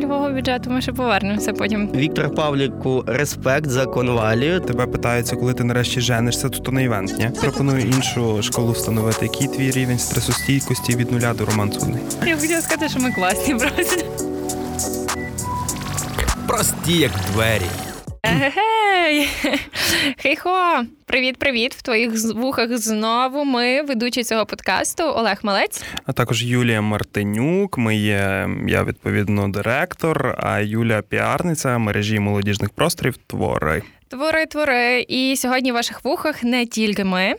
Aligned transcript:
нульового 0.00 0.30
бюджету. 0.30 0.70
Ми 0.70 0.80
ще 0.82 0.92
повернемося 0.92 1.52
потім. 1.52 1.92
Віктор 1.94 2.34
Павліку, 2.34 3.04
респект 3.06 3.70
за 3.70 3.86
конвалію. 3.86 4.60
Тебе 4.60 4.86
питаються, 4.86 5.36
коли 5.36 5.54
ти 5.54 5.64
нарешті 5.64 6.00
женишся, 6.00 6.48
то 6.48 6.58
то 6.58 6.72
не 6.72 6.84
івент, 6.84 7.18
ні? 7.18 7.30
Пропоную 7.40 7.80
іншу 7.80 8.42
школу 8.42 8.72
встановити. 8.72 9.26
Який 9.26 9.48
твій 9.48 9.70
рівень 9.70 9.98
стресостійкості 9.98 10.96
від 10.96 11.12
нуля 11.12 11.34
до 11.34 11.44
роман? 11.44 11.72
Я 12.26 12.36
хотіла 12.36 12.60
сказати, 12.60 12.88
що 12.88 13.00
ми 13.00 13.12
класні 13.12 13.54
просто. 13.54 14.06
Прості, 16.46 16.92
як 16.92 17.12
двері. 17.32 17.89
Гей! 18.30 19.28
Хей-хо! 20.22 20.84
Привіт-привіт! 21.06 21.74
В 21.74 21.82
твоїх 21.82 22.10
вухах 22.34 22.78
знову 22.78 23.44
ми, 23.44 23.82
ведучі 23.82 24.24
цього 24.24 24.46
подкасту, 24.46 25.02
Олег 25.04 25.38
Малець. 25.42 25.84
А 26.06 26.12
також 26.12 26.44
Юлія 26.44 26.80
Мартинюк. 26.80 27.78
Ми 27.78 27.96
є 27.96 28.48
я 28.66 28.84
відповідно 28.84 29.48
директор, 29.48 30.34
а 30.38 30.60
Юлія 30.60 31.02
піарниця 31.02 31.78
мережі 31.78 32.18
молодіжних 32.18 32.70
просторів 32.70 33.16
твори. 33.16 33.82
Твори, 34.08 34.46
твори. 34.46 35.00
І 35.08 35.36
сьогодні 35.36 35.72
в 35.72 35.74
ваших 35.74 36.04
вухах 36.04 36.42
не 36.42 36.66
тільки 36.66 37.04
ми. 37.04 37.34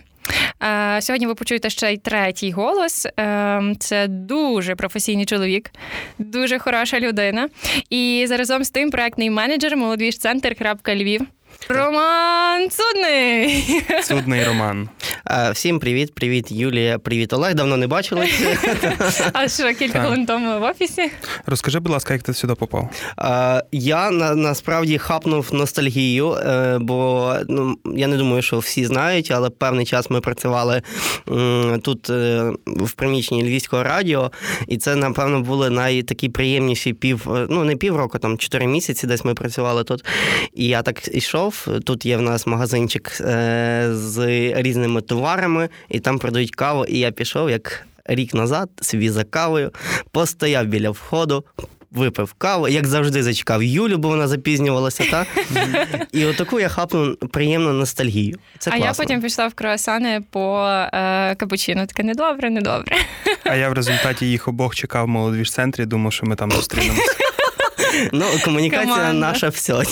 Е, 0.64 1.02
Сьогодні 1.02 1.28
ви 1.28 1.36
почуєте 1.36 1.70
ще 1.70 1.94
й 1.94 1.98
третій 1.98 2.52
голос. 2.52 3.06
Е, 3.20 3.62
Це 3.80 4.08
дуже 4.08 4.76
професійний 4.76 5.26
чоловік, 5.26 5.72
дуже 6.20 6.60
хороша 6.60 7.00
людина. 7.00 7.50
І 7.90 8.26
заразом 8.28 8.64
з 8.64 8.70
тим 8.70 8.92
проектний 8.92 9.30
менеджер 9.30 9.78
молодіж 9.78 10.18
центр 10.18 10.56
Львів. 10.96 11.22
Роман 11.70 12.70
Судний. 12.72 13.84
Судний 14.04 14.44
роман. 14.44 14.90
Всім 15.54 15.80
привіт, 15.80 16.16
привіт, 16.16 16.52
Юлія, 16.52 17.00
привіт, 17.00 17.34
Олег. 17.34 17.56
Давно 17.56 17.78
не 17.78 17.88
бачились. 17.88 18.42
А 19.34 19.48
що 19.48 19.74
кілька 19.74 20.02
хвилин 20.02 20.26
тому 20.26 20.60
в 20.60 20.64
офісі? 20.64 21.12
Розкажи, 21.46 21.80
будь 21.80 21.92
ласка, 21.92 22.14
як 22.14 22.24
ти 22.24 22.34
сюди 22.34 22.55
попав? 22.55 22.90
Я 23.72 24.12
на, 24.12 24.36
насправді 24.36 24.98
хапнув 24.98 25.50
ностальгію, 25.54 26.32
е, 26.34 26.77
бо 26.82 27.34
ну, 27.50 27.78
я 27.96 28.07
не 28.07 28.18
думаю, 28.18 28.41
що 28.41 28.60
всі 28.60 28.85
знають, 28.85 29.32
але 29.32 29.50
певний 29.50 29.85
час 29.85 30.10
ми 30.10 30.22
працювали 30.22 30.82
тут 31.82 32.10
е, 32.10 32.52
в 32.68 32.91
приміщенні 32.91 33.44
Львівського 33.44 33.84
радіо, 33.84 34.32
і 34.68 34.78
це, 34.78 34.96
напевно, 34.96 35.41
були 35.41 35.70
найтакі 35.70 36.30
приємніші 36.30 36.94
пів, 36.94 37.34
е, 37.34 37.48
ну 37.50 37.63
не 37.63 37.76
півроку, 37.76 38.20
там 38.20 38.38
чотири 38.38 38.68
місяці 38.68 39.07
десь 39.07 39.26
ми 39.26 39.34
працювали 39.34 39.84
тут. 39.84 40.05
І 40.54 40.68
я 40.68 40.82
так 40.82 41.16
ішов. 41.16 41.51
Тут 41.85 42.05
є 42.05 42.18
в 42.18 42.21
нас 42.21 42.48
магазинчик 42.48 43.18
е, 43.21 43.90
з 43.91 44.27
різними 44.54 45.02
товарами, 45.02 45.70
і 45.90 45.99
там 45.99 46.20
продають 46.20 46.55
каву. 46.55 46.85
І 46.85 46.99
я 46.99 47.12
пішов 47.12 47.49
як 47.49 47.88
рік 48.05 48.34
назад 48.34 48.70
собі 48.82 49.10
за 49.10 49.24
кавою, 49.24 49.72
постояв 50.12 50.66
біля 50.66 50.90
входу. 50.90 51.46
Випив 51.91 52.34
каву, 52.34 52.68
як 52.68 52.88
завжди 52.88 53.24
зачекав 53.24 53.63
Юлю, 53.63 53.98
бо 53.98 54.07
вона 54.07 54.27
запізнювалася, 54.27 55.04
та? 55.12 55.26
І 56.12 56.26
отаку 56.26 56.60
я 56.60 56.70
хапнув 56.70 57.16
приємну 57.16 57.74
ностальгію. 57.74 58.38
Це 58.60 58.72
а 58.72 58.77
класно. 58.77 58.85
я 58.85 58.94
потім 58.94 59.22
пішла 59.22 59.48
в 59.48 59.54
круасани 59.54 60.24
по 60.29 60.66
е, 60.94 61.35
капучино. 61.35 61.85
Таке 61.85 62.04
недобре, 62.04 62.49
недобре. 62.49 62.96
А 63.44 63.55
я 63.55 63.70
в 63.70 63.74
результаті 63.74 64.25
їх 64.25 64.47
обох 64.47 64.75
чекав 64.75 65.06
в 65.06 65.07
молодіж 65.07 65.52
центрі, 65.52 65.85
думав, 65.85 66.13
що 66.13 66.25
ми 66.25 66.35
там 66.35 66.52
зустрінемося. 66.52 67.13
Ну, 68.14 68.25
комунікація 68.46 68.96
Команда. 68.96 69.14
наша 69.14 69.50
все. 69.50 69.84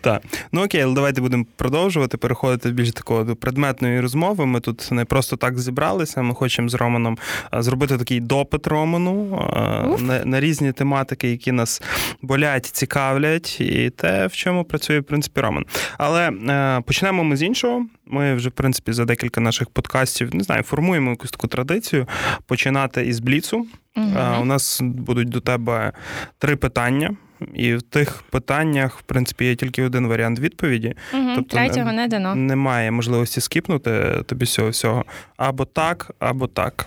Так, 0.00 0.22
ну 0.52 0.64
окей, 0.64 0.80
але 0.80 0.94
давайте 0.94 1.20
будемо 1.20 1.44
продовжувати, 1.56 2.16
переходити 2.16 2.70
більш 2.70 2.92
такого 2.92 3.24
до 3.24 3.36
предметної 3.36 4.00
розмови. 4.00 4.46
Ми 4.46 4.60
тут 4.60 4.88
не 4.92 5.04
просто 5.04 5.36
так 5.36 5.58
зібралися. 5.58 6.22
Ми 6.22 6.34
хочемо 6.34 6.68
з 6.68 6.74
Романом 6.74 7.18
зробити 7.52 7.98
такий 7.98 8.20
допит 8.20 8.66
Роману 8.66 9.36
а, 9.52 10.02
на, 10.02 10.24
на 10.24 10.40
різні 10.40 10.72
тематики, 10.72 11.30
які 11.30 11.52
нас 11.52 11.82
болять, 12.22 12.66
цікавлять, 12.66 13.60
і 13.60 13.90
те, 13.90 14.26
в 14.26 14.32
чому 14.32 14.64
працює 14.64 15.00
в 15.00 15.04
принципі 15.04 15.40
Роман. 15.40 15.64
Але 15.98 16.30
е, 16.30 16.82
почнемо 16.86 17.24
ми 17.24 17.36
з 17.36 17.42
іншого. 17.42 17.86
Ми 18.06 18.34
вже 18.34 18.48
в 18.48 18.52
принципі 18.52 18.92
за 18.92 19.04
декілька 19.04 19.40
наших 19.40 19.70
подкастів 19.70 20.34
не 20.34 20.44
знаю, 20.44 20.62
формуємо 20.62 21.10
якусь 21.10 21.30
таку 21.30 21.46
традицію 21.48 22.06
починати 22.46 23.06
із 23.06 23.20
бліцу. 23.20 23.66
Е, 23.96 24.38
У 24.40 24.44
нас 24.44 24.80
будуть 24.82 25.28
до 25.28 25.40
тебе 25.40 25.92
три 26.38 26.56
питання, 26.56 27.16
і 27.54 27.74
в 27.74 27.82
тих 27.82 28.22
питаннях, 28.30 28.98
в 28.98 29.02
принципі, 29.02 29.44
є 29.44 29.56
тільки 29.56 29.82
один 29.84 30.06
варіант 30.06 30.38
відповіді. 30.38 30.94
Мгм, 31.14 31.32
тобто 31.36 31.56
Третього 31.56 31.86
не- 31.86 31.92
не 31.92 32.08
дано. 32.08 32.34
Немає 32.34 32.90
можливості 32.90 33.40
скіпнути 33.40 34.22
тобі 34.26 34.44
всього 34.44 34.68
всього. 34.70 35.04
Або 35.36 35.64
так, 35.64 36.10
або 36.18 36.46
так. 36.46 36.86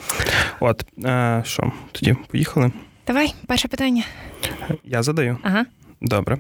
От 0.59 0.85
е, 1.05 1.43
що, 1.45 1.71
тоді 1.91 2.15
поїхали. 2.31 2.71
Давай, 3.07 3.33
перше 3.47 3.67
питання. 3.67 4.03
Я 4.83 5.03
задаю. 5.03 5.37
Ага. 5.43 5.65
Добре. 6.01 6.37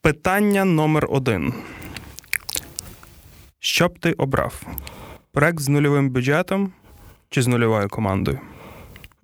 Питання 0.00 0.64
номер 0.64 1.06
один. 1.10 1.54
Що 3.64 3.88
б 3.88 3.98
ти 3.98 4.12
обрав? 4.12 4.62
Проект 5.32 5.60
з 5.60 5.68
нульовим 5.68 6.10
бюджетом 6.10 6.72
чи 7.30 7.42
з 7.42 7.46
нульовою 7.46 7.88
командою? 7.88 8.40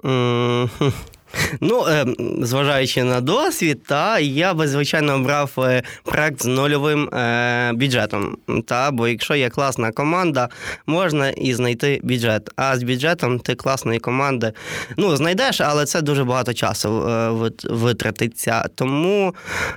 Хм. 0.03 0.89
Ну, 1.61 1.87
е, 1.89 2.07
зважаючи 2.43 3.05
на 3.05 3.21
досвід, 3.21 3.85
та 3.85 4.19
я 4.19 4.55
би 4.55 4.69
звичайно 4.69 5.15
обрав 5.15 5.51
е, 5.59 5.83
проект 6.05 6.43
з 6.43 6.47
нульовим 6.47 7.09
е, 7.09 7.73
бюджетом. 7.75 8.37
Та, 8.67 8.91
бо 8.91 9.09
якщо 9.09 9.35
є 9.35 9.51
класна 9.51 9.93
команда, 9.93 10.49
можна 10.87 11.31
і 11.31 11.55
знайти 11.55 12.01
бюджет. 12.03 12.51
А 12.57 12.77
з 12.77 12.83
бюджетом 12.83 13.39
ти 13.39 13.55
класної 13.55 13.99
команди 13.99 14.53
ну, 14.97 15.17
знайдеш, 15.17 15.61
але 15.61 15.85
це 15.85 16.03
дуже 16.03 16.25
багато 16.25 16.55
часу 16.55 17.09
е, 17.09 17.31
витратиться. 17.65 18.65
Тому 18.75 19.35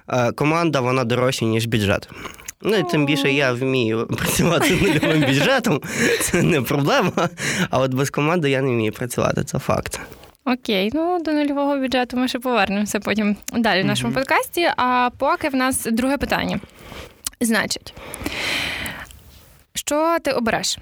е, 0.07 0.31
команда 0.31 0.80
вона 0.80 1.03
дорожча, 1.03 1.45
ніж 1.45 1.66
бюджет. 1.66 2.09
Ну 2.63 2.75
і 2.75 2.84
тим 2.84 3.06
більше 3.06 3.31
я 3.31 3.53
вмію 3.53 4.07
працювати 4.18 4.78
нульовим 4.81 5.22
бюджетом, 5.22 5.81
це 6.22 6.44
не 6.44 6.62
проблема. 6.62 7.29
А 7.69 7.79
от 7.79 7.94
без 7.94 8.09
команди 8.09 8.50
я 8.50 8.62
не 8.62 8.72
вмію 8.72 8.91
працювати, 8.91 9.44
це 9.44 9.59
факт. 9.59 10.00
Окей, 10.46 10.91
ну 10.94 11.19
до 11.25 11.31
нульового 11.31 11.78
бюджету 11.78 12.18
ми 12.18 12.28
ще 12.28 12.40
повернемося 12.40 13.00
потім 13.00 13.35
далі 13.57 13.81
в 13.84 13.85
нашому 13.85 14.13
подкасті. 14.13 14.69
А 14.78 15.09
поки 15.18 15.50
в 15.50 15.56
нас 15.56 15.88
друге 15.91 16.18
питання. 16.18 16.59
Значить, 17.41 17.94
що 19.74 20.18
ти 20.24 20.31
обереш? 20.31 20.78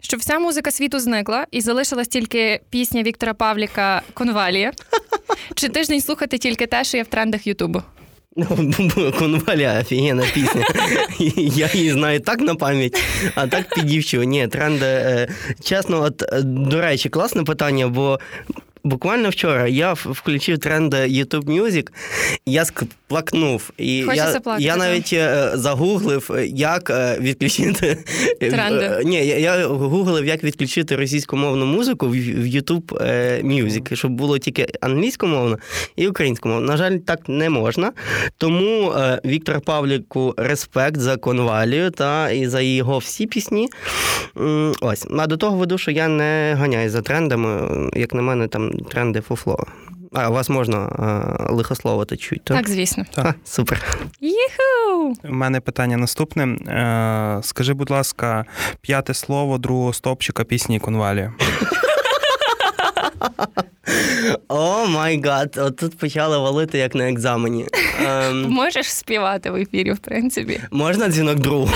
Щоб 0.00 0.20
вся 0.20 0.38
музика 0.38 0.70
світу 0.70 0.98
зникла 0.98 1.46
і 1.50 1.60
залишилась 1.60 2.08
тільки 2.08 2.60
пісня 2.70 3.02
Віктора 3.02 3.34
Павліка 3.34 4.02
Конвалія? 4.14 4.72
Чи 5.54 5.68
тиждень 5.68 6.00
слухати 6.00 6.38
тільки 6.38 6.66
те, 6.66 6.84
що 6.84 6.96
є 6.96 7.02
в 7.02 7.06
трендах 7.06 7.46
Ютубу? 7.46 7.82
Конваля, 9.18 9.78
офігенна 9.80 10.24
пісня. 10.34 10.64
Я 11.36 11.70
її 11.74 11.90
знаю 11.92 12.20
так 12.20 12.40
на 12.40 12.54
пам'ять, 12.54 13.02
а 13.34 13.46
так 13.46 13.74
підівчу. 13.74 14.22
Ні, 14.22 14.48
тренди. 14.48 14.86
е, 14.86 15.28
Чесно, 15.64 16.02
от, 16.02 16.22
е, 16.22 16.42
до 16.42 16.80
речі, 16.80 17.08
класне 17.08 17.42
питання, 17.44 17.88
бо. 17.88 18.18
Буквально 18.84 19.30
вчора 19.30 19.68
я 19.68 19.92
включив 19.92 20.58
тренди 20.58 20.96
YouTube 20.96 21.44
Music, 21.44 21.88
я 22.46 22.64
сплакнув. 22.64 23.70
І 23.78 24.02
Хочеться 24.02 24.32
я, 24.32 24.40
плакати, 24.40 24.64
я 24.64 24.76
навіть 24.76 25.12
е, 25.12 25.50
загуглив, 25.54 26.30
як 26.46 26.90
е, 26.90 27.16
відключити 27.20 27.98
е, 28.42 28.50
Тренди. 28.50 29.02
Ні, 29.04 29.26
я, 29.26 29.66
гуглив, 29.66 30.26
як 30.26 30.44
відключити 30.44 30.96
російськомовну 30.96 31.66
музику 31.66 32.08
в, 32.08 32.14
YouTube 32.14 32.92
Music, 33.44 33.96
щоб 33.96 34.12
було 34.12 34.38
тільки 34.38 34.66
англійськомовно 34.80 35.58
і 35.96 36.08
українськомовно. 36.08 36.66
На 36.66 36.76
жаль, 36.76 36.96
так 36.96 37.28
не 37.28 37.50
можна. 37.50 37.92
Тому 38.38 38.94
Віктор 39.24 39.60
Павліку 39.60 40.34
респект 40.36 40.96
за 41.00 41.16
конвалію 41.16 41.90
та 41.90 42.30
і 42.30 42.46
за 42.46 42.60
його 42.60 42.98
всі 42.98 43.26
пісні. 43.26 43.68
Ось. 44.80 45.06
А 45.18 45.26
до 45.26 45.36
того 45.36 45.56
веду, 45.56 45.78
що 45.78 45.90
я 45.90 46.08
не 46.08 46.56
ганяю 46.58 46.90
за 46.90 47.02
трендами. 47.02 47.90
Як 47.96 48.14
на 48.14 48.22
мене, 48.22 48.48
там 48.48 48.69
тренди 48.90 49.20
фуфло. 49.20 49.66
А 50.12 50.28
вас 50.28 50.48
можна 50.48 50.78
е, 51.48 51.52
лихословити 51.52 52.16
чуть, 52.16 52.44
так? 52.44 52.56
Так, 52.56 52.68
звісно. 52.68 53.04
А, 53.16 53.32
супер. 53.44 53.98
Їху! 54.20 55.14
У 55.24 55.32
мене 55.32 55.60
питання 55.60 55.96
наступне. 55.96 56.44
Е, 56.44 57.40
скажи, 57.42 57.74
будь 57.74 57.90
ласка, 57.90 58.44
п'яте 58.80 59.14
слово 59.14 59.58
другого 59.58 59.92
стопчика 59.92 60.44
пісні 60.44 60.80
Конвалія. 60.80 61.32
Oh 64.48 64.86
my 64.86 65.20
God, 65.24 65.56
от 65.62 65.76
тут 65.76 65.98
почали 65.98 66.38
валити 66.38 66.78
як 66.78 66.94
на 66.94 67.10
екзамені. 67.10 67.66
Ем, 68.06 68.42
Можеш 68.50 68.92
співати 68.92 69.50
в 69.50 69.54
ефірі, 69.56 69.92
в 69.92 69.98
принципі. 69.98 70.60
можна 70.70 71.08
дзвінок 71.08 71.38
другу? 71.38 71.70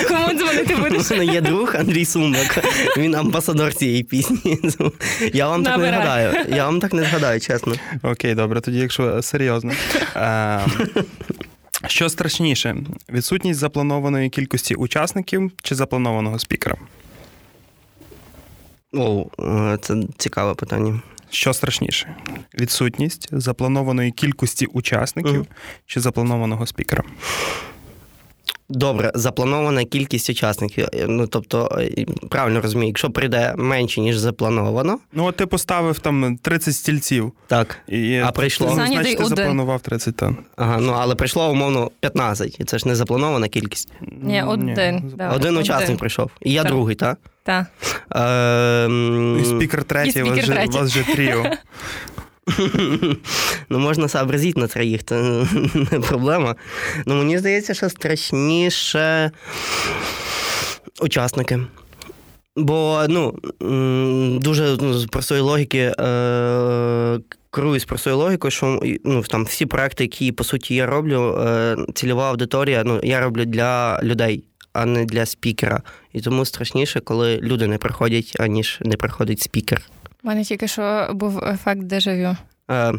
А 0.00 0.04
кому 0.08 0.38
дзвонити 0.38 0.74
У 0.74 0.78
будеш? 0.78 1.10
мене 1.10 1.24
є 1.24 1.40
друг 1.40 1.76
Андрій 1.76 2.04
Сумак. 2.04 2.64
Він 2.96 3.14
амбасадор 3.14 3.74
цієї 3.74 4.02
пісні. 4.02 4.58
Я 5.32 5.48
вам 5.48 5.64
так 5.64 5.78
не 5.78 5.90
Набирай. 5.90 6.04
згадаю. 6.06 6.56
Я 6.56 6.64
вам 6.64 6.80
так 6.80 6.92
не 6.92 7.02
згадаю, 7.04 7.40
чесно. 7.40 7.74
Окей, 8.02 8.34
добре, 8.34 8.60
тоді, 8.60 8.78
якщо 8.78 9.22
серйозно. 9.22 9.72
Е, 10.16 10.60
що 11.86 12.08
страшніше: 12.08 12.76
відсутність 13.12 13.60
запланованої 13.60 14.28
кількості 14.30 14.74
учасників 14.74 15.52
чи 15.62 15.74
запланованого 15.74 16.38
спікера? 16.38 16.76
О, 18.96 19.26
е, 19.40 19.78
це 19.80 20.02
цікаве 20.18 20.54
питання. 20.54 21.00
Що 21.30 21.52
страшніше? 21.52 22.16
Відсутність 22.60 23.28
запланованої 23.32 24.10
кількості 24.10 24.66
учасників 24.66 25.40
mm. 25.40 25.46
чи 25.86 26.00
запланованого 26.00 26.66
спікера? 26.66 27.02
Добре, 28.68 29.12
запланована 29.14 29.84
кількість 29.84 30.30
учасників. 30.30 30.88
Ну 31.08 31.26
тобто, 31.26 31.78
е, 31.80 32.06
правильно 32.30 32.60
розумію, 32.60 32.88
якщо 32.88 33.10
прийде 33.10 33.54
менше, 33.56 34.00
ніж 34.00 34.16
заплановано, 34.18 34.98
Ну, 35.12 35.24
от 35.24 35.36
ти 35.36 35.46
поставив 35.46 35.98
там 35.98 36.38
30 36.42 36.74
стільців. 36.76 37.32
так. 37.46 37.78
І 37.88 38.16
А 38.18 38.30
прийшло? 38.32 38.66
Ну, 38.70 38.74
значить, 38.74 39.18
ти 39.18 39.24
запланував 39.24 39.80
30 39.80 40.16
тонн. 40.16 40.36
Ага, 40.56 40.78
ну 40.80 40.92
але 40.98 41.14
прийшло 41.14 41.50
умовно 41.50 41.90
15, 42.00 42.60
і 42.60 42.64
це 42.64 42.78
ж 42.78 42.88
не 42.88 42.94
запланована 42.94 43.48
кількість. 43.48 43.88
Ні, 44.22 44.42
один. 44.42 45.12
Да, 45.16 45.30
Один 45.30 45.56
учасник 45.56 45.98
прийшов. 45.98 46.30
І 46.42 46.52
я 46.52 46.62
Так. 46.62 46.72
другий, 46.72 46.96
так? 46.96 47.18
Так. 47.44 47.66
Ем, 48.10 49.38
І 49.40 49.44
спікер 49.44 49.84
третій, 49.84 50.22
у 50.22 50.26
вас 50.26 50.32
спікер 50.32 50.46
же- 50.46 50.52
третій. 50.54 50.78
вас 50.78 50.90
же 50.90 51.04
тріо. 51.04 51.44
ну, 53.68 53.78
можна 53.78 54.08
сообразити 54.08 54.60
на 54.60 54.66
троїх, 54.66 55.04
це 55.04 55.22
не 55.92 56.00
проблема. 56.00 56.56
Ну, 57.06 57.14
мені 57.14 57.38
здається, 57.38 57.74
що 57.74 57.90
страшніше 57.90 59.30
учасники. 61.00 61.60
Бо 62.56 63.04
ну, 63.08 63.38
дуже 64.40 64.76
ну, 64.80 64.94
з 64.94 65.06
простої 65.06 65.40
логіки 65.40 65.94
е, 65.98 67.18
керуюсь 67.50 67.84
простою 67.84 68.16
логікою, 68.16 68.50
що 68.50 68.80
ну, 69.04 69.22
там, 69.22 69.44
всі 69.44 69.66
проекти, 69.66 70.04
які 70.04 70.32
по 70.32 70.44
суті 70.44 70.74
я 70.74 70.86
роблю, 70.86 71.38
е, 71.38 71.76
цільова 71.94 72.30
аудиторія, 72.30 72.82
ну, 72.84 73.00
я 73.02 73.20
роблю 73.20 73.44
для 73.44 74.00
людей, 74.02 74.44
а 74.72 74.86
не 74.86 75.04
для 75.04 75.26
спікера. 75.26 75.82
І 76.12 76.20
тому 76.20 76.44
страшніше, 76.44 77.00
коли 77.00 77.36
люди 77.36 77.66
не 77.66 77.78
приходять, 77.78 78.36
аніж 78.40 78.78
не 78.80 78.96
приходить 78.96 79.40
спікер. 79.40 79.82
Мене 80.26 80.44
тільки 80.44 80.68
що 80.68 81.08
був 81.10 81.44
ефект 81.44 81.82
дежавю. 81.82 82.36
Е, 82.70 82.92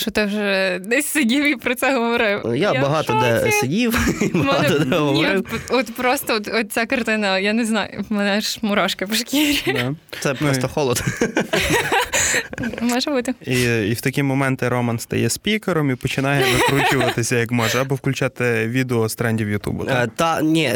Що 0.00 0.10
ти 0.10 0.24
вже 0.24 0.78
десь 0.84 1.06
сидів 1.06 1.44
і 1.52 1.56
про 1.56 1.74
це 1.74 1.94
говорив. 1.94 2.54
я, 2.56 2.72
в 2.72 2.80
багато 2.82 3.18
де 3.22 3.40
шоці. 3.40 3.52
сидів, 3.52 3.98
і 4.22 4.26
В 4.26 4.36
мене- 4.36 4.48
багато 4.52 4.78
де 4.78 4.84
Ні, 4.84 4.96
говорив. 4.96 5.62
от 5.70 5.94
просто 5.96 6.34
от, 6.34 6.48
от 6.54 6.72
ця 6.72 6.86
картина, 6.86 7.38
я 7.38 7.52
не 7.52 7.64
знаю, 7.64 8.04
в 8.10 8.12
мене 8.12 8.30
аж 8.38 8.58
мурашки 8.62 9.06
по 9.06 9.14
шкірі. 9.14 9.62
Да. 9.66 9.94
Це 10.20 10.34
просто 10.34 10.68
холод. 10.68 11.02
Може 12.80 13.10
бути. 13.10 13.34
І, 13.46 13.62
і 13.62 13.92
в 13.94 14.00
такі 14.00 14.22
моменти 14.22 14.68
Роман 14.68 14.98
стає 14.98 15.30
спікером 15.30 15.90
і 15.90 15.94
починає 15.94 16.44
викручуватися 16.54 17.36
як 17.36 17.50
може, 17.50 17.78
або 17.80 17.94
включати 17.94 18.66
відео 18.68 19.08
з 19.08 19.14
трендів 19.14 19.48
Ютубу. 19.48 19.84
Е, 19.88 20.08
Та 20.16 20.42
ні, 20.42 20.72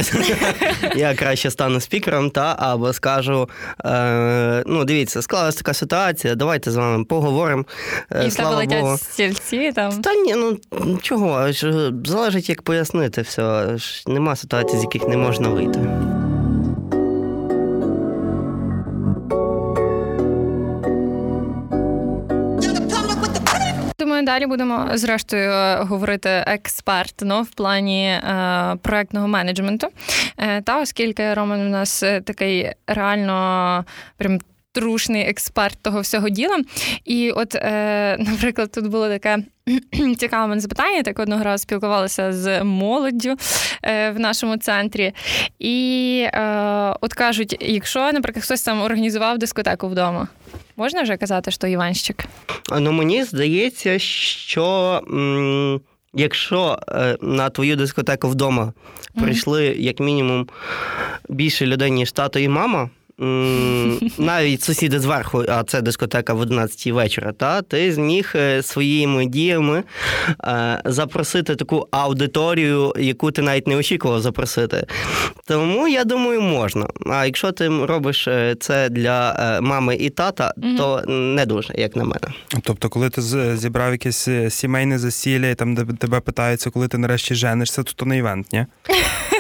я 0.97 1.15
краще 1.15 1.50
стану 1.50 1.81
спікером, 1.81 2.31
та 2.31 2.56
або 2.59 2.93
скажу: 2.93 3.49
е, 3.85 4.62
ну, 4.67 4.85
дивіться, 4.85 5.23
склалася 5.23 5.59
така 5.59 5.75
ситуація, 5.75 6.35
давайте 6.35 6.70
з 6.70 6.77
вами 6.77 7.05
поговоримо. 7.05 7.65
Е, 8.12 8.27
І 8.27 8.31
Слава 8.31 8.65
Богу. 8.65 8.99
Стільці 9.15 9.73
там. 9.73 10.01
Та 10.03 10.15
ні, 10.15 10.35
ну 10.35 10.59
чого? 11.03 11.53
Залежить, 12.05 12.49
як 12.49 12.63
пояснити 12.63 13.23
все. 13.23 13.77
Нема 14.07 14.37
ситуацій, 14.37 14.77
з 14.77 14.83
яких 14.83 15.09
не 15.09 15.17
можна 15.17 15.49
вийти. 15.49 15.81
Думаю, 23.99 24.25
далі 24.27 24.47
будемо 24.47 24.89
зрештою 24.95 25.53
говорити 25.85 26.29
експертно 26.47 27.43
в 27.43 27.51
плані 27.51 28.07
е, 28.07 28.77
проектного 28.83 29.29
менеджменту. 29.29 29.89
Е, 30.39 30.63
та 30.63 30.81
оскільки 30.81 31.35
Роман 31.35 31.61
у 31.61 31.69
нас 31.69 32.03
е, 32.03 32.21
такий 32.21 32.73
реально 32.87 33.85
прям. 34.17 34.39
Трушний 34.75 35.23
експерт 35.23 35.79
того 35.82 36.00
всього 36.00 36.29
діла. 36.29 36.59
І 37.05 37.31
от, 37.31 37.55
е, 37.55 38.17
наприклад, 38.19 38.73
тут 38.73 38.87
було 38.87 39.09
таке 39.09 39.38
цікаве 40.19 40.47
мене 40.47 40.61
запитання. 40.61 41.03
Так 41.03 41.19
одного 41.19 41.44
разу 41.44 41.62
спілкувалася 41.62 42.32
з 42.32 42.65
молоддю 42.65 43.37
е, 43.82 44.11
в 44.11 44.21
нашому 44.21 44.56
центрі. 44.56 45.12
І 45.59 46.26
е, 46.32 46.41
от 47.00 47.15
кажуть: 47.15 47.56
якщо, 47.61 48.12
наприклад, 48.12 48.44
хтось 48.44 48.62
там 48.62 48.82
організував 48.82 49.38
дискотеку 49.38 49.88
вдома, 49.88 50.29
можна 50.77 51.03
вже 51.03 51.17
казати, 51.17 51.50
що 51.50 51.67
Іванщик? 51.67 52.25
Ну 52.79 52.93
мені 52.93 53.25
здається, 53.25 53.99
що 53.99 55.00
м, 55.11 55.81
якщо 56.15 56.79
е, 56.88 57.17
на 57.23 57.50
твою 57.50 57.77
дискотеку 57.77 58.29
вдома 58.29 58.73
прийшли 59.20 59.65
як 59.79 60.00
мінімум 60.00 60.49
більше 61.29 61.67
людей, 61.67 61.91
ніж 61.91 62.12
тато 62.12 62.38
і 62.38 62.49
мама. 62.49 62.91
М, 63.21 64.01
Навіть 64.19 64.63
сусіди 64.63 65.01
зверху, 65.01 65.45
а 65.49 65.63
це 65.65 65.81
дискотека 65.83 66.35
в 66.35 66.41
11 66.41 66.87
вечора, 66.87 67.33
та 67.33 67.63
ти 67.63 67.93
зміг 67.93 68.33
е, 68.35 68.63
своїми 68.63 69.27
діями 69.27 69.83
е, 70.45 70.83
запросити 70.85 71.57
таку 71.57 71.89
аудиторію, 71.91 72.93
яку 72.99 73.31
ти 73.31 73.43
навіть 73.43 73.67
не 73.67 73.77
очікував 73.77 74.21
запросити. 74.21 74.87
Тому 75.47 75.89
я 75.89 76.05
думаю, 76.05 76.41
можна. 76.41 76.87
А 77.07 77.27
якщо 77.27 77.53
ти 77.53 77.69
робиш 77.69 78.29
е, 78.29 78.57
це 78.61 78.89
для 78.89 79.37
е, 79.39 79.61
мами 79.61 79.97
і 79.97 80.11
тата, 80.11 80.55
то 80.79 81.03
не 81.09 81.47
дуже, 81.47 81.75
як 81.75 81.97
на 81.97 82.05
мене. 82.05 82.35
Тобто, 82.63 82.89
коли 82.89 83.11
ти 83.11 83.23
зібрав 83.57 83.93
якесь 83.93 84.29
е, 84.29 84.51
сімейне 84.51 84.99
засілля, 84.99 85.49
і 85.49 85.55
там 85.55 85.75
де 85.75 85.85
тебе 85.99 86.21
питаються, 86.21 86.71
коли 86.71 86.89
ти 86.89 86.99
нарешті 86.99 87.35
женишся, 87.35 87.83
то 87.83 87.93
то 87.93 88.05
не 88.07 88.19
івент, 88.19 88.53
ні? 88.53 88.67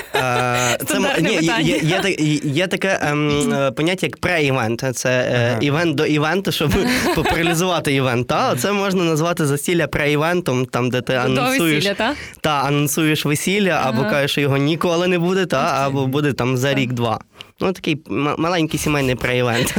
Це 0.86 0.98
ні, 1.22 1.32
є, 1.32 1.40
є, 1.60 2.00
є, 2.18 2.40
є 2.44 2.66
таке 2.66 2.98
ем, 3.02 3.52
е, 3.52 3.70
поняття 3.70 4.06
як 4.06 4.16
пре-івент. 4.16 4.92
Це 4.92 5.10
е, 5.10 5.48
Ага. 5.50 5.58
івент 5.60 5.94
до 5.94 6.06
івенту, 6.06 6.52
щоб 6.52 6.72
популяризувати 7.14 7.94
івент. 7.94 8.26
Та 8.26 8.56
це 8.56 8.72
можна 8.72 9.04
назвати 9.04 9.46
засілля 9.46 9.86
пре-івентом, 9.86 10.66
там 10.66 10.90
де 10.90 11.00
ти 11.00 11.14
анонсуєш 11.14 11.74
весілля, 11.84 11.94
та? 11.94 12.14
та 12.40 12.50
анонсуєш 12.50 13.24
весілля, 13.24 13.80
або 13.84 14.00
Ага. 14.00 14.10
кажеш, 14.10 14.30
що 14.30 14.40
його 14.40 14.56
ніколи 14.56 15.08
не 15.08 15.18
буде, 15.18 15.46
та 15.46 15.56
або 15.86 16.06
буде 16.06 16.32
там 16.32 16.56
за 16.56 16.74
рік-два. 16.74 17.20
Ну 17.60 17.72
такий 17.72 18.02
м- 18.10 18.34
маленький 18.38 18.80
сімейний 18.80 19.14
пре-івент. 19.14 19.76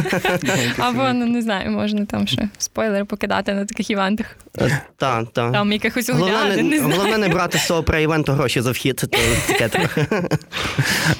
Або 0.79 1.13
ну 1.13 1.25
не 1.25 1.41
знаю, 1.41 1.71
можна 1.71 2.05
там 2.05 2.27
ще 2.27 2.49
спойлери 2.57 3.05
покидати 3.05 3.53
на 3.53 3.65
таких 3.65 3.89
івентах. 3.89 4.37
Е, 4.61 4.81
Та, 4.97 5.23
та. 5.25 5.51
Там 5.51 5.71
якихось 5.71 6.09
Головне 6.09 6.55
не 6.55 6.63
не, 6.63 6.77
знаю. 6.79 6.93
головне 6.95 7.17
не 7.17 7.27
брати 7.29 7.57
з 7.57 7.65
цього 7.67 7.83
пре-івенту 7.83 8.31
гроші 8.31 8.61
за 8.61 8.71
вхід, 8.71 8.99
це 8.99 9.07
таке 9.47 9.69
трохи. 9.69 10.05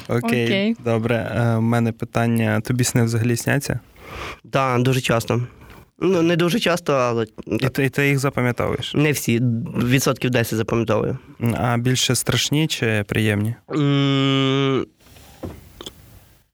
Окей, 0.07 0.45
Окей. 0.45 0.75
добре. 0.85 1.31
Е, 1.35 1.55
У 1.55 1.61
мене 1.61 1.91
питання: 1.91 2.61
тобі 2.61 2.83
сни 2.83 3.03
взагалі 3.03 3.35
сняться? 3.35 3.79
Так, 4.51 4.81
дуже 4.81 5.01
часто. 5.01 5.41
Ну, 5.99 6.21
не 6.21 6.35
дуже 6.35 6.59
часто, 6.59 6.93
але 6.93 7.25
І 7.47 7.69
ти, 7.69 7.85
і 7.85 7.89
ти 7.89 8.07
їх 8.07 8.19
запам'ятовуєш? 8.19 8.93
не 8.93 9.11
всі. 9.11 9.41
Відсотків 9.83 10.29
10 10.31 10.55
запам'ятовую. 10.57 11.17
А 11.57 11.77
більше 11.77 12.15
страшні 12.15 12.67
чи 12.67 13.03
приємні? 13.07 13.55
М, 13.71 14.85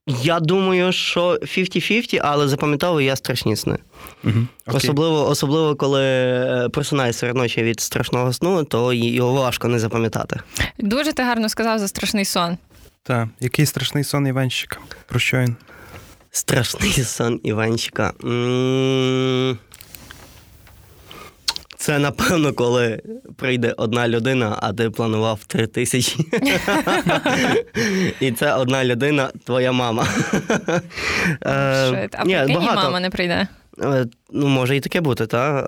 Я 0.07 0.39
думаю, 0.39 0.91
що 0.91 1.29
50-50, 1.41 2.19
але 2.23 2.47
запам'ятовую 2.47 3.05
я 3.05 3.15
страшні 3.15 3.55
сни. 3.55 3.77
Угу. 4.23 4.33
Особливо, 4.65 5.29
особливо, 5.29 5.75
коли 5.75 6.03
е, 6.03 6.69
просинаюся 6.73 7.19
серед 7.19 7.35
ночі 7.35 7.63
від 7.63 7.79
страшного 7.79 8.33
сну, 8.33 8.63
то 8.63 8.93
його 8.93 9.33
важко 9.33 9.67
не 9.67 9.79
запам'ятати. 9.79 10.39
Дуже 10.79 11.13
ти 11.13 11.23
гарно 11.23 11.49
сказав 11.49 11.79
за 11.79 11.87
страшний 11.87 12.25
сон. 12.25 12.57
Так. 13.03 13.27
Який 13.39 13.65
страшний 13.65 14.03
сон 14.03 14.27
Іванщика? 14.27 14.77
Про 15.07 15.19
що 15.19 15.37
він? 15.37 15.55
Страшний 16.31 16.91
сон 16.91 17.39
Іванчика. 17.43 18.13
М, 18.23 19.57
Це 21.81 21.99
напевно, 21.99 22.53
коли 22.53 23.01
прийде 23.35 23.73
одна 23.77 24.07
людина, 24.07 24.57
а 24.61 24.73
ти 24.73 24.89
планував 24.89 25.39
три 25.47 25.67
тисячі. 25.67 26.25
І 28.19 28.31
це 28.31 28.53
одна 28.53 28.85
людина, 28.85 29.31
твоя 29.45 29.71
мама. 29.71 30.07
Е, 31.45 32.09
А 32.13 32.23
прикинь, 32.23 32.61
мама 32.61 32.99
не 32.99 33.09
прийде. 33.09 33.47
Е, 33.83 34.05
Ну, 34.33 34.47
може 34.47 34.75
і 34.75 34.79
таке 34.79 35.01
бути, 35.01 35.27
так? 35.27 35.65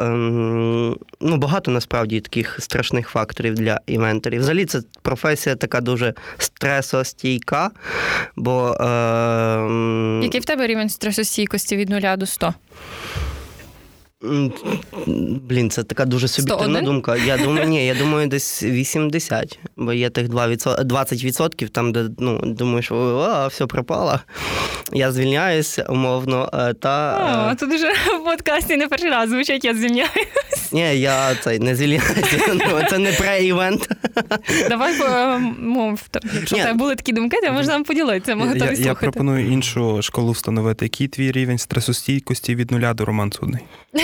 Ну, 1.21 1.37
багато 1.37 1.71
насправді 1.71 2.21
таких 2.21 2.57
страшних 2.59 3.09
факторів 3.09 3.53
для 3.53 3.79
івентерів. 3.87 4.39
Взагалі, 4.39 4.65
це 4.65 4.81
професія 5.01 5.55
така 5.55 5.81
дуже 5.81 6.13
стресостійка, 6.37 7.71
бо. 8.35 8.73
Е, 8.79 10.23
Який 10.23 10.39
в 10.41 10.45
тебе 10.45 10.67
рівень 10.67 10.89
стресостійкості 10.89 11.75
від 11.77 11.89
0 11.89 12.01
до 12.17 12.25
100? 12.25 12.53
Блін, 15.47 15.69
це 15.69 15.83
така 15.83 16.05
дуже 16.05 16.27
суб'єктивна 16.27 16.63
101? 16.79 16.85
думка. 16.85 17.15
Я 17.15 17.37
думаю, 17.37 17.67
ні, 17.67 17.85
я 17.85 17.95
думаю, 17.95 18.27
десь 18.27 18.63
80. 18.63 19.59
Бо 19.77 19.93
є 19.93 20.09
тих 20.09 20.29
2 20.29 20.47
відсо- 20.47 20.83
20%, 20.85 21.69
там, 21.69 21.91
де 21.91 22.05
ну, 22.19 22.39
думаєш, 22.45 22.91
о, 22.91 23.47
все 23.51 23.65
пропало. 23.65 24.19
Я 24.93 25.11
звільняюсь 25.11 25.79
умовно. 25.89 26.49
е, 26.53 26.73
Та 26.73 27.49
О, 27.51 27.55
тут 27.55 27.73
уже 27.73 27.87
в 28.21 28.23
подкасті 28.25 28.77
не 28.77 28.87
перший 28.87 29.09
раз 29.09 29.29
звучить, 29.29 29.65
я 29.65 29.73
звільняю. 29.75 30.09
е, 30.17 30.25
ні, 30.71 30.99
я 30.99 31.35
цей 31.35 31.59
не 31.59 31.75
звільняюся. 31.75 32.39
Ну, 32.53 32.81
Це 32.89 32.97
не 32.97 33.09
pre-івент. 33.11 33.89
Давай 34.69 34.93
е, 35.01 35.37
мов. 35.59 35.99
то, 36.11 36.19
Якщо 36.35 36.55
тебе 36.55 36.73
були 36.73 36.95
такі 36.95 37.13
думки, 37.13 37.37
то 37.43 37.51
можна 37.53 37.73
нам 37.73 37.83
поділитися. 37.83 38.35
Ми 38.35 38.45
Я, 38.45 38.53
готові 38.53 38.69
я 38.69 38.75
слухати. 38.75 38.95
пропоную 38.99 39.51
іншу 39.51 40.01
школу 40.01 40.31
встановити. 40.31 40.85
Який 40.85 41.07
твій 41.07 41.31
рівень 41.31 41.57
стресостійкості 41.57 42.55
від 42.55 42.71
нуля 42.71 42.93
до 42.93 43.05
Роман 43.05 43.31
Судний? 43.31 43.61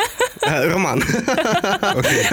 Роман. 0.47 1.03
Окей. 1.95 2.29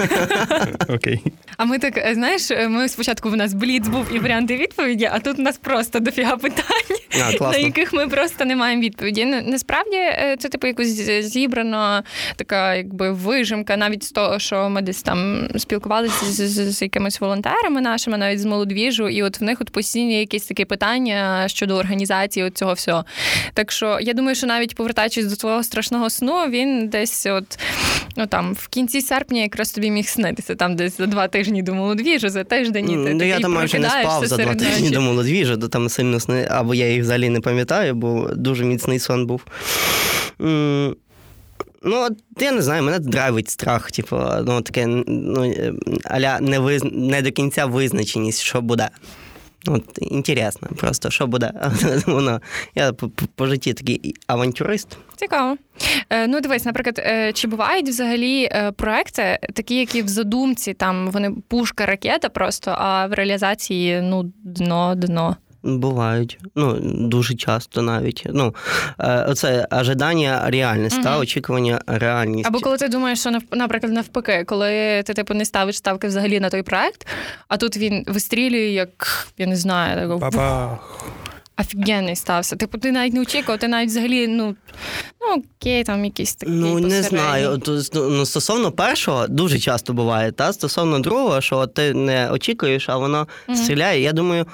Окей. 0.89 1.23
А 1.57 1.65
ми 1.65 1.79
так, 1.79 1.97
е, 1.97 2.11
знаєш, 2.13 2.51
е, 2.51 2.69
ми 2.69 2.89
спочатку 2.89 3.29
в 3.29 3.35
нас 3.35 3.53
бліц 3.53 3.87
був 3.87 4.15
і 4.15 4.19
варіанти 4.19 4.57
відповіді, 4.57 5.09
а 5.11 5.19
тут 5.19 5.39
у 5.39 5.41
нас 5.41 5.57
просто 5.57 5.99
дофіга 5.99 6.37
питань, 6.37 6.97
А, 7.41 7.51
на 7.51 7.57
яких 7.57 7.93
ми 7.93 8.07
просто 8.07 8.45
не 8.45 8.55
маємо 8.55 8.81
відповіді. 8.81 9.25
Ну, 9.25 9.41
Насправді 9.45 9.95
е, 9.95 10.35
це 10.39 10.49
типу 10.49 10.67
якось 10.67 10.87
зібрана 11.21 12.03
така 12.35 12.75
якби 12.75 13.11
вижимка, 13.11 13.77
навіть 13.77 14.03
з 14.03 14.11
того, 14.11 14.39
що 14.39 14.69
ми 14.69 14.81
десь 14.81 15.01
там 15.01 15.47
спілкувалися 15.57 16.25
з, 16.25 16.49
з, 16.49 16.71
з 16.77 16.81
якимись 16.81 17.21
волонтерами 17.21 17.81
нашими, 17.81 18.17
навіть 18.17 18.41
з 18.41 18.45
молодвіжу, 18.45 19.09
і 19.09 19.23
от 19.23 19.39
в 19.39 19.43
них 19.43 19.61
от 19.61 19.69
постійні 19.69 20.19
якісь 20.19 20.45
такі 20.45 20.65
питання 20.65 21.47
щодо 21.47 21.75
організації 21.75 22.45
от 22.45 22.57
цього 22.57 22.73
всього. 22.73 23.05
Так 23.53 23.71
що 23.71 23.99
я 24.01 24.13
думаю, 24.13 24.35
що 24.35 24.47
навіть 24.47 24.75
повертаючись 24.75 25.25
до 25.25 25.35
твого 25.35 25.63
страшного 25.63 26.09
сну, 26.09 26.47
він 26.49 26.87
десь 26.87 27.25
от 27.25 27.59
ну 28.15 28.27
там 28.27 28.53
в 28.53 28.67
кінці 28.67 29.01
серпня 29.01 29.41
якраз 29.41 29.71
тобі 29.71 29.91
міг 29.91 30.07
снитися, 30.07 30.55
там 30.55 30.75
десь 30.75 30.97
за 30.97 31.05
два 31.05 31.27
тижні 31.27 31.61
до 31.61 31.73
молодвіжу, 31.73 32.29
за 32.29 32.43
тиждень 32.43 32.91
і 32.91 33.05
ти 33.05 33.13
Ну, 33.13 33.23
я 33.23 33.39
там 33.39 33.53
майже 33.53 33.79
не 33.79 33.89
спав 33.89 34.25
за 34.25 34.37
два 34.37 34.55
тижні 34.55 34.81
ночі. 34.81 34.93
до 34.93 35.01
молодвіжа, 35.01 35.57
то 35.57 35.67
там 35.67 35.89
сильно 35.89 36.19
сни, 36.19 36.47
або 36.51 36.73
я 36.73 36.91
їх 36.91 37.01
взагалі 37.01 37.29
не 37.29 37.41
пам'ятаю, 37.41 37.95
бо 37.95 38.29
дуже 38.35 38.65
міцний 38.65 38.99
сон 38.99 39.25
був. 39.25 39.41
Ну, 41.83 42.07
я 42.39 42.51
не 42.51 42.61
знаю, 42.61 42.83
мене 42.83 42.99
драйвить 42.99 43.49
страх, 43.49 43.91
типу, 43.91 44.19
ну 44.45 44.61
таке, 44.61 44.87
ну, 44.87 45.43
е, 45.45 45.73
аля 46.03 46.39
не, 46.39 46.59
виз... 46.59 46.83
не 46.91 47.21
до 47.21 47.31
кінця 47.31 47.65
визначеність, 47.65 48.41
що 48.41 48.61
буде. 48.61 48.89
От 49.67 49.83
інтересно, 50.01 50.67
просто 50.77 51.09
що 51.09 51.27
буде. 51.27 51.51
Воно, 52.07 52.41
я 52.75 52.93
по, 52.93 53.09
по- 53.35 53.45
житті 53.47 53.73
такий 53.73 54.15
авантюрист. 54.27 54.97
Цікаво. 55.15 55.57
Е, 56.09 56.27
ну, 56.27 56.41
дивись, 56.41 56.65
наприклад, 56.65 56.99
е, 56.99 57.33
чи 57.33 57.47
бувають 57.47 57.89
взагалі 57.89 58.43
е, 58.51 58.71
проекти, 58.71 59.39
такі, 59.53 59.75
які 59.75 60.01
в 60.01 60.07
задумці, 60.07 60.73
там 60.73 61.11
вони 61.11 61.31
пушка, 61.47 61.85
ракета 61.85 62.29
просто, 62.29 62.75
а 62.77 63.07
в 63.07 63.13
реалізації 63.13 64.01
ну, 64.01 64.23
дно, 64.43 64.95
дно. 64.95 65.35
Бувають. 65.63 66.39
Ну, 66.55 66.77
дуже 66.81 67.35
часто 67.35 67.81
навіть. 67.81 68.23
Ну, 68.25 68.55
це 68.97 69.25
оце 69.27 69.67
ожидання 69.71 70.49
реальність, 70.49 71.03
та 71.03 71.17
очікування 71.19 71.81
реальність. 71.87 72.47
Або 72.47 72.59
коли 72.59 72.77
ти 72.77 72.87
думаєш, 72.87 73.19
що 73.19 73.31
наприклад, 73.51 73.93
навпаки, 73.93 74.43
коли 74.47 75.03
ти 75.03 75.13
типу 75.13 75.33
не 75.33 75.45
ставиш 75.45 75.77
ставки 75.77 76.07
взагалі 76.07 76.39
на 76.39 76.49
той 76.49 76.63
проект, 76.63 77.07
а 77.47 77.57
тут 77.57 77.77
він 77.77 78.03
вистрілює, 78.07 78.59
як 78.59 79.27
я 79.37 79.47
не 79.47 79.55
знаю, 79.55 80.01
такого 80.01 80.19
Бабах. 80.19 81.05
Офігенний 81.59 82.15
стався. 82.15 82.55
Типу, 82.55 82.77
ти 82.77 82.91
навіть 82.91 83.13
не 83.13 83.21
очікував, 83.21 83.59
ти 83.59 83.67
навіть 83.67 83.89
взагалі, 83.89 84.27
ну, 84.27 84.55
ну 85.21 85.43
окей, 85.61 85.83
там 85.83 86.05
якийсь 86.05 86.35
такий. 86.35 86.55
Ну, 86.55 86.79
не 86.79 87.03
знаю. 87.03 87.57
То, 87.57 87.81
ну, 87.93 88.25
стосовно 88.25 88.71
першого, 88.71 89.27
дуже 89.27 89.59
часто 89.59 89.93
буває, 89.93 90.31
та 90.31 90.53
стосовно 90.53 90.99
другого, 90.99 91.41
що 91.41 91.67
ти 91.67 91.93
не 91.93 92.31
очікуєш, 92.31 92.89
а 92.89 92.97
воно 92.97 93.27
Мгм. 93.47 93.57
стріляє. 93.57 94.01
Я 94.01 94.13
думаю, 94.13 94.45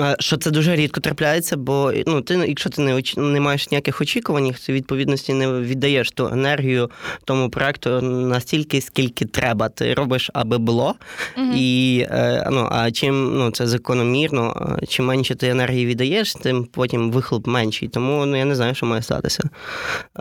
е, 0.00 0.16
що 0.18 0.36
це 0.36 0.50
дуже 0.50 0.76
рідко 0.76 1.00
трапляється, 1.00 1.56
бо 1.56 1.92
ну, 2.06 2.20
ти, 2.20 2.34
якщо 2.34 2.70
ти 2.70 2.82
не, 2.82 2.94
оч... 2.94 3.16
не 3.16 3.40
маєш 3.40 3.70
ніяких 3.70 4.00
очікувань, 4.00 4.54
ти 4.66 4.72
відповідності 4.72 5.34
не 5.34 5.52
віддаєш 5.60 6.10
ту 6.10 6.26
енергію 6.26 6.90
тому 7.24 7.50
проекту 7.50 8.00
настільки, 8.00 8.80
скільки 8.80 9.24
треба. 9.24 9.68
Ти 9.68 9.94
робиш, 9.94 10.30
аби 10.34 10.58
було. 10.58 10.94
Мгм. 11.36 11.52
І 11.56 12.06
е, 12.10 12.48
ну, 12.52 12.68
а 12.72 12.90
чим 12.90 13.38
ну, 13.38 13.50
це 13.50 13.66
закономірно, 13.66 14.76
е, 14.82 14.86
чим 14.86 15.06
менше 15.06 15.34
ти 15.34 15.48
енергії 15.48 15.86
віддаєш, 15.86 16.21
тим 16.24 16.64
потім 16.64 17.10
вихлоп 17.10 17.46
менший. 17.46 17.88
Тому 17.88 18.26
ну, 18.26 18.36
я 18.36 18.44
не 18.44 18.54
знаю, 18.54 18.74
що 18.74 18.86
має 18.86 19.02
статися. 19.02 19.42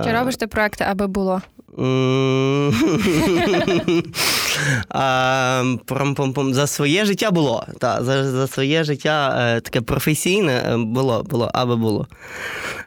Чи 0.03 0.09
Е, 0.09 0.13
робиш 0.19 0.37
ти 0.37 0.47
проекти, 0.47 0.85
аби 0.89 1.07
було? 1.07 1.41
А. 4.89 5.63
За 6.51 6.67
своє 6.67 7.05
життя 7.05 7.31
було. 7.31 7.67
Та, 7.79 8.03
за, 8.03 8.31
за 8.31 8.47
своє 8.47 8.83
життя 8.83 9.35
е, 9.57 9.61
таке 9.61 9.81
професійне 9.81 10.53
е, 10.53 10.77
було, 10.77 11.23
було, 11.23 11.51
аби 11.53 11.75
було. 11.75 12.07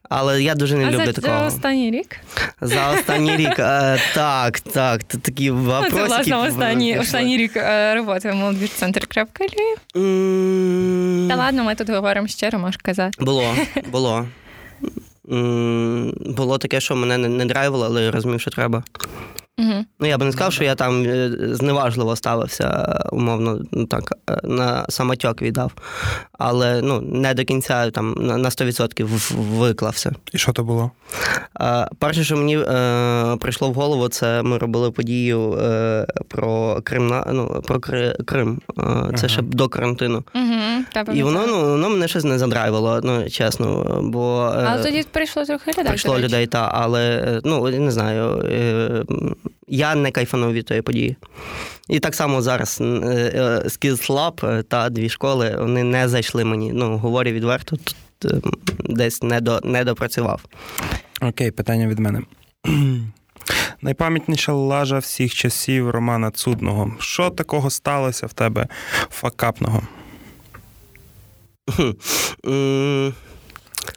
Але 0.09 0.43
я 0.43 0.55
дуже 0.55 0.77
не 0.77 0.87
а 0.87 0.91
люблю 0.91 1.07
за, 1.07 1.13
такого. 1.13 1.39
за 1.39 1.47
останній 1.47 1.91
рік? 1.91 2.17
За 2.61 2.91
останній 2.91 3.37
рік. 3.37 3.59
е, 3.59 3.99
так, 4.15 4.61
так. 4.61 5.01
Це 5.09 5.19
такі 5.19 5.51
Ну, 5.51 5.57
вопросики. 5.57 5.97
це, 6.01 6.07
власне, 6.07 6.37
останній, 6.37 6.99
останній 6.99 7.37
рік 7.37 7.57
е, 7.57 7.95
роботи 7.95 8.31
в 8.31 8.35
молодіж 8.35 8.71
центр 8.71 9.07
крапка 9.07 9.45
Львів. 9.45 10.03
М, 10.05 11.27
Та 11.31 11.37
ладно, 11.37 11.65
ми 11.65 11.75
тут 11.75 11.91
говоримо 11.91 12.29
щиро, 12.29 12.59
можеш 12.59 12.77
казати. 12.77 13.25
Було, 13.25 13.45
було. 13.93 14.27
Було 16.37 16.59
таке, 16.59 16.81
що 16.81 16.97
мене 16.97 17.19
не, 17.19 17.29
не 17.29 17.45
драйвило, 17.45 17.87
але 17.87 18.03
я 18.03 18.11
розумів, 18.11 18.41
що 18.41 18.51
треба. 18.51 18.85
Угу. 19.59 19.85
Ну, 20.01 20.07
я 20.07 20.19
би 20.19 20.25
не 20.27 20.33
сказав, 20.33 20.53
що 20.53 20.65
я 20.65 20.75
там 20.75 21.05
е, 21.05 21.31
зневажливо 21.41 22.17
ставився, 22.17 22.99
умовно, 23.13 23.61
ну 23.73 23.87
так, 23.87 24.13
е, 24.31 24.41
на 24.45 24.87
самотьок 24.89 25.43
віддав. 25.43 25.73
Але 26.39 26.83
ну, 26.83 27.01
не 27.01 27.35
до 27.35 27.45
кінця 27.45 27.91
там 27.91 28.15
на 28.19 28.37
на 28.37 28.49
100% 28.49 29.05
виклався. 29.59 30.13
І 30.33 30.39
що 30.39 30.53
то 30.53 30.65
було? 30.65 30.91
А, 31.55 31.89
перше, 31.99 32.25
що 32.25 32.37
мені 32.37 32.59
е, 32.59 33.37
прийшло 33.41 33.71
в 33.71 33.75
голову, 33.75 34.09
це 34.09 34.43
ми 34.43 34.59
робили 34.59 34.91
подію 34.91 35.53
е, 35.53 36.07
про 36.29 36.81
Крим, 36.85 37.07
на- 37.07 37.27
ну, 37.33 37.63
про 37.67 37.81
Крим. 38.27 38.61
Е, 38.79 38.83
це 39.15 39.19
Ага. 39.19 39.29
ще 39.29 39.43
до 39.43 39.69
карантину. 39.69 40.25
Угу. 40.35 41.15
І 41.15 41.23
воно, 41.23 41.47
ну, 41.47 41.61
воно 41.61 41.89
мене 41.89 42.09
щось 42.09 42.25
не 42.25 42.39
задрайвило, 42.39 43.01
ну, 43.05 43.31
чесно. 43.31 43.99
Бо, 44.03 44.53
е, 44.57 44.67
Але 44.69 44.83
тоді 44.83 45.05
прийшло 45.13 45.45
трохи 45.45 45.71
людей. 45.71 45.85
Прийшло 45.85 46.19
людей, 46.19 46.47
та, 46.47 46.71
але 46.75 47.03
е, 47.17 47.41
ну 47.45 47.69
не 47.69 47.91
знаю. 47.91 48.43
Я 49.69 49.95
не 49.95 50.11
кайфанув 50.11 50.53
від 50.53 50.67
тої 50.67 50.83
події. 50.83 51.17
І 51.89 52.01
так 52.01 52.15
само 52.15 52.43
зараз 52.43 52.79
е, 52.81 52.85
е, 52.85 53.63
Skills 53.65 54.11
Lab 54.11 54.47
е, 54.47 54.63
та 54.63 54.91
дві 54.91 55.09
школи 55.09 55.57
вони 55.59 55.85
не 55.85 56.09
зайшли 56.09 56.45
мені. 56.45 56.73
Ну, 56.73 56.99
говорю 56.99 57.31
відверто, 57.31 57.77
тут 57.77 57.97
е, 58.25 58.41
десь 58.85 59.23
не 59.65 59.85
допрацював. 59.85 60.41
Окей, 61.21 61.51
питання 61.51 61.87
від 61.87 61.99
мене. 61.99 62.23
Найпам'ятніша 63.83 64.53
лажа 64.53 64.99
всіх 64.99 65.35
часів 65.35 65.91
Романа 65.91 66.31
Цудного. 66.31 66.93
Що 66.99 67.31
такого 67.31 67.71
сталося 67.71 68.27
в 68.27 68.33
тебе 68.33 68.69
факапного? 69.11 69.83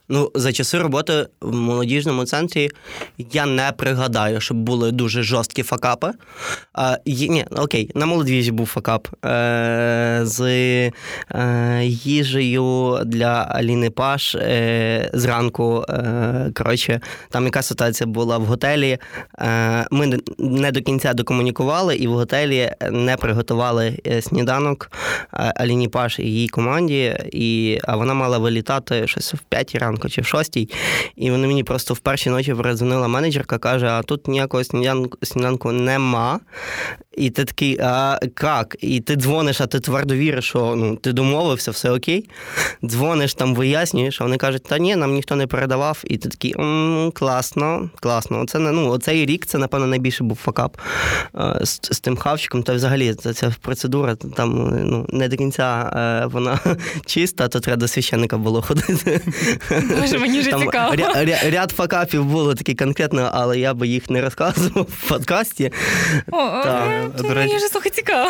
Ну, 0.09 0.31
за 0.35 0.53
часи 0.53 0.77
роботи 0.77 1.27
в 1.41 1.55
молодіжному 1.55 2.25
центрі 2.25 2.69
я 3.31 3.45
не 3.45 3.71
пригадаю, 3.77 4.41
щоб 4.41 4.57
були 4.57 4.91
дуже 4.91 5.23
жорсткі 5.23 5.63
факапи. 5.63 6.11
А, 6.73 6.97
є- 7.05 7.27
ні, 7.27 7.45
окей, 7.51 7.91
на 7.95 8.05
молодіжі 8.05 8.51
був 8.51 8.67
факап 8.67 9.07
е, 9.25 10.19
з 10.23 10.41
е, 10.41 10.91
їжею 11.85 12.99
для 13.05 13.47
Аліни 13.49 13.89
Паш 13.89 14.35
е, 14.35 15.09
зранку. 15.13 15.85
Е, 15.89 16.51
коротше, 16.55 16.99
там 17.29 17.45
яка 17.45 17.61
ситуація 17.61 18.07
була 18.07 18.37
в 18.37 18.45
готелі. 18.45 18.97
Е, 19.39 19.85
ми 19.91 20.07
не- 20.07 20.19
не 20.37 20.71
до 20.71 20.81
кінця 20.81 21.13
докомунікували, 21.13 21.95
і 21.95 22.07
в 22.07 22.11
готелі 22.13 22.71
не 22.91 23.17
приготували 23.17 23.99
е, 24.07 24.21
сніданок 24.21 24.91
е, 25.33 25.53
Аліні 25.55 25.87
Паш 25.87 26.19
і 26.19 26.23
її 26.23 26.47
команді. 26.47 27.15
І, 27.31 27.79
а 27.83 27.95
вона 27.95 28.13
мала 28.13 28.37
вилітати 28.37 29.07
щось 29.07 29.33
в 29.33 29.39
5 29.39 29.75
ранку 29.75 29.97
чи 30.10 30.22
в 30.22 30.25
6. 30.25 30.58
І 31.16 31.32
вони 31.32 31.48
мені 31.48 31.63
просто 31.63 31.94
в 31.94 32.00
першій 32.00 32.30
ночі 32.30 32.54
передзвонила 32.54 33.08
менеджерка, 33.08 33.58
каже: 33.58 33.88
а 33.88 34.04
тут 34.04 34.27
ніякого 34.27 34.63
сніданку, 34.63 35.18
сніданку 35.22 35.72
нема. 35.72 36.39
І 37.18 37.30
ти 37.30 37.46
такий, 37.46 37.80
а 37.80 38.20
як? 38.44 38.75
І 38.80 39.00
ти 39.00 39.16
дзвониш, 39.16 39.62
а 39.62 39.68
ти 39.68 39.80
твердо 39.80 40.16
віриш, 40.16 40.46
що 40.46 40.75
ну, 40.77 40.96
ти 40.96 41.13
домовився, 41.13 41.72
все 41.72 41.92
окей. 41.92 42.30
Дзвониш 42.86 43.34
там, 43.34 43.56
вияснюєш, 43.56 44.22
а 44.22 44.24
вони 44.24 44.38
кажуть, 44.38 44.63
та 44.63 44.77
ні, 44.77 44.96
нам 44.96 45.13
ніхто 45.13 45.36
не 45.36 45.48
передавав. 45.48 46.04
І 46.04 46.18
ти 46.18 46.30
такий, 46.30 46.54
м-м, 46.60 47.12
класно, 47.12 47.89
класно. 48.00 48.42
Оце, 48.42 48.60
ну, 48.60 48.89
оцей 48.89 49.25
рік 49.25 49.46
це, 49.46 49.58
напевно, 49.58 49.88
найбільше 49.88 50.24
був 50.24 50.38
факап 50.38 50.77
е, 51.36 51.60
з, 51.66 51.80
з 51.82 52.00
тим 52.00 52.18
хавчиком. 52.18 52.63
Та 52.63 52.74
взагалі 52.74 53.13
ця, 53.13 53.34
ця 53.34 53.56
процедура 53.62 54.16
там 54.16 54.72
ну, 54.86 55.06
не 55.10 55.27
до 55.27 55.38
кінця 55.38 55.92
е, 55.96 56.25
вона 56.25 56.60
чиста, 57.06 57.48
то 57.48 57.60
треба 57.60 57.80
до 57.80 57.88
священника 57.88 58.38
було 58.38 58.62
ходити. 58.62 59.22
Може, 60.00 60.17
мені 60.20 60.39
вже 60.39 60.50
Там 60.50 60.62
цікаво. 60.62 60.94
ря- 60.96 61.25
ря- 61.25 61.50
ряд 61.51 61.72
факапів 61.72 62.25
було 62.25 62.56
такі 62.56 62.75
конкретно, 62.75 63.29
але 63.34 63.60
я 63.60 63.74
би 63.74 63.88
їх 63.88 64.10
не 64.10 64.22
розказував 64.22 64.88
в 65.03 65.10
подкасті. 65.10 65.72
О, 66.32 66.38
А, 66.38 67.03
до 67.17 67.24
Мені 67.24 67.56
вже 67.56 67.67
слухай 67.67 67.91
цікаво. 67.91 68.29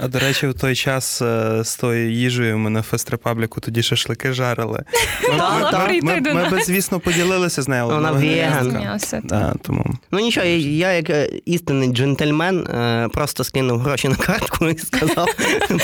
А 0.00 0.08
до 0.08 0.18
речі, 0.18 0.46
в 0.46 0.54
той 0.54 0.74
час 0.76 1.22
е, 1.22 1.60
з 1.64 1.76
тою 1.76 2.12
їжею 2.12 2.58
ми 2.58 2.70
на 2.70 2.82
Фест 2.82 3.10
Репабліку 3.10 3.60
тоді 3.60 3.82
шашлики 3.82 4.32
жарили. 4.32 4.82
Ми, 5.28 6.00
ми, 6.02 6.20
ми, 6.22 6.34
ми 6.34 6.48
би, 6.50 6.62
звісно, 6.62 7.00
поділилися 7.00 7.62
з 7.62 7.68
нею. 7.68 7.84
Вона 7.86 8.10
вона 8.12 8.26
веганка. 8.26 8.98
Да, 9.24 9.54
тому 9.62 9.94
Ну 10.10 10.18
нічого, 10.18 10.46
я, 10.46 10.56
я 10.56 10.92
як 10.92 11.10
е, 11.10 11.30
істинний 11.44 11.88
джентльмен 11.92 12.58
е, 12.66 13.08
просто 13.12 13.44
скинув 13.44 13.78
гроші 13.78 14.08
на 14.08 14.16
картку 14.16 14.68
і 14.68 14.78
сказав: 14.78 15.28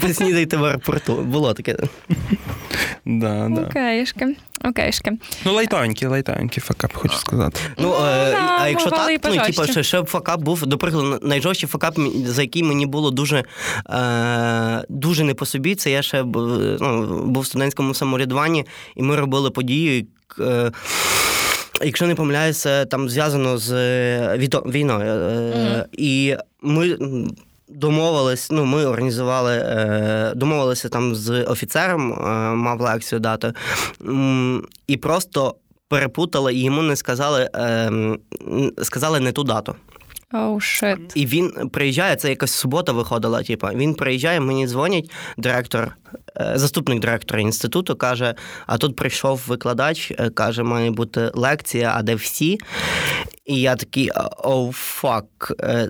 поснідайте 0.00 0.56
в 0.56 0.64
аеропорту. 0.64 1.14
Було 1.16 1.54
таке. 1.54 1.76
Да, 3.06 3.48
да. 3.50 3.60
Окейшки, 3.62 4.36
окейшки. 4.64 5.12
Ну, 5.44 5.52
лайтовенький, 5.54 6.08
лайтовенький 6.08 6.60
факап, 6.62 6.92
хочу 6.94 7.18
сказати. 7.18 7.60
Ну, 7.78 7.88
Ну, 7.88 8.06
е, 8.06 8.32
да, 8.32 8.58
а 8.60 8.68
якщо 8.68 8.90
бували 8.90 9.14
і 9.14 9.18
так, 9.18 9.32
ну, 9.34 9.40
типу, 9.40 9.46
пожорстче. 9.56 9.72
ще, 9.72 9.82
ще 9.82 10.02
б 10.02 10.06
факап 10.06 10.40
був, 10.40 10.66
до 10.66 10.78
прикладу, 10.78 11.18
найжорстчий 11.22 11.68
факап, 11.68 11.94
за 12.26 12.42
який 12.42 12.62
мені 12.62 12.86
було 12.86 13.10
дуже, 13.10 13.44
е, 13.90 14.84
дуже 14.88 15.24
не 15.24 15.34
по 15.34 15.46
собі, 15.46 15.74
це 15.74 15.90
я 15.90 16.02
ще 16.02 16.22
б- 16.22 16.36
ну, 16.80 17.22
був 17.26 17.42
в 17.42 17.46
студентському 17.46 17.94
самоврядуванні, 17.94 18.64
і 18.96 19.02
ми 19.02 19.16
робили 19.16 19.50
подію. 19.50 20.06
Е, 20.40 20.72
Якщо 21.84 22.06
не 22.06 22.14
помиляюся, 22.14 22.84
там 22.84 23.08
зв'язано 23.08 23.58
з 23.58 23.72
е, 23.72 24.36
віто- 24.38 24.70
війною. 24.70 25.12
Е, 25.12 25.86
І 25.92 26.36
ми 26.62 26.90
м, 26.92 27.30
домовились, 27.74 28.50
ну, 28.50 28.64
ми 28.64 28.86
організували, 28.86 29.52
е, 29.52 30.32
домовилися 30.36 30.88
там 30.88 31.14
з 31.14 31.44
офіцером, 31.44 32.12
е, 32.12 32.16
мав 32.54 32.80
лекцію 32.80 33.18
дати, 33.18 33.52
і 34.86 34.96
просто 34.96 35.54
перепутали, 35.88 36.54
і 36.54 36.62
йому 36.62 36.82
не 36.82 36.96
сказали, 36.96 37.50
е, 37.54 37.90
сказали 38.82 39.20
не 39.20 39.32
ту 39.32 39.44
дату. 39.44 39.74
Оу, 40.34 40.60
шит. 40.60 40.98
І 41.14 41.26
він 41.26 41.68
приїжджає, 41.72 42.16
це 42.16 42.28
якась 42.28 42.50
субота 42.50 42.92
виходила. 42.92 43.42
Типу, 43.42 43.66
він 43.66 43.94
приїжджає, 43.94 44.40
мені 44.40 44.66
дзвонять 44.66 45.10
директор, 45.36 45.96
заступник 46.54 47.00
директора 47.00 47.40
інституту, 47.40 47.96
каже: 47.96 48.34
а 48.66 48.78
тут 48.78 48.96
прийшов 48.96 49.42
викладач, 49.46 50.12
каже, 50.34 50.62
має 50.62 50.90
бути 50.90 51.30
лекція, 51.34 51.92
а 51.96 52.02
де 52.02 52.14
всі. 52.14 52.58
І 53.46 53.60
я 53.60 53.76
такий, 53.76 54.10
оу, 54.44 54.72
фак, 54.72 55.52
е, 55.60 55.88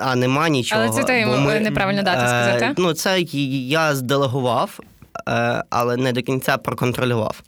а 0.00 0.16
нема 0.16 0.48
нічого. 0.48 0.82
Але 0.82 0.90
це 0.90 1.04
ти 1.04 1.20
йому 1.20 1.32
бо 1.32 1.50
неправильно 1.60 2.02
дату 2.02 2.20
е, 2.24 2.28
сказав, 2.28 2.58
так? 2.60 2.74
Ну, 2.78 2.92
це 2.92 3.20
я 3.20 3.94
зделегував. 3.94 4.80
е, 5.28 5.62
Але 5.70 5.96
не 5.96 6.12
до 6.12 6.22
кінця 6.22 6.56
проконтролював. 6.56 7.42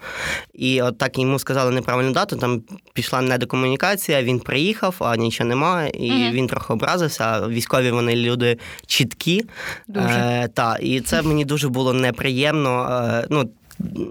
І 0.54 0.82
от 0.82 0.98
так 0.98 1.18
йому 1.18 1.38
сказали 1.38 1.70
неправильну 1.70 2.12
дату. 2.12 2.36
Там 2.36 2.62
пішла 2.92 3.20
недокомунікація, 3.20 4.22
він 4.22 4.40
приїхав, 4.40 4.94
а 4.98 5.16
нічого 5.16 5.48
немає, 5.48 5.90
і 5.94 6.12
Мгм. 6.12 6.30
він 6.32 6.46
трохи 6.46 6.72
образився. 6.72 7.46
Військові 7.46 7.90
вони 7.90 8.16
люди 8.16 8.58
чіткі. 8.86 9.44
Дуже. 9.88 10.06
Е, 10.08 10.48
та, 10.54 10.76
і 10.80 11.00
це 11.00 11.22
мені 11.22 11.44
дуже 11.44 11.68
було 11.68 11.92
неприємно. 11.92 13.02
Е, 13.22 13.26
ну, 13.30 13.50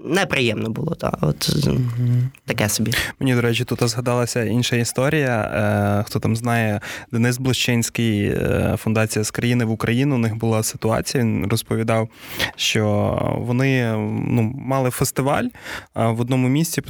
неприємно 0.04 0.70
було, 0.70 0.94
та, 0.94 1.12
от 1.20 1.56
таке 2.46 2.68
собі. 2.68 2.92
Мені, 3.20 3.34
до 3.34 3.40
речі, 3.40 3.64
тут 3.64 3.88
згадалася 3.88 4.44
інша 4.44 4.76
історія. 4.76 5.40
Е, 6.00 6.04
Хто 6.06 6.18
там 6.20 6.36
знає, 6.36 6.80
Денис 7.12 7.38
Блощинський, 7.38 8.24
е, 8.24 8.74
фундація 8.78 9.24
з 9.24 9.30
країни 9.30 9.64
в 9.64 9.70
Україну. 9.70 10.14
У 10.14 10.18
них 10.18 10.36
була 10.36 10.62
ситуація. 10.62 11.24
Він 11.24 11.46
розповідав, 11.46 12.08
що 12.56 13.18
вони 13.38 13.92
ну, 14.28 14.52
мали 14.54 14.90
фестиваль 14.90 15.46
в 15.94 16.20
одному 16.20 16.48
місці. 16.48 16.80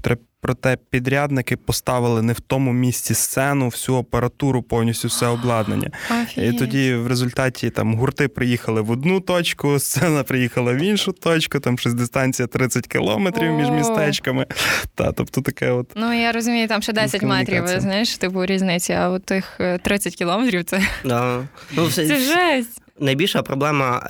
Проте 0.43 0.79
підрядники 0.91 1.57
поставили 1.57 2.23
не 2.23 2.33
в 2.33 2.41
тому 2.41 2.73
місці 2.73 3.15
сцену, 3.15 3.69
всю 3.69 3.99
апаратуру, 3.99 4.63
повністю 4.63 5.09
все 5.09 5.27
обладнання. 5.27 5.91
І 6.37 6.53
тоді 6.53 6.95
в 6.95 7.07
результаті 7.07 7.71
там 7.71 7.95
гурти 7.95 8.29
приїхали 8.29 8.81
в 8.81 8.91
одну 8.91 9.21
точку, 9.21 9.79
сцена 9.79 10.23
приїхала 10.23 10.73
в 10.73 10.77
іншу 10.77 11.13
точку, 11.13 11.61
там 11.61 11.79
щось 11.79 11.95
дистанція 11.95 12.49
30 12.49 12.87
кілометрів 12.87 13.53
між 13.53 13.71
містечками. 13.71 14.47
Та, 14.95 15.13
тобто 15.13 15.41
таке 15.41 15.71
от. 15.71 15.93
Ну, 15.97 16.13
я 16.13 16.33
розумію, 16.33 16.69
там 16.69 16.83
ще 16.83 16.93
10 16.93 17.23
метрів, 17.23 17.69
знаєш, 17.69 18.19
типу 18.19 18.47
різниці, 18.47 18.93
а 18.93 19.09
от 19.09 19.25
тих 19.25 19.57
е, 19.61 19.79
30 19.79 20.17
кілометрів 20.17 20.65
це, 20.65 20.83
Да. 21.05 21.43
Ну, 21.73 21.87
все, 21.87 22.07
це 22.09 22.17
жесть. 22.17 22.83
найбільша 23.01 23.43
проблема 23.43 24.09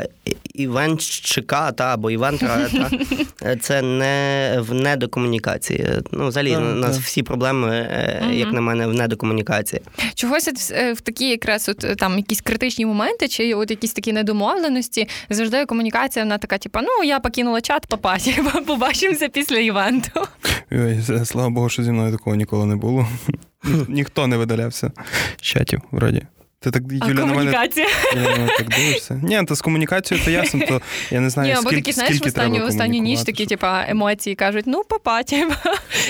івентщика 0.55 1.73
та 1.73 1.95
або 1.95 2.11
івентера 2.11 2.69
та, 2.69 2.91
е, 3.43 3.57
це 3.61 3.83
не 3.83 4.57
в 4.61 4.75
недокомунікації. 4.75 5.87
Ну, 6.13 6.29
взагалі, 6.29 6.57
у 6.57 6.61
нас 6.61 6.99
всі 6.99 7.23
проблеми, 7.23 7.69
е, 7.71 8.23
як 8.33 8.53
на 8.53 8.61
мене, 8.61 8.87
в 8.87 8.95
недокомунікації. 8.95 9.83
Чогось 10.15 10.49
в, 10.49 10.73
е, 10.73 10.95
такі 10.95 11.29
якраз 11.29 11.69
от 11.69 11.85
е, 11.85 11.95
там 11.95 12.17
якісь 12.17 12.41
критичні 12.41 12.87
моменти, 12.87 13.29
чи 13.29 13.55
от 13.55 13.71
якісь 13.71 13.93
такі 13.93 14.13
недомовленості, 14.13 15.09
завжди 15.31 15.67
комунікація 15.67 16.25
вона 16.25 16.39
така, 16.39 16.59
типу, 16.59 16.79
ну 16.83 17.05
я 17.05 17.21
покинула 17.21 17.61
чат, 17.61 17.87
папа, 17.87 18.19
типу, 18.19 18.65
побачимося 18.67 19.29
після 19.29 19.59
івенту. 19.59 20.27
Ой, 20.73 21.01
слава 21.25 21.51
Богу, 21.51 21.69
що 21.69 21.83
зі 21.83 21.91
мною 21.91 22.13
такого 22.13 22.37
ніколи 22.37 22.67
не 22.67 22.77
було. 22.77 23.09
Ніхто 23.89 24.27
не 24.27 24.37
видалявся 24.37 24.93
з 25.37 25.43
чатів, 25.43 25.81
вроді. 25.91 26.23
Ти 26.63 26.71
так, 26.71 26.83
А 27.01 27.09
Юля, 27.09 27.15
на 27.15 27.27
мене 27.27 27.33
комунікація. 27.35 27.87
я 28.15 28.23
на 28.23 28.31
мене 28.31 28.49
так 28.59 28.69
дивишся. 28.69 29.21
Ні, 29.23 29.45
то 29.49 29.55
з 29.55 29.61
комунікацією 29.61 30.25
то 30.25 30.31
ясно, 30.31 30.61
то 30.69 30.81
я 31.11 31.21
не 31.21 31.31
знаю, 31.31 31.49
Ні, 31.49 31.53
або 31.55 31.63
скільки, 31.63 31.77
такі, 31.83 31.93
знаєш, 31.93 32.21
в 32.21 32.27
останню, 32.27 32.51
треба 32.55 32.67
в 32.67 32.69
останню 32.69 32.99
ніч 33.03 33.23
такі, 33.23 33.47
типа, 33.47 33.85
емоції 33.89 34.37
кажуть, 34.37 34.65
ну, 34.67 34.83
папа, 34.89 35.23
типа, 35.23 35.57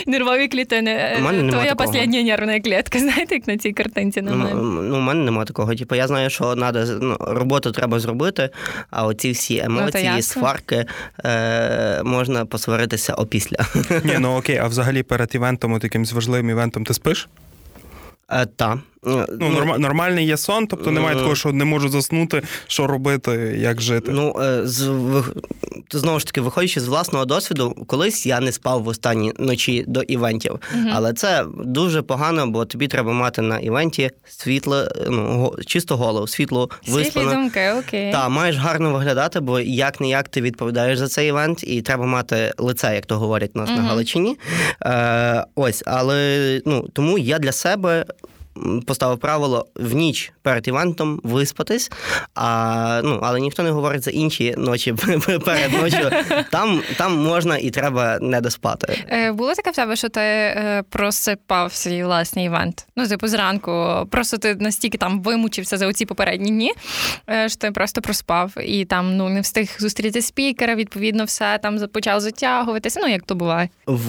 нервові 0.06 0.48
клітини. 0.48 1.16
У 1.18 1.20
нема 1.32 1.50
Твоя 1.50 1.72
остання 1.72 2.22
нервна 2.22 2.60
клітка, 2.60 2.98
знаєте, 2.98 3.34
як 3.34 3.48
на 3.48 3.58
цій 3.58 3.72
картинці 3.72 4.22
на 4.22 4.30
Ну, 4.30 4.36
мене. 4.36 4.54
ну, 4.82 4.96
у 4.96 5.00
мене 5.00 5.24
немає 5.24 5.46
такого. 5.46 5.74
Типу, 5.74 5.94
я 5.94 6.06
знаю, 6.06 6.30
що 6.30 6.54
надо, 6.54 6.84
ну, 7.00 7.16
роботу 7.20 7.72
треба 7.72 8.00
зробити, 8.00 8.50
а 8.90 9.06
оці 9.06 9.30
всі 9.30 9.58
емоції, 9.58 10.04
ясно. 10.04 10.22
сварки 10.22 10.84
е, 11.24 12.02
можна 12.04 12.44
посваритися 12.46 13.14
опісля. 13.14 13.56
Ні, 14.04 14.16
ну 14.20 14.36
окей, 14.36 14.56
а 14.56 14.66
взагалі 14.66 15.02
перед 15.02 15.34
івентом, 15.34 15.72
от 15.72 15.84
якимсь 15.84 16.12
важливим 16.12 16.50
івентом, 16.50 16.84
ти 16.84 16.94
спиш? 16.94 17.28
Е, 18.32 18.46
та. 18.46 18.78
Ну, 19.02 19.26
норма- 19.40 19.78
нормальний 19.78 20.26
є 20.26 20.36
сон, 20.36 20.66
тобто 20.66 20.90
немає 20.90 21.14
Е. 21.14 21.18
такого, 21.18 21.34
що 21.36 21.52
не 21.52 21.64
можу 21.64 21.88
заснути, 21.88 22.42
що 22.66 22.86
робити, 22.86 23.56
як 23.58 23.80
жити. 23.80 24.10
Ну, 24.14 24.36
е, 24.42 24.66
з, 24.66 24.90
знову 25.92 26.18
ж 26.18 26.26
таки, 26.26 26.40
виходячи 26.40 26.80
з 26.80 26.88
власного 26.88 27.24
досвіду, 27.24 27.76
колись 27.86 28.26
я 28.26 28.40
не 28.40 28.52
спав 28.52 28.82
в 28.82 28.88
останні 28.88 29.32
ночі 29.38 29.84
до 29.88 30.02
івентів. 30.02 30.58
Але 30.92 31.12
це 31.12 31.44
дуже 31.64 32.02
погано, 32.02 32.46
бо 32.46 32.64
тобі 32.64 32.88
треба 32.88 33.12
мати 33.12 33.42
на 33.42 33.58
івенті 33.58 34.10
світло, 34.28 34.88
ну, 35.08 35.22
го- 35.26 35.56
чисто 35.66 35.96
голову, 35.96 36.26
світло 36.26 36.70
Світлі 36.86 37.24
думки, 37.24 37.72
окей. 37.78 38.12
Та 38.12 38.28
маєш 38.28 38.56
гарно 38.56 38.92
виглядати, 38.92 39.40
бо 39.40 39.60
як 39.60 40.00
не 40.00 40.08
як 40.08 40.28
ти 40.28 40.40
відповідаєш 40.40 40.98
за 40.98 41.08
цей 41.08 41.28
івент, 41.28 41.64
і 41.64 41.82
треба 41.82 42.06
мати 42.06 42.52
лице, 42.58 42.94
як 42.94 43.06
то 43.06 43.18
говорять 43.18 43.50
у 43.54 43.58
нас 43.58 43.70
на 43.70 43.82
Галичині. 43.82 44.36
Е, 44.82 45.44
ось, 45.54 45.82
але 45.86 46.60
ну 46.66 46.88
тому 46.92 47.18
я 47.18 47.38
для 47.38 47.52
себе. 47.52 48.04
Поставив 48.86 49.18
правило 49.18 49.66
в 49.74 49.94
ніч 49.94 50.32
перед 50.42 50.68
івентом 50.68 51.20
виспатись, 51.24 51.90
а, 52.34 53.00
ну, 53.04 53.20
але 53.22 53.40
ніхто 53.40 53.62
не 53.62 53.70
говорить 53.70 54.02
за 54.02 54.10
інші 54.10 54.54
ночі 54.58 54.92
перед 55.44 55.72
ночі. 55.72 56.10
Там, 56.50 56.82
там 56.96 57.16
можна 57.24 57.56
і 57.58 57.70
треба 57.70 58.18
не 58.20 58.40
доспати. 58.40 59.04
Е, 59.08 59.32
Було 59.32 59.54
таке 59.54 59.70
в 59.70 59.74
тебе, 59.74 59.96
що 59.96 60.08
ти 60.08 60.20
е, 60.20 60.84
просипав 60.88 61.72
свій 61.72 62.04
власний 62.04 62.46
івент? 62.46 62.86
Ну, 62.96 63.08
типу, 63.08 63.28
зранку, 63.28 64.06
просто 64.10 64.38
ти 64.38 64.54
настільки 64.54 64.98
там 64.98 65.22
вимучився 65.22 65.76
за 65.76 65.86
оці 65.86 66.06
попередні 66.06 66.50
дні, 66.50 66.72
е, 67.30 67.48
що 67.48 67.58
ти 67.58 67.70
просто 67.70 68.00
проспав 68.00 68.52
і 68.64 68.84
там 68.84 69.16
ну 69.16 69.28
не 69.28 69.40
встиг 69.40 69.76
зустріти 69.78 70.22
спікера, 70.22 70.74
відповідно, 70.74 71.24
все 71.24 71.58
там 71.62 71.88
почав 71.88 72.20
затягуватися. 72.20 73.00
Ну, 73.02 73.08
як 73.08 73.22
то 73.22 73.34
буває. 73.34 73.68
В, 73.86 74.08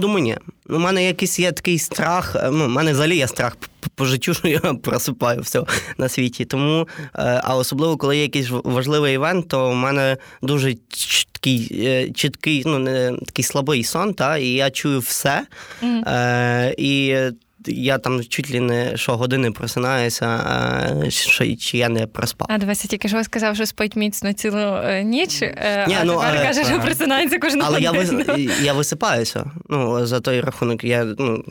думаю, 0.00 0.24
ні. 0.24 0.36
У 0.68 0.78
мене 0.78 1.04
якийсь 1.04 1.38
є 1.38 1.52
такий 1.52 1.78
страх. 1.78 2.36
Ну, 2.52 2.64
у 2.64 2.68
мене 2.68 2.92
взагалі 2.92 3.16
є 3.16 3.28
страх 3.28 3.56
по 4.02 4.06
життю, 4.06 4.34
що 4.34 4.48
я 4.48 4.58
просипаю 4.82 5.40
все 5.40 5.62
на 5.98 6.08
світі. 6.08 6.44
Тому, 6.44 6.88
е, 7.14 7.40
а 7.44 7.56
особливо, 7.56 7.96
коли 7.96 8.16
є 8.16 8.22
якийсь 8.22 8.48
важливий 8.50 9.14
івент, 9.14 9.48
то 9.48 9.70
в 9.70 9.74
мене 9.74 10.16
дуже 10.42 10.74
чіткий, 10.88 11.68
е, 11.86 12.10
чіткий, 12.10 12.62
ну 12.66 12.78
не 12.78 13.16
такий 13.26 13.44
слабий 13.44 13.84
сон, 13.84 14.14
та, 14.14 14.36
і 14.36 14.46
я 14.46 14.70
чую 14.70 15.00
все. 15.00 15.46
Е, 15.82 16.74
і 16.78 17.16
я 17.66 17.98
там 17.98 18.24
чуть 18.24 18.50
ли 18.50 18.60
не 18.60 18.96
щогодини 18.96 19.50
просинаюся, 19.50 20.26
а, 20.26 21.10
що, 21.10 21.56
чи 21.56 21.78
я 21.78 21.88
не 21.88 22.06
проспав. 22.06 22.48
А 22.50 22.58
дивися, 22.58 22.88
тільки 22.88 23.08
що 23.08 23.24
сказав, 23.24 23.56
що 23.56 23.66
спить 23.66 23.96
міцно 23.96 24.32
цілу 24.32 24.58
е, 24.58 25.02
ніч, 25.04 25.42
е, 25.42 25.84
Ні, 25.88 25.96
а 26.00 26.04
ну, 26.04 26.12
тепер 26.12 26.34
але- 26.36 26.46
каже, 26.46 26.64
що 26.64 26.80
просинається 26.80 27.38
кожну 27.38 27.62
Але 27.64 27.80
я, 27.80 27.90
годину. 27.90 28.24
вис... 28.28 28.60
я 28.62 28.72
висипаюся. 28.72 29.50
Ну, 29.68 30.06
за 30.06 30.20
той 30.20 30.40
рахунок 30.40 30.84
я 30.84 31.04
ну, 31.18 31.44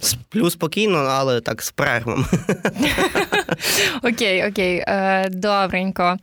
сплю 0.00 0.50
спокійно, 0.50 0.98
але 0.98 1.40
так 1.40 1.62
з 1.62 1.70
перервом. 1.70 2.26
Окей, 4.02 4.48
окей, 4.48 4.84
е, 4.86 5.28
добренько. 5.30 6.16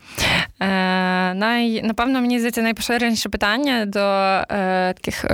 Най, 0.60 1.82
напевно, 1.84 2.22
мені 2.22 2.40
здається, 2.40 2.62
найпоширеніше 2.62 3.30
питання 3.30 3.86
до 3.86 4.00
таких. 5.02 5.26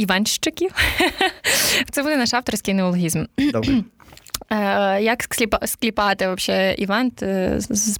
М, 0.00 0.02
Івенщиків. 0.02 0.70
Це 1.90 2.02
буде 2.02 2.16
наш 2.16 2.34
авторський 2.34 2.74
неологізм. 2.74 3.24
Добре. 3.38 3.74
Е, 4.52 5.02
як 5.02 5.22
скліпа- 5.22 5.66
скліпати 5.66 6.26
вообще 6.26 6.74
івент 6.78 7.24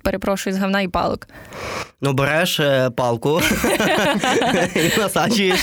перепрошую, 0.03 0.57
з 0.57 0.59
говна 0.59 0.81
і 0.81 0.89
палок? 0.89 1.29
Ну, 2.01 2.13
береш 2.13 2.61
е, 2.61 2.91
палку 2.91 3.41
і 4.77 4.99
насаджуєш. 4.99 5.61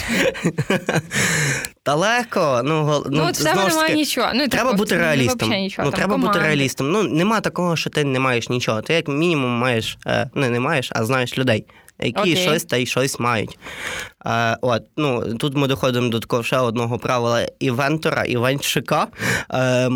Та 1.83 1.95
легко. 1.95 2.61
Ну, 2.65 2.83
гол- 2.85 3.07
Ну, 3.09 3.25
от 3.29 3.35
знову 3.35 3.57
немає 3.57 3.81
таки, 3.81 3.93
нічого. 3.93 4.31
Ну, 4.35 4.47
Треба 4.47 4.69
типу, 4.69 4.77
бути 4.77 4.97
реалістом. 4.97 5.49
Нічого. 5.49 5.85
ну, 5.85 5.91
Там 5.91 5.97
треба 5.99 6.17
бути 6.17 6.39
реалістом. 6.39 6.91
Ну, 6.91 7.03
нема 7.03 7.41
такого, 7.41 7.75
що 7.75 7.89
ти 7.89 8.03
не 8.03 8.19
маєш 8.19 8.49
нічого. 8.49 8.81
Ти 8.81 8.93
як 8.93 9.07
мінімум 9.07 9.51
маєш, 9.51 9.97
не, 10.33 10.49
не 10.49 10.59
маєш, 10.59 10.89
а 10.95 11.05
знаєш 11.05 11.37
людей, 11.37 11.65
які 11.99 12.19
Окей. 12.19 12.35
щось 12.35 12.63
та 12.63 12.77
й 12.77 12.85
щось 12.85 13.19
мають. 13.19 13.59
Е, 14.25 14.57
от, 14.61 14.83
ну, 14.97 15.35
тут 15.37 15.55
ми 15.55 15.67
доходимо 15.67 16.09
до 16.09 16.19
такого 16.19 16.43
ще 16.43 16.57
одного 16.57 16.99
правила 16.99 17.47
івентора, 17.59 18.23
івентщика. 18.23 19.07
Е, 19.53 19.89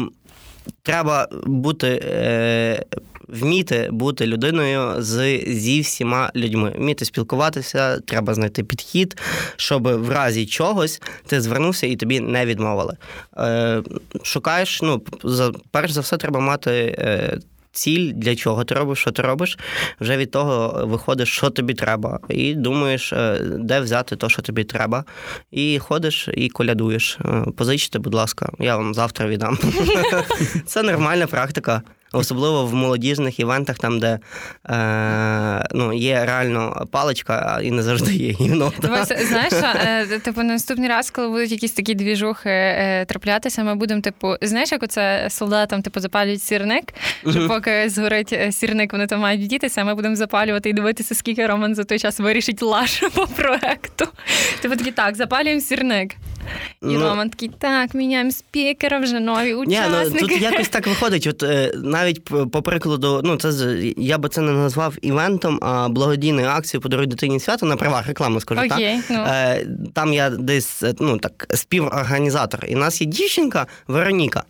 треба 0.83 1.27
бути. 1.45 2.01
Е, 2.03 2.85
Вміти 3.27 3.89
бути 3.91 4.27
людиною 4.27 5.01
з, 5.01 5.39
зі 5.47 5.81
всіма 5.81 6.31
людьми, 6.35 6.73
вміти 6.77 7.05
спілкуватися, 7.05 7.99
треба 7.99 8.33
знайти 8.33 8.63
підхід, 8.63 9.17
щоб 9.55 9.87
в 9.87 10.09
разі 10.09 10.45
чогось 10.45 11.01
ти 11.25 11.41
звернувся 11.41 11.87
і 11.87 11.95
тобі 11.95 12.19
не 12.19 12.45
відмовили. 12.45 12.97
Е, 13.37 13.83
шукаєш, 14.23 14.81
ну, 14.81 15.01
за, 15.23 15.51
перш 15.71 15.91
за 15.91 16.01
все, 16.01 16.17
треба 16.17 16.39
мати 16.39 16.95
е, 16.99 17.37
ціль, 17.71 18.11
для 18.13 18.35
чого 18.35 18.63
ти 18.63 18.75
робиш, 18.75 18.99
що 18.99 19.11
ти 19.11 19.21
робиш. 19.21 19.57
Вже 19.99 20.17
від 20.17 20.31
того 20.31 20.85
виходиш, 20.85 21.29
що 21.29 21.49
тобі 21.49 21.73
треба, 21.73 22.19
і 22.29 22.55
думаєш, 22.55 23.13
е, 23.13 23.37
де 23.41 23.79
взяти 23.79 24.15
то, 24.15 24.29
що 24.29 24.41
тобі 24.41 24.63
треба. 24.63 25.05
І 25.51 25.79
ходиш 25.79 26.29
і 26.33 26.49
колядуєш. 26.49 27.17
Е, 27.25 27.45
Позичте, 27.57 27.99
будь 27.99 28.13
ласка, 28.13 28.49
я 28.59 28.77
вам 28.77 28.93
завтра 28.93 29.27
віддам. 29.27 29.57
Це 30.65 30.83
нормальна 30.83 31.27
практика. 31.27 31.81
Особливо 32.13 32.65
в 32.65 32.73
молодіжних 32.73 33.39
івентах, 33.39 33.77
там, 33.77 33.99
де 33.99 34.19
е, 34.69 35.67
ну, 35.71 35.93
є 35.93 36.25
реально 36.25 36.87
паличка, 36.91 37.59
і 37.63 37.71
не 37.71 37.83
завжди 37.83 38.13
є 38.13 38.31
гівно. 38.31 38.71
Знаєш, 39.27 39.53
що, 39.53 39.67
е, 39.85 40.19
типу, 40.19 40.43
на 40.43 40.53
наступний 40.53 40.89
раз, 40.89 41.11
коли 41.11 41.27
будуть 41.27 41.51
якісь 41.51 41.71
такі 41.71 41.95
двіжухи 41.95 42.49
е, 42.49 43.05
траплятися, 43.05 43.63
ми 43.63 43.75
будемо, 43.75 44.01
типу, 44.01 44.35
знаєш, 44.41 44.71
як 44.71 44.83
оце 44.83 45.27
солдатам 45.29 45.81
типу, 45.81 45.99
запалюють 45.99 46.43
сірник, 46.43 46.93
що 47.31 47.47
поки 47.47 47.89
згорить 47.89 48.33
е, 48.33 48.51
сірник, 48.51 48.93
вони 48.93 49.07
там 49.07 49.19
мають 49.19 49.47
дітися, 49.47 49.81
а 49.81 49.83
ми 49.83 49.95
будемо 49.95 50.15
запалювати 50.15 50.69
і 50.69 50.73
дивитися, 50.73 51.15
скільки 51.15 51.47
Роман 51.47 51.75
за 51.75 51.83
той 51.83 51.99
час 51.99 52.19
вирішить 52.19 52.61
лаш 52.61 53.03
по 53.13 53.27
проекту. 53.27 54.07
Типу 54.61 54.75
такі, 54.75 54.91
так, 54.91 55.15
запалюємо 55.15 55.61
сірник. 55.61 56.15
І 56.81 56.85
Ну, 56.85 56.99
Роман 56.99 57.29
такий, 57.29 57.51
так, 57.59 57.93
міняємо 57.93 58.31
спікера, 58.31 58.99
вже 58.99 59.19
нові 59.19 59.53
Ні, 59.67 59.81
ну 59.91 60.19
тут 60.19 60.41
якось 60.41 60.69
так 60.69 60.87
виходить. 61.01 61.27
От 61.27 61.43
е, 61.43 61.71
навіть 61.75 62.23
по 62.23 62.61
прикладу, 62.61 63.21
ну 63.23 63.37
це 63.37 63.77
я 63.97 64.17
би 64.17 64.29
це 64.29 64.41
не 64.41 64.51
назвав 64.51 64.95
івентом, 65.01 65.59
а 65.61 65.89
благодійною 65.89 66.47
акцією 66.47 66.81
подаруй 66.81 67.07
дитині 67.07 67.39
свято 67.39 67.65
на 67.65 67.75
правах 67.75 68.07
реклами, 68.07 68.39
скажу 68.41 68.61
так. 68.69 68.79
Ну. 69.09 69.17
Е, 69.17 69.67
Там 69.93 70.13
я 70.13 70.29
десь 70.29 70.83
е, 70.83 70.93
ну 70.99 71.17
так 71.17 71.47
співорганізатор. 71.53 72.65
І 72.67 72.75
в 72.75 72.77
нас 72.77 73.01
є 73.01 73.07
дівчинка 73.07 73.67
Вероніка, 73.87 74.43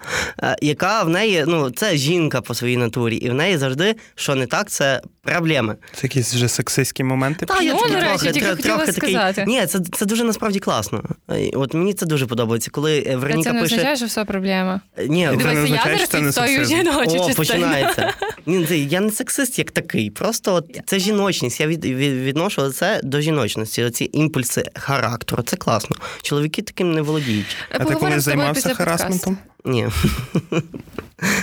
яка 0.61 1.03
в 1.03 1.09
неї, 1.09 1.43
ну 1.47 1.69
це 1.69 1.97
жінка 1.97 2.41
по 2.41 2.53
своїй 2.53 2.77
натурі, 2.77 3.15
і 3.15 3.29
в 3.29 3.33
неї 3.33 3.57
завжди, 3.57 3.95
що 4.15 4.35
не 4.35 4.45
так, 4.47 4.69
це 4.69 5.01
проблеми. 5.31 5.75
Це 5.93 5.99
якісь 6.03 6.33
вже 6.33 6.47
сексистські 6.47 7.03
моменти. 7.03 7.45
Та, 7.45 7.61
я 7.61 7.73
Ну, 7.73 7.79
до 7.87 7.99
речі, 7.99 8.39
трохи, 8.39 8.55
трохи 8.63 8.91
такий- 8.91 9.45
Ні, 9.47 9.65
це, 9.65 9.79
це 9.93 10.05
дуже 10.05 10.23
насправді 10.23 10.59
класно. 10.59 11.03
Е, 11.31 11.49
От 11.53 11.73
мені 11.73 11.93
це 11.93 12.05
дуже 12.05 12.25
подобається. 12.25 12.71
Коли 12.71 12.99
е, 12.99 13.03
Та 13.03 13.17
Вероніка 13.17 13.49
це 13.49 13.53
не 13.53 13.61
пише. 13.61 13.75
означає, 13.75 13.95
що 13.97 14.05
все 14.05 14.25
проблема. 14.25 14.81
Ні, 15.07 15.25
Це 15.25 15.31
не 15.31 15.37
Дивися, 15.37 15.73
я 15.75 15.81
зараз 15.83 15.99
що 15.99 16.07
це 16.07 16.19
не 16.21 16.27
відстою 16.27 16.65
жіночу 16.65 17.17
О, 17.19 17.29
починається. 17.33 18.13
Ні, 18.45 18.65
це- 18.65 18.77
я 18.77 18.99
не 18.99 19.11
сексист 19.11 19.59
як 19.59 19.71
такий. 19.71 20.09
Просто 20.09 20.53
от 20.53 20.79
це 20.85 20.99
жіночність. 20.99 21.59
Я 21.59 21.67
від, 21.67 21.85
від, 21.85 22.13
відношу 22.13 22.69
це 22.71 23.01
до 23.03 23.21
жіночності. 23.21 23.83
Оці 23.83 24.09
імпульси 24.13 24.63
характеру. 24.75 25.43
Це 25.43 25.55
класно. 25.55 25.95
Чоловіки 26.21 26.61
таким 26.61 26.93
не 26.93 27.01
володіють. 27.01 27.55
А 27.71 27.79
ти 27.85 27.93
коли 27.95 28.19
займався 28.19 28.73
харасментом? 28.73 29.37
Ні. 29.65 29.87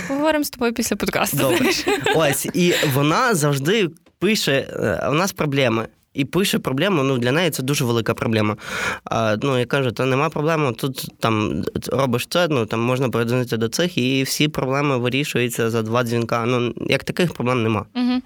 Поговоримо 0.07 0.43
з 0.43 0.49
тобою 0.49 0.73
після 0.73 0.95
подкасту. 0.95 1.37
Добре. 1.37 1.69
Ось, 2.15 2.45
і 2.53 2.73
вона 2.93 3.35
завжди 3.35 3.89
пише: 4.19 4.67
е, 4.69 5.09
у 5.09 5.13
нас 5.13 5.31
проблеми. 5.31 5.87
І 6.13 6.25
пише 6.25 6.59
проблему, 6.59 7.03
ну 7.03 7.17
для 7.17 7.31
неї 7.31 7.49
це 7.49 7.63
дуже 7.63 7.85
велика 7.85 8.13
проблема. 8.13 8.57
А, 9.05 9.37
ну, 9.41 9.59
я 9.59 9.65
кажу, 9.65 9.91
та 9.91 10.05
нема 10.05 10.29
проблеми, 10.29 10.73
тут 10.73 11.07
там 11.19 11.63
робиш 11.87 12.27
це, 12.29 12.47
ну 12.47 12.65
там 12.65 12.79
можна 12.79 13.09
передзвонити 13.09 13.57
до 13.57 13.69
цих, 13.69 13.97
і 13.97 14.23
всі 14.23 14.47
проблеми 14.47 14.97
вирішуються 14.97 15.69
за 15.69 15.81
два 15.81 16.03
дзвінка. 16.03 16.45
Ну, 16.45 16.73
як 16.87 17.03
таких 17.03 17.33
проблем 17.33 17.63
нема. 17.63 17.85
Угу. 17.95 18.21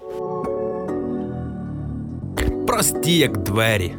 Прості, 2.66 3.18
як 3.18 3.38
двері. 3.38 3.94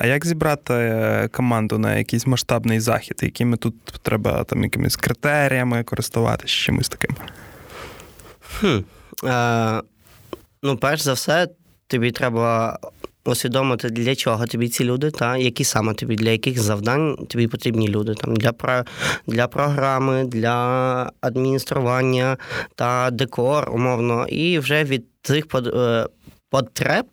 А 0.00 0.06
як 0.06 0.26
зібрати 0.26 0.74
е, 0.74 1.28
команду 1.32 1.78
на 1.78 1.96
якийсь 1.96 2.26
масштабний 2.26 2.80
захід? 2.80 3.20
Якими 3.22 3.56
тут 3.56 3.74
треба 4.02 4.44
там 4.44 4.62
якимись 4.62 4.96
критеріями 4.96 5.82
користуватися, 5.82 6.54
чимось 6.54 6.88
таким? 6.88 7.16
Хм. 8.60 8.78
Е, 9.28 9.82
ну, 10.62 10.76
перш 10.76 11.02
за 11.02 11.12
все, 11.12 11.48
тобі 11.86 12.10
треба 12.10 12.78
усвідомити, 13.24 13.90
для 13.90 14.14
чого 14.14 14.46
тобі 14.46 14.68
ці 14.68 14.84
люди, 14.84 15.10
та 15.10 15.36
які 15.36 15.64
саме 15.64 15.94
тобі, 15.94 16.16
для 16.16 16.30
яких 16.30 16.60
завдань 16.60 17.16
тобі 17.28 17.46
потрібні 17.48 17.88
люди. 17.88 18.14
Там, 18.14 18.36
для, 18.36 18.52
про, 18.52 18.84
для 19.26 19.46
програми, 19.46 20.24
для 20.24 21.10
адміністрування 21.20 22.36
та 22.74 23.10
декор, 23.10 23.70
умовно. 23.74 24.26
І 24.28 24.58
вже 24.58 24.84
від 24.84 25.04
цих 25.22 25.44
е, 25.54 26.06
потреб 26.50 27.06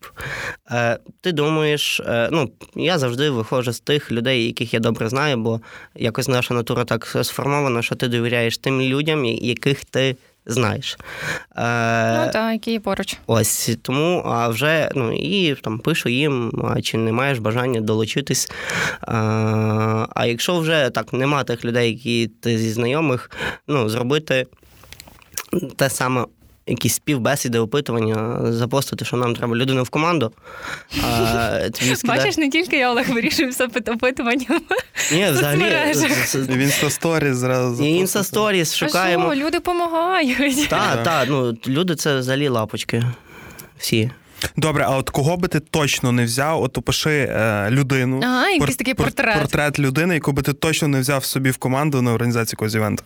е, 0.71 0.99
ти 1.21 1.31
думаєш, 1.31 1.99
е, 1.99 2.29
ну, 2.31 2.51
я 2.75 2.99
завжди 2.99 3.29
виходжу 3.29 3.71
з 3.73 3.79
тих 3.79 4.11
людей, 4.11 4.45
яких 4.45 4.73
я 4.73 4.79
добре 4.79 5.09
знаю, 5.09 5.37
бо 5.37 5.61
якось 5.95 6.27
наша 6.27 6.53
натура 6.53 6.83
так 6.83 7.17
сформована, 7.23 7.81
що 7.81 7.95
ти 7.95 8.07
довіряєш 8.07 8.57
тим 8.57 8.81
людям, 8.81 9.25
яких 9.25 9.85
ти 9.85 10.15
знаєш. 10.45 10.97
Е, 11.55 12.25
Ну 12.25 12.31
так, 12.33 12.53
які 12.53 12.79
поруч. 12.79 13.17
Ось 13.27 13.77
тому, 13.81 14.23
а 14.25 14.47
вже 14.47 14.89
ну 14.95 15.13
і 15.13 15.55
там 15.55 15.79
пишу 15.79 16.09
їм, 16.09 16.51
а 16.75 16.81
чи 16.81 16.97
не 16.97 17.11
маєш 17.11 17.39
бажання 17.39 17.81
долучитись. 17.81 18.51
А, 19.01 20.07
а 20.15 20.25
якщо 20.25 20.59
вже 20.59 20.89
так 20.89 21.13
нема 21.13 21.43
тих 21.43 21.65
людей, 21.65 21.91
які 21.91 22.27
ти 22.27 22.57
зі 22.57 22.71
знайомих, 22.71 23.31
ну 23.67 23.89
зробити 23.89 24.47
те 25.75 25.89
саме. 25.89 26.25
Якісь 26.67 26.93
співбесіди, 26.95 27.59
опитування, 27.59 28.39
запостити, 28.53 29.05
що 29.05 29.17
нам 29.17 29.35
треба 29.35 29.55
людину 29.55 29.83
в 29.83 29.89
команду. 29.89 30.31
А, 31.03 31.59
тобі 31.79 31.95
скидає- 31.95 32.19
Бачиш, 32.19 32.37
не 32.37 32.49
тільки 32.49 32.77
я 32.77 32.91
Олег 32.91 33.09
вирішую 33.09 33.49
все 33.49 33.65
опитуванням. 33.65 34.61
Ні, 35.11 35.25
взагалі, 35.31 35.93
в 36.33 36.57
інстасторі 36.57 37.33
зразу. 37.33 37.83
і 37.85 37.89
інстасторіс 37.89 38.75
шукаємо. 38.75 39.29
А 39.29 39.35
що, 39.35 39.41
люди 39.45 39.51
допомагають. 39.57 40.67
Так, 40.69 41.03
так, 41.03 41.27
ну 41.29 41.57
люди 41.67 41.95
це 41.95 42.17
взагалі 42.19 42.47
лапочки. 42.47 43.03
Всі. 43.77 44.11
Добре, 44.57 44.85
а 44.87 44.97
от 44.97 45.09
кого 45.09 45.37
би 45.37 45.47
ти 45.47 45.59
точно 45.59 46.11
не 46.11 46.25
взяв? 46.25 46.63
От 46.63 46.77
опиши 46.77 47.11
е, 47.31 47.67
людину. 47.69 48.21
Ага, 48.23 48.49
якийсь 48.49 48.69
пор- 48.69 48.77
такий 48.77 48.93
пор- 48.93 49.03
портрет. 49.05 49.39
Портрет 49.39 49.79
людини, 49.79 50.13
яку 50.13 50.31
би 50.31 50.41
ти 50.41 50.53
точно 50.53 50.87
не 50.87 50.99
взяв 50.99 51.25
собі 51.25 51.51
в 51.51 51.57
команду 51.57 52.01
на 52.01 52.13
організацію 52.13 52.53
якогось 52.53 52.75
івенту. 52.75 53.03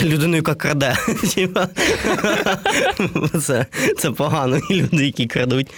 Людину, 0.00 0.36
яка 0.36 0.54
краде. 0.54 0.96
Це, 3.42 3.66
це 3.98 4.10
погано, 4.10 4.60
люди, 4.70 5.06
які 5.06 5.26
крадуть. 5.26 5.70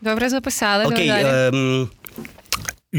Добре 0.00 0.28
записали. 0.28 0.84
Окей. 0.84 1.12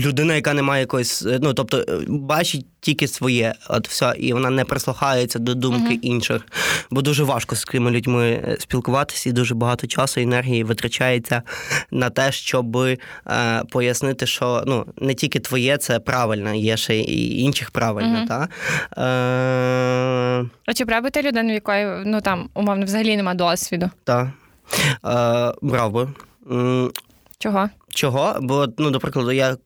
Людина, 0.05 0.35
яка 0.35 0.53
не 0.53 0.61
має 0.61 0.81
якоїсь, 0.81 1.25
е, 1.25 1.39
ну 1.41 1.53
тобто 1.53 1.77
е, 1.77 1.83
бачить 2.07 2.65
тільки 2.79 3.07
своє, 3.07 3.53
от 3.69 3.87
все, 3.87 4.13
і 4.17 4.33
вона 4.33 4.49
не 4.49 4.65
прислухається 4.65 5.39
до 5.39 5.55
думки 5.55 5.93
uh-huh. 5.93 5.99
інших. 6.01 6.41
Бо 6.91 7.01
дуже 7.01 7.23
важко 7.23 7.55
з 7.55 7.63
такими 7.63 7.91
людьми 7.91 8.29
е, 8.29 8.57
спілкуватися, 8.59 9.29
і 9.29 9.33
дуже 9.33 9.55
багато 9.55 9.87
часу 9.87 10.19
і 10.19 10.23
енергії 10.23 10.63
витрачається 10.63 11.41
на 11.91 12.09
те, 12.09 12.31
щоб 12.31 12.77
е, 12.77 12.97
пояснити, 13.69 14.25
що 14.25 14.63
ну 14.67 14.85
не 14.97 15.13
тільки 15.13 15.39
твоє 15.39 15.77
це 15.77 15.99
правильно, 15.99 16.53
є 16.53 16.77
ще 16.77 16.99
і 16.99 17.39
інших 17.39 17.71
правильно. 17.71 18.19
Uh-huh. 18.19 18.27
Та? 18.27 18.47
Е... 20.41 20.49
А 20.65 20.73
чи 20.73 20.85
правити 20.85 21.21
людину, 21.21 21.49
в 21.49 21.53
якої 21.53 22.03
ну 22.05 22.21
там 22.21 22.49
умовно 22.53 22.85
взагалі 22.85 23.17
нема 23.17 23.33
досвіду? 23.33 23.89
Так. 24.03 24.27
Е, 25.05 25.53
брав 25.61 25.91
би. 25.91 26.07
Чого? 27.39 27.69
Чого? 27.97 28.35
Бо, 28.41 28.67
ну, 28.77 28.91
до 28.91 28.99
прикладу, 28.99 29.31
я 29.31 29.57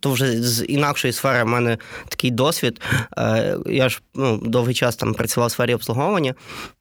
то 0.00 0.10
вже 0.10 0.42
з 0.42 0.64
інакшої 0.64 1.12
сфери 1.12 1.44
в 1.44 1.46
мене 1.46 1.78
такий 2.08 2.30
досвід. 2.30 2.80
Е, 3.18 3.56
я 3.66 3.88
ж 3.88 4.00
ну, 4.14 4.40
довгий 4.44 4.74
час 4.74 4.96
там 4.96 5.14
працював 5.14 5.48
в 5.48 5.52
сфері 5.52 5.74
обслуговування, 5.74 6.34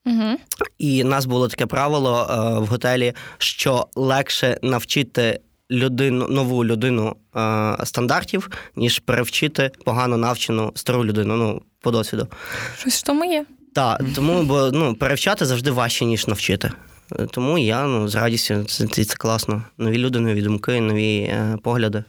угу. 0.05 0.37
і 0.77 1.03
в 1.03 1.05
нас 1.05 1.25
було 1.25 1.47
таке 1.47 1.65
правило 1.65 2.27
е, 2.29 2.59
в 2.59 2.65
готелі, 2.65 3.13
що 3.37 3.87
легше 3.95 4.59
навчити 4.61 5.39
людину, 5.71 6.27
нову 6.27 6.65
людину 6.65 7.15
е, 7.35 7.77
стандартів, 7.83 8.49
ніж 8.75 8.99
перевчити 8.99 9.71
погано 9.85 10.17
навчену 10.17 10.71
стару 10.75 11.05
людину. 11.05 11.35
Ну, 11.35 11.61
по 11.81 11.91
досвіду. 11.91 12.27
Щось 12.79 12.99
в 12.99 13.03
тому 13.03 13.25
є. 13.25 13.45
Так, 13.73 14.01
тому 14.15 14.43
бо 14.43 14.71
ну, 14.73 14.95
перевчати 14.95 15.45
завжди 15.45 15.71
важче, 15.71 16.05
ніж 16.05 16.27
навчити. 16.27 16.71
Тому 17.31 17.57
я 17.57 17.85
ну, 17.85 18.07
з 18.07 18.15
радістю 18.15 18.63
це, 18.63 18.87
це 18.87 19.15
класно. 19.15 19.63
Нові 19.77 19.97
люди, 19.97 20.19
нові 20.19 20.41
думки, 20.41 20.81
нові 20.81 21.17
е, 21.17 21.57
погляди. 21.63 22.03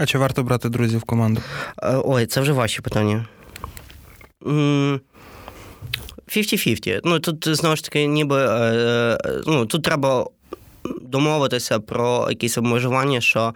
А 0.00 0.06
чи 0.06 0.18
варто 0.18 0.42
брати 0.42 0.68
друзів 0.68 0.98
в 0.98 1.04
команду? 1.04 1.40
Е, 1.82 2.00
ой, 2.04 2.26
це 2.26 2.40
вже 2.40 2.52
ваші 2.52 2.80
питання. 2.82 3.26
50-50. 6.28 7.00
Ну, 7.04 7.20
тут 7.20 7.48
знову 7.56 7.76
ж 7.76 7.84
таки, 7.84 8.06
ніби 8.06 8.36
е, 8.36 8.48
е, 9.24 9.42
ну, 9.46 9.66
тут 9.66 9.82
треба 9.82 10.26
домовитися 11.02 11.80
про 11.80 12.26
якісь 12.30 12.58
обмежування, 12.58 13.20
що 13.20 13.54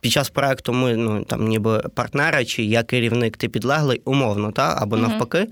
під 0.00 0.12
час 0.12 0.30
проекту 0.30 0.72
ми 0.72 0.96
ну 0.96 1.24
там 1.24 1.48
ніби 1.48 1.78
партнери, 1.94 2.44
чи 2.44 2.62
я 2.62 2.82
керівник, 2.82 3.36
ти 3.36 3.48
підлеглий, 3.48 4.02
умовно, 4.04 4.52
та 4.52 4.78
або 4.78 4.96
uh 4.96 5.00
навпаки. 5.00 5.48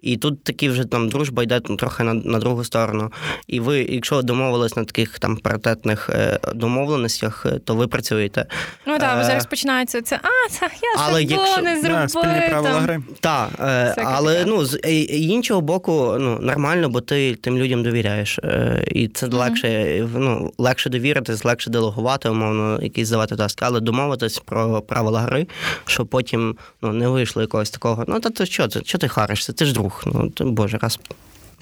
І 0.00 0.16
тут 0.16 0.44
такі 0.44 0.68
вже 0.68 0.84
там 0.84 1.08
дружба 1.08 1.42
йде 1.42 1.60
трохи 1.60 2.02
на 2.02 2.14
на 2.14 2.38
другу 2.38 2.64
сторону. 2.64 3.12
І 3.46 3.60
ви, 3.60 3.78
якщо 3.78 4.22
домовились 4.22 4.76
на 4.76 4.84
таких 4.84 5.18
там 5.18 5.36
паритетних 5.36 6.10
е, 6.10 6.38
домовленостях, 6.54 7.46
е, 7.46 7.58
то 7.58 7.74
ви 7.74 7.86
працюєте. 7.86 8.46
Ну 8.86 8.98
так, 8.98 9.20
е, 9.20 9.24
зараз 9.24 9.46
починається 9.46 10.02
це. 10.02 10.20
А, 10.22 10.48
це 10.50 10.66
я 10.82 11.04
але 11.08 11.22
якщо... 11.22 11.62
не 11.62 11.80
зробив. 11.80 12.00
Да, 12.00 12.08
спільні 12.08 12.48
правила 12.50 12.80
гри. 12.80 13.02
Так, 13.20 13.48
е, 13.60 13.94
але 14.04 14.44
ну 14.46 14.64
з 14.64 14.78
іншого 15.10 15.60
боку, 15.60 16.16
ну 16.20 16.38
нормально, 16.40 16.88
бо 16.88 17.00
ти 17.00 17.34
тим 17.34 17.58
людям 17.58 17.82
довіряєш. 17.82 18.38
Е, 18.38 18.84
і 18.90 19.08
це 19.08 19.26
легше, 19.26 20.08
ну 20.14 20.52
легше 20.66 20.90
довіритись, 20.90 21.44
легше 21.44 21.70
делегувати, 21.70 22.28
умовно, 22.28 22.82
якісь 22.82 23.08
здавати 23.08 23.36
таски, 23.36 23.64
але 23.64 23.80
домовитись 23.80 24.38
про 24.38 24.82
правила 24.82 25.20
гри, 25.20 25.46
щоб 25.86 26.06
потім 26.06 26.56
ну, 26.82 26.92
не 26.92 27.08
вийшло 27.08 27.42
якогось 27.42 27.70
такого. 27.70 28.04
Ну, 28.08 28.20
та 28.20 28.30
то 28.30 28.46
що 28.46 28.68
ти? 28.68 28.80
Що 28.84 28.98
ти 28.98 29.08
харишся? 29.08 29.52
Ти 29.52 29.64
ж 29.64 29.74
друг. 29.74 30.04
Ну, 30.06 30.30
ти, 30.30 30.44
Боже, 30.44 30.78
раз. 30.78 30.98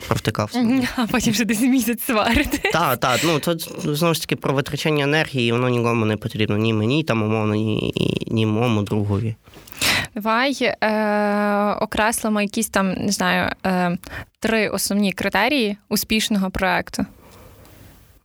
Провтикався. 0.09 0.83
А 0.97 1.07
потім 1.07 1.33
вже 1.33 1.45
десь 1.45 1.61
місяць 1.61 2.03
сварити. 2.03 2.71
Так, 2.73 2.99
так. 2.99 3.21
Ну 3.25 3.38
тут 3.38 3.71
знову 3.85 4.14
ж 4.14 4.21
таки 4.21 4.37
про 4.37 4.55
витрачання 4.55 5.05
енергії, 5.05 5.53
воно 5.53 5.69
нікому 5.69 6.07
не 6.07 6.17
потрібно. 6.17 6.57
Ні 6.57 6.73
мені, 6.73 7.05
там, 7.05 7.23
умовно, 7.23 7.55
ні, 7.55 7.93
ні 8.27 8.47
моєму 8.47 8.83
другові. 8.83 9.35
Давай 10.14 10.59
е, 10.62 11.77
окреслимо 11.81 12.40
якісь 12.43 12.69
там, 12.69 12.93
не 12.93 13.12
знаю, 13.12 13.51
е, 13.67 13.99
три 14.40 14.69
основні 14.69 15.12
критерії 15.12 15.77
успішного 15.88 16.51
проекту. 16.51 17.07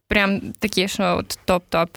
Прям 0.10 0.42
такі, 0.60 0.88
що 0.88 1.18
от 1.18 1.40
топ-топ. 1.48 1.88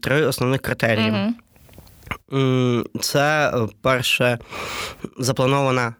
Три 0.00 0.22
основних 0.26 0.60
критерії. 0.60 1.10
Угу. 1.10 2.84
Це 3.00 3.48
е, 3.48 3.68
перше 3.82 4.38
запланована 5.18 5.94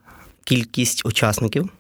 кількість 0.45 1.07
учасників. 1.07 1.71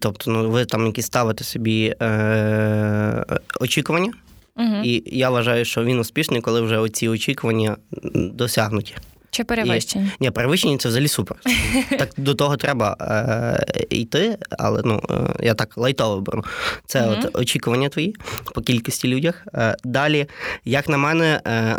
Тобто, 0.00 0.30
ну, 0.30 0.50
ви 0.50 0.64
там 0.64 0.86
якісь 0.86 1.06
ставите 1.06 1.44
собі 1.44 1.94
е, 2.02 3.24
очікування. 3.60 4.12
Угу. 4.56 4.76
І 4.84 5.18
я 5.18 5.30
вважаю, 5.30 5.64
що 5.64 5.84
він 5.84 5.98
успішний, 5.98 6.40
коли 6.40 6.60
вже 6.60 6.78
оці 6.78 7.08
очікування 7.08 7.76
досягнуті. 8.14 8.96
Чи 9.30 9.44
перевищення? 9.44 10.10
І, 10.20 10.24
ні, 10.24 10.30
перевищення 10.30 10.78
це 10.78 10.88
взагалі 10.88 11.08
супер. 11.08 11.36
Так 11.98 12.10
до 12.16 12.34
того 12.34 12.56
треба 12.56 12.96
е, 13.00 13.86
йти, 13.90 14.38
але 14.58 14.82
ну 14.84 15.02
е, 15.10 15.44
я 15.46 15.54
так 15.54 15.78
лайтово 15.78 16.20
беру. 16.20 16.44
Це 16.86 17.00
mm-hmm. 17.00 17.26
от 17.26 17.36
очікування 17.36 17.88
твої 17.88 18.16
по 18.54 18.60
кількості 18.60 19.08
людях. 19.08 19.46
Е, 19.54 19.76
далі, 19.84 20.26
як 20.64 20.88
на 20.88 20.96
мене, 20.96 21.40
е, 21.46 21.78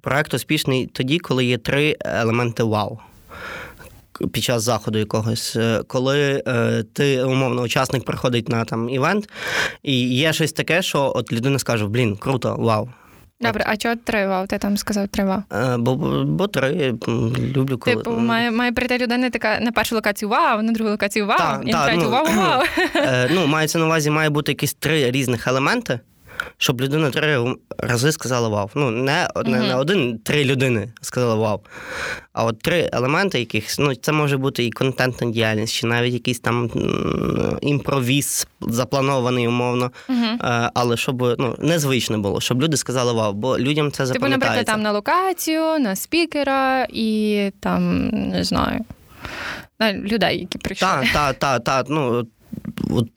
проект 0.00 0.34
успішний 0.34 0.86
тоді, 0.86 1.18
коли 1.18 1.44
є 1.44 1.58
три 1.58 1.96
елементи 2.00 2.62
вау. 2.62 2.98
Під 4.32 4.44
час 4.44 4.62
заходу 4.62 4.98
якогось, 4.98 5.56
е, 5.56 5.82
коли 5.86 6.42
е, 6.46 6.84
ти, 6.92 7.22
умовно, 7.22 7.62
учасник 7.62 8.04
приходить 8.04 8.48
на 8.48 8.64
там 8.64 8.88
івент, 8.88 9.28
і 9.82 10.08
є 10.08 10.32
щось 10.32 10.52
таке, 10.52 10.82
що 10.82 11.12
от 11.16 11.32
людина 11.32 11.58
скаже: 11.58 11.86
Блін, 11.86 12.16
круто, 12.16 12.56
вау. 12.58 12.88
Добре, 13.42 13.64
а 13.66 13.76
чого 13.76 13.94
тривав? 13.96 14.46
Ти 14.46 14.58
там 14.58 14.76
сказав 14.76 15.08
тривав? 15.08 15.42
А, 15.48 15.78
бо 15.78 15.96
бо 16.24 16.46
три 16.46 16.94
люблю 17.56 17.78
коли. 17.78 17.96
Типу, 17.96 18.10
має 18.10 18.50
має 18.50 18.72
прийти 18.72 18.98
людина 18.98 19.30
така 19.30 19.60
на 19.60 19.72
першу 19.72 19.94
локацію 19.94 20.28
вау, 20.28 20.62
на 20.62 20.72
другу 20.72 20.90
локацію 20.90 21.26
вау, 21.26 21.38
та, 21.38 21.60
і 21.64 21.72
на 21.72 21.86
третю 21.86 22.02
ну, 22.02 22.10
вау, 22.10 22.24
вау. 22.24 22.62
Е, 22.96 23.28
ну, 23.32 23.46
мається 23.46 23.78
на 23.78 23.86
увазі, 23.86 24.10
має 24.10 24.30
бути 24.30 24.52
якісь 24.52 24.74
три 24.74 25.10
різних 25.10 25.48
елементи 25.48 26.00
щоб 26.58 26.80
людина 26.80 27.10
три 27.10 27.54
рази 27.78 28.12
сказала 28.12 28.48
вау. 28.48 28.70
Ну, 28.74 28.90
не 28.90 29.28
не, 29.44 29.60
не 29.60 29.74
один 29.74 30.18
три 30.18 30.44
людини 30.44 30.88
сказали 31.00 31.34
вау. 31.34 31.60
А 32.32 32.44
от 32.44 32.58
три 32.58 32.90
елементи, 32.92 33.38
яких 33.38 33.78
ну, 33.78 33.94
це 33.94 34.12
може 34.12 34.36
бути 34.36 34.64
і 34.64 34.70
контентна 34.70 35.30
діяльність, 35.30 35.74
чи 35.74 35.86
навіть 35.86 36.14
якийсь 36.14 36.40
там 36.40 36.70
імпровіз 37.60 38.46
запланований 38.60 39.48
умовно. 39.48 39.90
Uh-huh. 40.08 40.70
Але 40.74 40.96
щоб 40.96 41.36
ну, 41.38 41.56
незвично 41.58 42.18
було, 42.18 42.40
щоб 42.40 42.62
люди 42.62 42.76
сказали 42.76 43.12
вау, 43.12 43.32
бо 43.32 43.58
людям 43.58 43.92
це 43.92 44.06
запам'ятається. 44.06 44.38
Типу, 44.38 44.46
наприклад, 44.46 44.66
там 44.66 44.82
на 44.82 44.92
локацію, 44.92 45.78
на 45.78 45.96
спікера 45.96 46.86
і 46.90 47.50
там 47.60 48.08
не 48.08 48.44
знаю. 48.44 48.84
На 49.78 49.92
людей, 49.92 50.40
які 50.40 50.58
прийшли. 50.58 50.88
Так, 50.88 51.04
так, 51.12 51.38
так, 51.38 51.64
так. 51.64 51.86
Ну, 51.88 52.26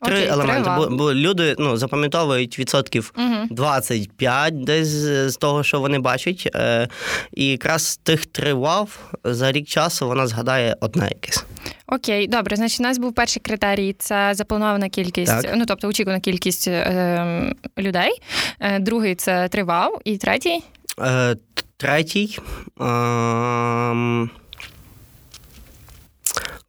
три 0.02 0.16
Окей, 0.16 0.28
елементи. 0.28 0.70
Бо, 0.78 0.88
бо 0.90 1.14
люди 1.14 1.56
ну, 1.60 1.78
запам'ятовують 1.78 2.60
відсотків 2.60 3.14
угу. 3.18 3.48
25 3.50 4.64
десь 4.64 4.88
з 5.28 5.38
того, 5.38 5.64
що 5.64 5.80
вони 5.80 6.00
бачать. 6.00 6.50
Е, 6.56 6.88
І 7.34 7.48
якраз 7.48 7.98
тих 7.98 8.26
три 8.26 8.54
вау 8.54 8.88
за 9.24 9.52
рік 9.52 9.68
часу 9.68 10.08
вона 10.08 10.28
згадає 10.28 10.78
одне 10.82 11.04
якесь. 11.04 11.46
Окей, 11.88 12.28
добре. 12.28 12.56
Значить, 12.56 12.80
у 12.80 12.84
нас 12.84 12.98
був 12.98 13.14
перший 13.14 13.42
критерій 13.42 13.96
це 14.00 14.32
запланована 14.34 14.90
кількість, 14.90 15.42
так. 15.42 15.54
ну 15.56 15.66
тобто 15.68 15.88
очікувана 15.88 16.20
кількість 16.20 16.68
е, 16.68 17.54
людей. 17.78 18.12
Е, 18.60 18.80
Другий 18.80 19.16
це 19.16 19.48
три 19.48 19.64
вау. 19.64 20.00
І 20.04 20.18
третій? 20.18 20.64
Е, 21.00 21.36
Третій. 21.78 22.40
Е, 22.82 24.28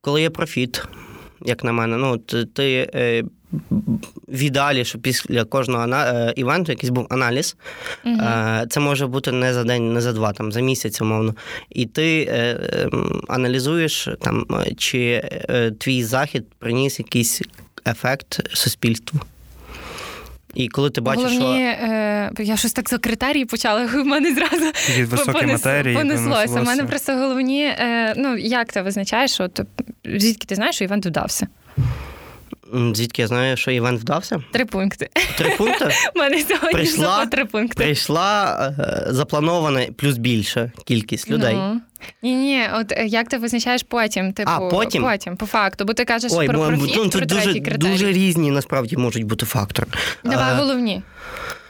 коли 0.00 0.22
є 0.22 0.31
профіт 0.31 0.83
як 1.44 1.64
на 1.64 1.72
мене. 1.72 1.96
Ну, 1.96 2.18
ти, 2.18 2.44
ти 2.44 2.90
е, 2.94 3.24
в 4.28 4.38
ідеалі, 4.38 4.85
що 4.85 4.98
після 4.98 5.44
кожного 5.44 5.87
е, 5.94 6.33
івенту 6.37 6.72
якийсь 6.72 6.90
був 6.90 7.07
аналіз. 7.11 7.57
Угу. 8.04 8.14
Е, 8.14 8.66
це 8.70 8.80
може 8.80 9.07
бути 9.07 9.33
не 9.33 9.54
за 9.54 9.64
день, 9.64 9.92
не 9.92 10.00
за 10.00 10.12
два, 10.12 10.33
там, 10.33 10.52
за 10.52 10.61
місяць, 10.61 11.00
умовно. 11.00 11.35
І 11.70 11.87
ти 11.87 12.28
е, 12.30 12.59
ем, 12.72 13.22
аналізуєш, 13.28 14.09
там, 14.20 14.46
чи 14.76 15.22
е, 15.48 15.70
твій 15.70 16.04
захід 16.04 16.44
приніс 16.59 16.98
якийсь 16.98 17.42
ефект 17.87 18.57
суспільству. 18.57 19.20
І 20.54 20.68
коли 20.68 20.90
ти 20.90 21.00
бачиш, 21.00 21.24
Головні, 21.24 21.74
що... 21.78 21.86
е, 21.86 22.30
я 22.38 22.56
щось 22.56 22.72
так 22.72 22.88
за 22.88 22.98
критерії 22.98 23.44
почала, 23.44 23.86
в 23.86 24.04
мене 24.04 24.34
зразу 24.34 24.72
Від 24.98 25.08
високі 25.08 25.46
матерії 25.46 25.96
понеслося. 25.96 26.60
У 26.60 26.64
мене 26.64 26.84
просто 26.84 27.12
головні, 27.12 27.64
е, 27.64 28.14
ну 28.16 28.36
як 28.36 28.72
ти 28.72 28.82
визначаєш, 28.82 29.40
от, 29.40 29.60
звідки 30.04 30.46
ти 30.46 30.54
знаєш, 30.54 30.74
що 30.74 30.84
івент 30.84 31.06
вдався? 31.06 31.46
Звідки 32.94 33.22
я 33.22 33.28
знаю, 33.28 33.56
що 33.56 33.70
івент 33.70 34.00
вдався? 34.00 34.42
Три 34.52 34.64
пункти. 34.64 35.08
Три 35.38 35.50
пункти? 35.50 35.84
У 36.14 36.18
мене 36.18 36.38
сьогодні 36.40 36.72
прийшла, 36.72 37.26
три 37.26 37.44
пункти. 37.44 37.84
Прийшла 37.84 38.56
е, 38.78 39.12
запланована 39.12 39.86
плюс 39.96 40.18
більша 40.18 40.72
кількість 40.84 41.30
людей. 41.30 41.54
Ну. 41.54 41.80
Ні, 42.22 42.34
ні, 42.34 42.62
от 42.74 42.92
е, 42.92 43.06
як 43.06 43.28
ти 43.28 43.38
визначаєш 43.38 43.82
потім? 43.82 44.32
Типу, 44.32 44.50
а, 44.50 44.60
потім? 44.60 45.02
потім, 45.02 45.36
по 45.36 45.46
факту, 45.46 45.84
бо 45.84 45.92
ти 45.92 46.04
кажеш 46.04 46.32
Ой, 46.34 46.46
про 46.46 46.58
профіт, 46.58 46.94
ну, 46.96 47.10
про 47.10 47.26
дуже, 47.26 47.60
дуже 47.60 48.12
різні 48.12 48.50
насправді 48.50 48.96
можуть 48.96 49.24
бути 49.24 49.46
фактори. 49.46 49.88
Давай 50.24 50.52
а, 50.52 50.54
головні. 50.54 51.02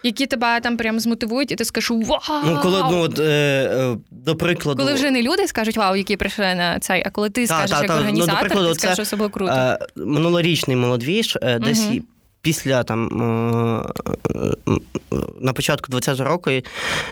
які 0.02 0.26
тебе 0.26 0.60
там 0.60 0.76
прям 0.76 1.00
змотивують, 1.00 1.52
і 1.52 1.56
ти 1.56 1.64
скажеш 1.64 1.90
вау! 1.90 2.20
Ну, 2.44 2.58
коли, 2.62 2.82
ну, 2.90 3.00
от, 3.00 3.18
е, 3.18 3.22
е, 3.22 3.96
до 4.10 4.36
прикладу. 4.36 4.82
Коли 4.82 4.94
вже 4.94 5.10
не 5.10 5.22
люди 5.22 5.46
скажуть 5.46 5.76
вау, 5.76 5.96
які 5.96 6.16
прийшли 6.16 6.54
на 6.54 6.78
цей, 6.78 7.02
а 7.06 7.10
коли 7.10 7.30
ти 7.30 7.46
скажеш 7.46 7.70
як 7.70 7.90
організатор, 7.90 8.34
ну, 8.34 8.34
до 8.34 8.40
прикладу, 8.40 8.68
ти 8.68 8.74
скажеш, 8.74 8.96
що 8.96 9.04
це 9.04 9.16
було 9.16 9.30
круто. 9.30 9.52
Е, 9.52 9.78
минулорічний 9.96 10.76
молодвіж, 10.76 11.38
е, 11.42 11.58
десь 11.58 11.86
угу 11.86 12.00
після 12.44 12.82
там 12.82 13.08
е, 13.08 14.74
на 15.40 15.52
початку 15.52 15.92
20-го 15.92 16.24
року 16.24 16.50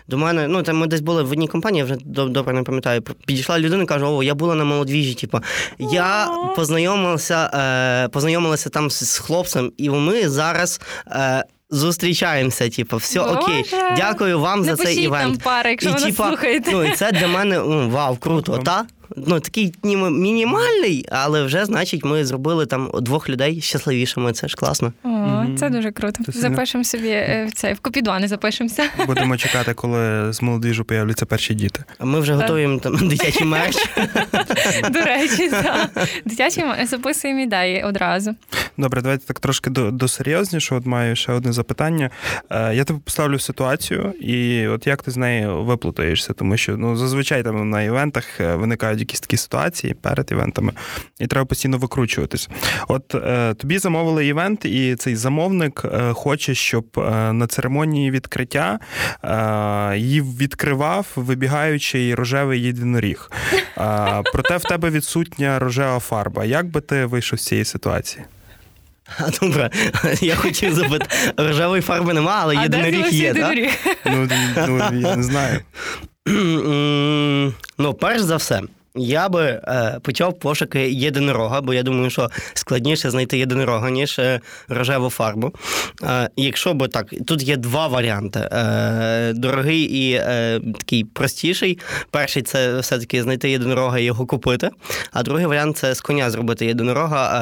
до 0.08 0.18
мене, 0.18 0.48
ну 0.48 0.62
там 0.62 0.76
ми 0.76 0.86
десь 0.86 1.00
були 1.00 1.22
в 1.22 1.32
одній 1.32 1.48
компанії, 1.48 1.78
я 1.78 1.84
вже 1.84 1.96
добре 2.04 2.54
не 2.54 2.62
пам'ятаю. 2.62 3.02
Підійшла 3.02 3.58
людина 3.58 3.82
і 3.82 3.86
каже: 3.86 4.04
О, 4.04 4.22
я 4.22 4.34
була 4.34 4.54
на 4.54 4.64
молодвіжі. 4.64 5.14
Типу, 5.14 5.40
я 5.78 6.28
познайомилася, 6.56 7.50
е, 7.54 8.08
познайомилася 8.08 8.70
там 8.70 8.90
з 8.90 9.18
хлопцем, 9.18 9.72
і 9.76 9.90
ми 9.90 10.28
зараз. 10.28 10.80
Е, 11.06 11.44
зустрічаємося, 11.70 12.68
типу, 12.70 12.96
все 12.96 13.20
Боже. 13.20 13.34
окей. 13.34 13.64
Дякую 13.96 14.40
вам 14.40 14.60
Напишіть 14.60 14.78
за 14.78 14.84
цей 14.84 15.04
івент. 15.04 15.32
Там 15.32 15.38
пари, 15.38 15.70
якщо 15.70 15.90
і, 15.90 15.94
типу, 15.94 16.24
слухаєте. 16.24 16.70
Ну, 16.72 16.84
і 16.84 16.92
це 16.92 17.12
для 17.12 17.28
мене 17.28 17.58
ну, 17.58 17.90
вау, 17.90 18.16
круто, 18.16 18.58
та? 18.58 18.84
Ну, 19.16 19.40
такий 19.40 19.74
мінімальний, 19.82 21.06
але 21.10 21.42
вже, 21.42 21.64
значить, 21.64 22.04
ми 22.04 22.24
зробили 22.24 22.66
там 22.66 22.90
двох 23.00 23.28
людей 23.28 23.60
щасливішими. 23.60 24.32
Це 24.32 24.48
ж 24.48 24.56
класно. 24.56 24.92
О, 25.04 25.44
Це 25.56 25.70
дуже 25.70 25.92
круто. 25.92 26.24
Це 26.24 26.32
Запишемо 26.32 26.84
собі 26.84 27.08
е, 27.08 27.46
в 27.50 27.52
цей 27.52 27.74
в 27.74 27.80
копідвани 27.80 28.28
запишемося. 28.28 28.84
Будемо 29.06 29.36
чекати, 29.36 29.74
коли 29.74 30.32
з 30.32 30.42
молодіжу 30.42 30.84
появляться 30.84 31.26
перші 31.26 31.54
діти. 31.54 31.84
А 31.98 32.04
ми 32.04 32.20
вже 32.20 32.34
готуємо 32.34 32.78
там 32.78 32.96
дитячий 33.08 33.46
мерч. 33.46 33.88
До 34.90 35.00
речі, 35.00 35.48
так. 35.48 36.08
Дитячі 36.24 36.64
записуємо 36.84 37.40
ідеї 37.40 37.82
одразу. 37.82 38.34
Добре, 38.76 39.02
давайте 39.02 39.26
так 39.26 39.40
трошки 39.40 39.70
до 39.70 39.90
до 39.90 40.08
серйознішого. 40.08 40.78
От 40.78 40.86
маю 40.86 41.16
ще 41.16 41.32
одне 41.32 41.52
запитання. 41.52 42.10
Е, 42.50 42.74
я 42.74 42.84
тебе 42.84 42.98
поставлю 43.04 43.36
в 43.36 43.40
ситуацію, 43.40 44.12
і 44.20 44.66
от 44.66 44.86
як 44.86 45.02
ти 45.02 45.10
з 45.10 45.16
нею 45.16 45.64
виплутаєшся, 45.64 46.32
тому 46.32 46.56
що 46.56 46.76
ну 46.76 46.96
зазвичай 46.96 47.42
там 47.42 47.70
на 47.70 47.82
івентах 47.82 48.40
е, 48.40 48.54
виникають 48.54 49.01
якісь 49.02 49.20
такі 49.20 49.36
ситуації 49.36 49.94
перед 49.94 50.28
івентами, 50.32 50.72
і 51.20 51.26
треба 51.26 51.46
постійно 51.46 51.78
викручуватись. 51.78 52.48
От 52.88 53.14
е, 53.14 53.54
тобі 53.54 53.78
замовили 53.78 54.26
івент, 54.26 54.64
і 54.64 54.96
цей 54.96 55.16
замовник 55.16 55.82
е, 55.84 56.12
хоче, 56.12 56.54
щоб 56.54 56.86
е, 56.96 57.32
на 57.32 57.46
церемонії 57.46 58.10
відкриття 58.10 58.78
е, 59.24 59.98
її 59.98 60.20
відкривав, 60.20 61.06
вибігаючий 61.16 62.14
рожевий 62.14 62.62
єдиноріг. 62.62 63.30
Проте 64.32 64.56
в 64.56 64.62
тебе 64.62 64.90
відсутня 64.90 65.58
рожева 65.58 65.98
фарба. 65.98 66.44
Як 66.44 66.66
би 66.66 66.80
ти 66.80 67.04
вийшов 67.04 67.38
з 67.38 67.46
цієї 67.46 67.64
ситуації? 67.64 68.24
А 69.18 69.30
добре, 69.40 69.70
я 70.20 70.36
хотів 70.36 70.74
запитати, 70.74 71.16
рожевої 71.36 71.82
фарби 71.82 72.14
нема, 72.14 72.38
але 72.42 72.56
єдиноріг 72.56 73.06
є, 73.08 73.34
так? 73.34 73.58
Ну, 74.06 74.28
ну, 74.68 74.78
я 74.78 75.16
не 75.16 75.22
знаю. 75.22 75.60
Ну, 77.78 77.94
перш 77.94 78.20
за 78.20 78.36
все, 78.36 78.62
я 78.94 79.28
би 79.28 79.42
е, 79.42 79.98
почав 80.02 80.38
пошуки 80.38 80.90
єдинорога, 80.90 81.60
бо 81.60 81.74
я 81.74 81.82
думаю, 81.82 82.10
що 82.10 82.30
складніше 82.54 83.10
знайти 83.10 83.38
єдинорога, 83.38 83.90
ніж 83.90 84.18
е, 84.18 84.40
рожеву 84.68 85.10
фарбу. 85.10 85.52
Е, 86.02 86.28
якщо 86.36 86.74
би 86.74 86.88
так, 86.88 87.14
тут 87.26 87.42
є 87.42 87.56
два 87.56 87.86
варіанти: 87.86 88.48
Е, 88.52 89.32
дорогий 89.32 89.82
і 89.82 90.12
е, 90.12 90.60
такий 90.78 91.04
простіший. 91.04 91.78
Перший 92.10 92.42
це 92.42 92.78
все-таки 92.78 93.22
знайти 93.22 93.50
єдинорога 93.50 93.98
і 93.98 94.04
його 94.04 94.26
купити. 94.26 94.70
А 95.12 95.22
другий 95.22 95.46
варіант 95.46 95.76
це 95.76 95.94
з 95.94 96.00
коня 96.00 96.30
зробити 96.30 96.66
єдинорога, 96.66 97.40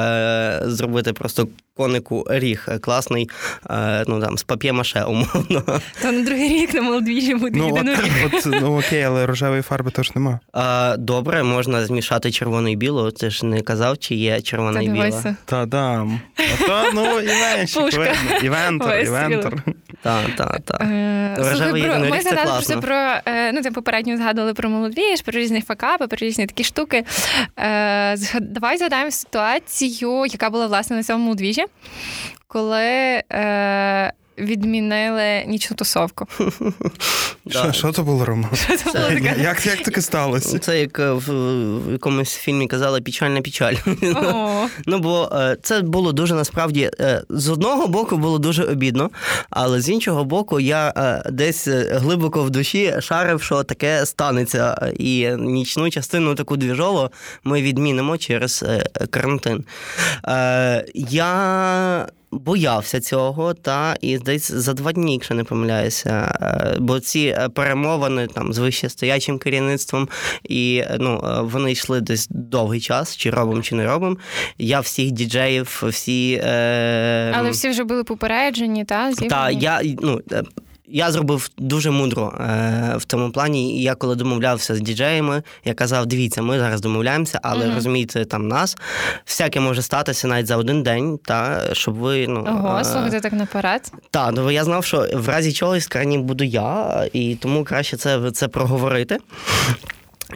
е, 0.65 0.69
зробити 0.69 1.13
просто 1.13 1.47
конику 1.77 2.25
ріг 2.29 2.67
класний, 2.81 3.29
е, 3.69 4.03
ну 4.07 4.21
там 4.21 4.37
з 4.37 4.43
пап'є-маше, 4.43 5.03
умовно. 5.03 5.81
Та 6.01 6.11
на 6.11 6.23
другий 6.23 6.49
рік 6.49 6.73
на 6.73 6.81
молодвіжі 6.81 7.35
буде 7.35 7.59
ну. 7.59 7.79
От, 8.25 8.33
от, 8.33 8.61
ну 8.61 8.79
окей, 8.79 9.03
але 9.03 9.25
рожевої 9.25 9.61
фарби 9.61 9.91
теж 9.91 10.15
нема. 10.15 10.39
А, 10.53 10.95
Добре, 10.97 11.43
можна 11.43 11.85
змішати 11.85 12.31
червону 12.31 12.71
і 12.71 12.75
білу. 12.75 13.11
Ти 13.11 13.29
ж 13.29 13.45
не 13.45 13.61
казав, 13.61 13.97
чи 13.97 14.15
є 14.15 14.41
червона 14.41 14.81
і 14.81 14.89
біла. 14.89 15.35
Та 15.45 15.65
дам. 15.65 16.19
А 16.37 16.63
то, 16.67 16.83
ну, 16.93 17.19
івенчик, 17.19 18.15
івентор, 18.43 18.93
івентор. 18.99 19.63
Так, 20.03 20.35
так, 20.35 20.61
так. 20.65 20.81
Ми 22.09 22.21
згадали 22.21 22.51
просто 22.51 22.79
про 22.81 22.95
е, 23.25 23.51
ну, 23.53 23.61
ти 23.61 23.71
попередньо 23.71 24.17
згадували 24.17 24.53
про 24.53 24.69
молодвіж, 24.69 25.21
про 25.21 25.39
різні 25.39 25.61
факапи, 25.61 26.07
про 26.07 26.17
різні 26.17 26.45
такі 26.45 26.63
штуки. 26.63 27.05
Е, 27.59 28.17
давай 28.41 28.77
згадаємо 28.77 29.11
ситуацію, 29.11 30.25
яка 30.25 30.49
була 30.49 30.67
власне 30.67 30.95
на 30.95 31.03
цьому 31.03 31.23
молодвіжі, 31.23 31.65
коли 32.47 32.83
е, 33.31 34.13
відмінили 34.41 35.43
нічну 35.47 35.77
тусовку. 35.77 36.27
Що 37.71 37.91
це 37.91 38.01
було, 38.01 38.25
Рома? 38.25 38.49
Як 39.37 39.65
як 39.65 39.83
таке 39.83 40.01
сталося? 40.01 40.59
Це 40.59 40.79
як 40.79 40.99
е, 40.99 41.11
в 41.11 41.91
якомусь 41.91 42.35
фільмі 42.35 42.67
казали 42.67 43.01
печальна 43.01 43.41
печаль. 43.41 43.73
Ну, 44.85 44.99
бо 44.99 45.29
е, 45.33 45.57
це 45.63 45.81
було 45.81 46.11
дуже 46.11 46.35
насправді 46.35 46.91
е, 46.99 47.23
з 47.29 47.49
одного 47.49 47.87
боку 47.87 48.17
було 48.17 48.39
дуже 48.39 48.63
обідно, 48.63 49.09
але 49.49 49.81
з 49.81 49.89
іншого 49.89 50.23
боку, 50.23 50.59
я 50.59 50.93
десь 51.31 51.67
глибоко 51.91 52.43
в 52.43 52.49
душі 52.49 52.93
шарив, 52.99 53.41
що 53.41 53.63
таке 53.63 54.05
станеться. 54.05 54.91
І 54.99 55.29
нічну 55.37 55.89
частину 55.89 56.35
таку 56.35 56.57
двіжову 56.57 57.09
ми 57.43 57.61
відмінимо 57.61 58.17
через 58.17 58.65
карантин. 59.09 59.63
Я 60.95 62.07
боявся 62.31 62.99
цього, 62.99 63.53
та 63.53 63.95
і 64.01 64.17
десь 64.17 64.51
за 64.51 64.73
два 64.73 64.91
дні, 64.91 65.13
якщо 65.13 65.33
не 65.33 65.43
помиляюся. 65.43 66.37
Е, 66.41 66.77
бо 66.79 66.99
ці 66.99 67.19
е, 67.19 67.49
перемовини 67.49 68.27
там 68.27 68.53
з 68.53 68.57
вищестоячим 68.57 69.37
керівництвом, 69.39 70.09
і 70.43 70.83
ну 70.99 71.23
е, 71.25 71.41
вони 71.41 71.71
йшли 71.71 72.01
десь 72.01 72.27
довгий 72.29 72.81
час, 72.81 73.17
чи 73.17 73.29
робимо, 73.29 73.61
чи 73.61 73.75
не 73.75 73.85
робимо. 73.85 74.17
Я 74.57 74.79
всіх 74.79 75.11
діджеїв, 75.11 75.83
всі. 75.87 76.41
Е... 76.43 77.33
Але 77.35 77.49
всі 77.49 77.69
вже 77.69 77.83
були 77.83 78.03
попереджені, 78.03 78.85
та? 78.85 79.13
Так, 79.13 79.63
я 79.63 79.81
ну. 80.01 80.21
Я 80.93 81.11
зробив 81.11 81.49
дуже 81.57 81.91
мудро 81.91 82.33
е, 82.39 82.93
в 82.97 83.05
цьому 83.05 83.31
плані. 83.31 83.77
І 83.77 83.83
я 83.83 83.95
коли 83.95 84.15
домовлявся 84.15 84.75
з 84.75 84.81
діджеями, 84.81 85.43
я 85.65 85.73
казав: 85.73 86.05
дивіться, 86.05 86.41
ми 86.41 86.59
зараз 86.59 86.81
домовляємося, 86.81 87.39
але 87.43 87.65
mm 87.65 87.75
розумієте, 87.75 88.25
там 88.25 88.47
нас 88.47 88.77
всяке 89.25 89.59
може 89.59 89.81
статися 89.81 90.27
навіть 90.27 90.47
за 90.47 90.57
один 90.57 90.83
день, 90.83 91.19
та 91.25 91.61
щоб 91.73 91.95
ви 91.95 92.27
ну 92.27 92.39
Ого, 92.47 92.79
е, 92.79 92.83
слухайте 92.83 93.19
так 93.19 93.33
наперед. 93.33 93.91
Так, 94.11 94.31
ну 94.33 94.51
я 94.51 94.63
знав, 94.63 94.85
що 94.85 95.07
в 95.13 95.29
разі 95.29 95.53
чогось 95.53 95.87
крайні 95.87 96.17
буду 96.17 96.43
я, 96.43 97.07
і 97.13 97.35
тому 97.35 97.63
краще 97.63 97.97
це, 97.97 98.31
це 98.31 98.47
проговорити. 98.47 99.17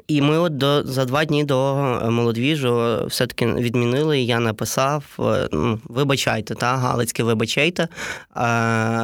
І 0.08 0.22
ми 0.22 0.38
от 0.38 0.58
до 0.58 0.84
за 0.84 1.06
два 1.06 1.26
дні 1.26 1.44
до 1.44 1.76
е, 1.76 2.10
молодвіжу 2.10 3.02
все-таки 3.08 3.46
відмінили. 3.46 4.20
Я 4.20 4.40
написав: 4.40 5.04
е, 5.20 5.48
ну, 5.52 5.80
вибачайте, 5.84 6.56
та 6.56 6.76
Галицьке, 6.78 7.24
вибачайте, 7.24 7.88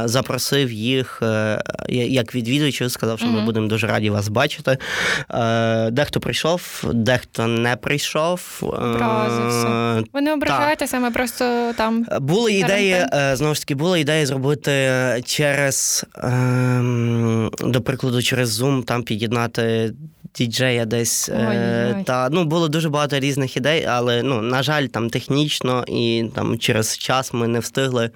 запросив 0.05 0.71
їх 0.71 1.19
е, 1.21 1.61
як 1.89 2.35
відвідувачів, 2.35 2.91
сказав, 2.91 3.19
що 3.19 3.27
mm-hmm. 3.27 3.31
ми 3.31 3.45
будемо 3.45 3.67
дуже 3.67 3.87
раді 3.87 4.09
вас 4.09 4.27
бачити. 4.27 4.77
Дехто 5.91 6.19
прийшов, 6.19 6.83
дехто 6.93 7.47
не 7.47 7.75
прийшов. 7.75 8.59
Образився. 8.61 10.03
Ви 10.13 10.21
не 10.21 10.33
ображаєтеся, 10.33 10.99
ми 10.99 11.11
просто 11.11 11.73
там. 11.77 12.05
Були 12.19 12.53
ідеї, 12.53 13.05
знову 13.33 13.55
ж 13.55 13.61
таки, 13.61 13.75
була 13.75 13.97
ідея 13.97 14.25
зробити 14.25 14.71
через, 15.25 16.05
ем, 16.23 17.51
до 17.59 17.81
прикладу, 17.81 18.21
через 18.21 18.61
Zoom 18.61 18.83
там 18.83 19.03
під'єднати 19.03 19.93
діджея 20.35 20.85
десь. 20.85 21.29
Е, 21.29 22.03
та 22.05 22.29
ну 22.29 22.45
було 22.45 22.67
дуже 22.67 22.89
багато 22.89 23.19
різних 23.19 23.57
ідей, 23.57 23.85
але 23.85 24.23
ну, 24.23 24.41
на 24.41 24.63
жаль, 24.63 24.85
там 24.85 25.09
технічно 25.09 25.85
і 25.87 26.25
там 26.35 26.59
через 26.59 26.97
час 26.97 27.33
ми 27.33 27.47
не 27.47 27.59
встигли 27.59 28.09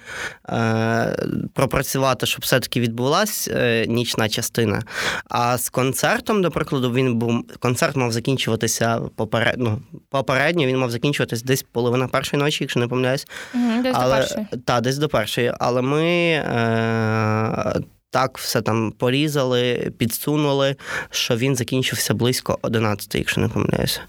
е, 0.49 1.17
пропрацювати, 1.53 2.25
щоб 2.25 2.41
все-таки 2.41 2.79
відбулася 2.79 3.51
е, 3.55 3.85
нічна 3.87 4.29
частина. 4.29 4.81
А 5.29 5.57
з 5.57 5.69
концертом, 5.69 6.41
до 6.41 6.51
прикладу, 6.51 6.91
він 6.91 7.15
був 7.15 7.43
концерт 7.59 7.95
мав 7.95 8.11
закінчуватися 8.11 9.01
поперед, 9.15 9.55
ну, 9.57 9.81
попередньо, 10.09 10.65
він 10.65 10.77
мав 10.77 10.91
закінчуватись 10.91 11.43
десь 11.43 11.63
половина 11.71 12.07
першої 12.07 12.43
ночі, 12.43 12.63
якщо 12.63 12.79
не 12.79 12.87
помиляюсь. 12.87 13.27
Угу, 13.53 13.83
десь 13.83 13.95
але, 13.99 14.15
до 14.15 14.21
першої. 14.21 14.45
Та, 14.65 14.81
десь 14.81 14.97
до 14.97 15.09
першої. 15.09 15.53
Але 15.59 15.81
ми. 15.81 16.03
Е, 16.03 17.81
так 18.15 18.37
все 18.37 18.61
там 18.61 18.91
порізали, 18.91 19.91
підсунули, 19.97 20.75
що 21.09 21.35
він 21.35 21.55
закінчився 21.55 22.13
близько 22.13 22.59
11, 22.61 23.15
якщо 23.15 23.41
не 23.41 23.47
помиляюся. 23.47 24.01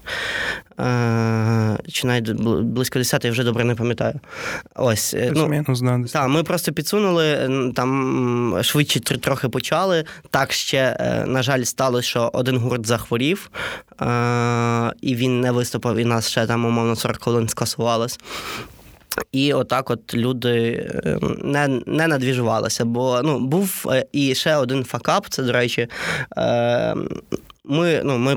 Е, 0.79 1.77
чи 1.91 2.07
навіть 2.07 2.31
близько 2.61 2.99
10, 2.99 3.25
я 3.25 3.31
вже 3.31 3.43
добре 3.43 3.63
не 3.63 3.75
пам'ятаю. 3.75 4.19
Ось. 4.75 5.13
Е, 5.13 5.31
ну, 5.35 5.41
так, 6.13 6.29
Ми 6.29 6.43
просто 6.43 6.73
підсунули, 6.73 7.49
там 7.75 8.59
швидше 8.63 8.99
трохи 8.99 9.49
почали. 9.49 10.05
Так 10.29 10.51
ще, 10.51 10.97
е, 10.99 11.25
на 11.25 11.43
жаль, 11.43 11.63
сталося, 11.63 12.07
що 12.07 12.31
один 12.33 12.57
гурт 12.57 12.85
захворів, 12.85 13.51
і 15.01 15.15
він 15.15 15.41
не 15.41 15.51
виступив, 15.51 15.97
і 15.97 16.05
нас 16.05 16.29
ще 16.29 16.47
там, 16.47 16.65
умовно, 16.65 16.95
40 16.95 17.23
хвилин 17.23 17.49
скасувалось. 17.49 18.19
І 19.31 19.53
отак, 19.53 19.89
от 19.89 20.13
люди 20.13 20.49
е, 21.05 21.19
не 21.43 21.81
не 21.85 22.07
надвіжувалися. 22.07 22.85
Бо 22.85 23.21
ну, 23.23 23.39
був 23.39 23.85
е, 23.91 24.05
і 24.11 24.35
ще 24.35 24.55
один 24.55 24.83
факап. 24.83 25.27
Це, 25.29 25.43
до 25.43 25.51
речі, 25.51 25.87
е, 26.37 26.95
ми 27.63 28.01
ну, 28.03 28.17
ми 28.17 28.35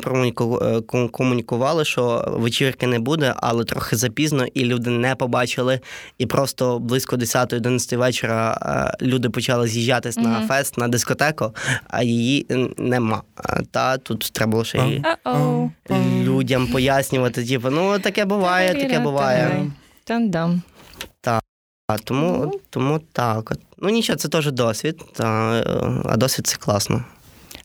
комунікували, 1.08 1.84
що 1.84 2.24
вечірки 2.28 2.86
не 2.86 2.98
буде, 2.98 3.34
але 3.36 3.64
трохи 3.64 3.96
запізно, 3.96 4.46
і 4.54 4.64
люди 4.64 4.90
не 4.90 5.14
побачили. 5.14 5.80
І 6.18 6.26
просто 6.26 6.78
близько 6.78 7.16
10-11 7.16 7.96
вечора 7.96 8.58
люди 9.02 9.30
почали 9.30 9.68
з'їжджатись 9.68 10.18
mm-hmm. 10.18 10.40
на 10.40 10.46
фест, 10.46 10.78
на 10.78 10.88
дискотеку, 10.88 11.54
а 11.88 12.02
її 12.02 12.46
нема. 12.78 13.22
Та 13.70 13.98
тут 13.98 14.30
треба 14.32 14.50
було 14.50 14.64
ще 14.64 14.78
й 14.78 15.02
людям 16.22 16.66
пояснювати. 16.66 17.44
Типу, 17.44 17.70
ну 17.70 17.98
таке 17.98 18.24
буває, 18.24 18.74
таке 18.74 19.00
буває. 19.00 19.70
Там-дам. 20.10 20.62
Так. 21.20 21.42
Тому 22.04 22.50
ну. 22.52 22.60
тому 22.70 23.00
так. 23.12 23.52
Ну 23.78 23.88
нічого, 23.88 24.16
це 24.16 24.28
теж 24.28 24.52
досвід, 24.52 25.02
та, 25.12 25.26
а 26.04 26.16
досвід 26.16 26.46
це 26.46 26.56
класно. 26.56 27.04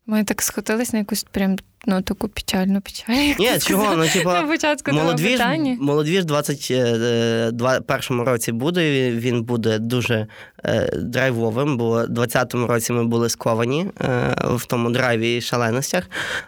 Ми 0.05 0.23
так 0.23 0.41
схотились 0.41 0.93
на 0.93 0.99
якусь 0.99 1.23
прям 1.23 1.57
ну, 1.85 2.01
таку 2.01 2.27
печальну 2.27 2.81
печаль. 2.81 3.33
Ні, 3.39 3.59
чого? 3.59 3.95
Ну, 3.95 4.07
типа, 4.07 4.41
на 4.41 4.47
початку 4.47 4.91
молодвіж, 4.91 5.41
молодвіж 5.79 6.23
в 6.23 6.25
21 6.25 8.21
році 8.21 8.51
буде. 8.51 9.11
Він 9.11 9.43
буде 9.43 9.79
дуже 9.79 10.27
е, 10.65 10.89
драйвовим, 10.97 11.77
бо 11.77 11.89
в 11.89 12.05
20-му 12.05 12.67
році 12.67 12.93
ми 12.93 13.03
були 13.03 13.29
сковані 13.29 13.87
е, 14.01 14.35
в 14.43 14.65
тому 14.65 14.89
драйві 14.89 15.37
і 15.37 15.41
шаленостях, 15.41 16.03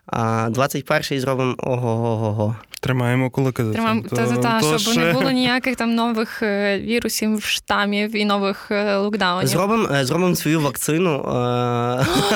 а 0.05 0.49
21-й 0.49 1.19
зробимо 1.19 1.55
ого-го-го. 1.57 2.55
Тримаємо 2.79 3.29
кулаки 3.29 3.65
за 3.65 3.73
Тримаємо 3.73 4.03
це. 4.09 4.15
та, 4.15 4.37
та, 4.37 4.61
щоб 4.61 4.79
ще... 4.79 4.99
не 4.99 5.13
було 5.13 5.31
ніяких 5.31 5.75
там 5.75 5.95
нових 5.95 6.43
е, 6.43 6.79
вірусів, 6.79 7.43
штамів 7.43 8.15
і 8.15 8.25
нових 8.25 8.71
е, 8.71 8.97
локдаунів. 8.97 9.47
Зробимо 9.47 9.87
зробимо 10.01 10.35
свою 10.35 10.61
вакцину. 10.61 11.21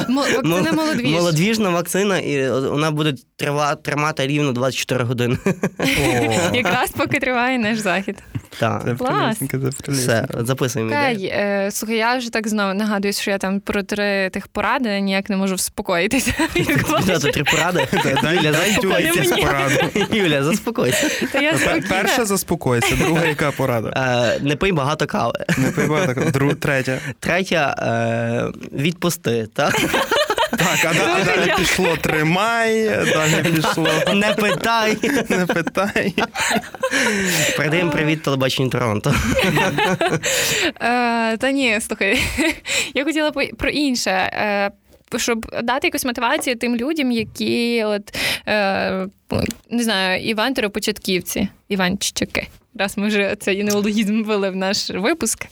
Вакцина 0.10 0.72
молодвіж. 0.72 1.12
Молодвіжна 1.12 1.70
вакцина, 1.70 2.20
і 2.20 2.50
вона 2.50 2.91
буде 2.92 3.14
тримати 3.82 4.28
рівно 4.28 4.52
24 4.52 5.04
години. 5.04 5.38
Якраз 6.54 6.92
поки 6.92 7.20
триває 7.20 7.60
наш 7.60 7.78
захід. 7.80 8.18
Так. 8.60 8.98
Клас. 8.98 9.42
Все, 9.88 10.28
записуємо. 10.40 10.92
Е, 10.94 11.70
слухай, 11.72 11.98
я 11.98 12.18
вже 12.18 12.32
так 12.32 12.48
знову 12.48 12.74
нагадую, 12.74 13.14
що 13.14 13.32
я 13.32 13.38
там 13.38 13.60
про 13.60 13.84
три 13.84 14.30
тих 14.30 14.48
поради 14.48 15.00
ніяк 15.00 15.30
не 15.30 15.38
можу 15.38 15.56
вспокоїтися. 15.56 16.34
Три 19.14 19.36
поради? 19.42 20.08
Юля, 20.12 20.44
заспокойся. 20.44 21.10
Перша 21.90 22.26
заспокойся, 22.26 22.96
друга 22.96 23.26
яка 23.26 23.52
порада? 23.52 23.90
Е, 24.38 24.40
не 24.44 24.56
пий 24.56 24.72
багато 24.72 25.08
кави. 25.08 25.34
Не 25.58 25.72
пий 25.72 25.88
багато 25.88 26.14
кави. 26.14 26.56
Третя. 26.56 27.00
Третя 27.20 27.76
е, 27.80 28.78
відпусти, 28.78 29.48
так? 29.54 29.82
Так, 30.64 30.86
а, 30.86 31.22
а 31.22 31.24
далі 31.24 31.54
пішло 31.58 31.98
тримай, 31.98 32.86
далі 33.14 33.56
пішло. 33.56 33.90
Не 34.14 34.34
питай. 34.34 34.98
Не 35.30 35.46
питай. 35.46 36.14
Передаємо 37.58 37.92
привіт 37.92 38.24
телебаченню 38.24 38.70
Торонто. 38.70 39.16
Е, 40.82 41.38
та 41.38 41.52
ні, 41.52 41.80
слухай, 41.82 42.22
я 42.94 43.04
хотіла 43.04 43.32
про 43.32 43.70
інше. 43.70 44.12
Е, 44.12 44.72
щоб 45.18 45.46
дати 45.64 45.88
якусь 45.88 46.06
мотивацію 46.06 46.56
тим 46.56 46.76
людям, 46.76 47.12
які 47.12 47.84
от 47.84 48.18
е, 48.48 49.08
не 49.70 49.84
знаю, 49.84 50.24
івентери-початківці, 50.24 51.48
іванчики. 51.70 52.48
Раз 52.76 52.98
ми 52.98 53.08
вже 53.08 53.36
цей 53.40 53.64
неологізм 53.64 54.24
ввели 54.24 54.50
в 54.50 54.56
наш 54.56 54.90
випуск. 54.90 55.46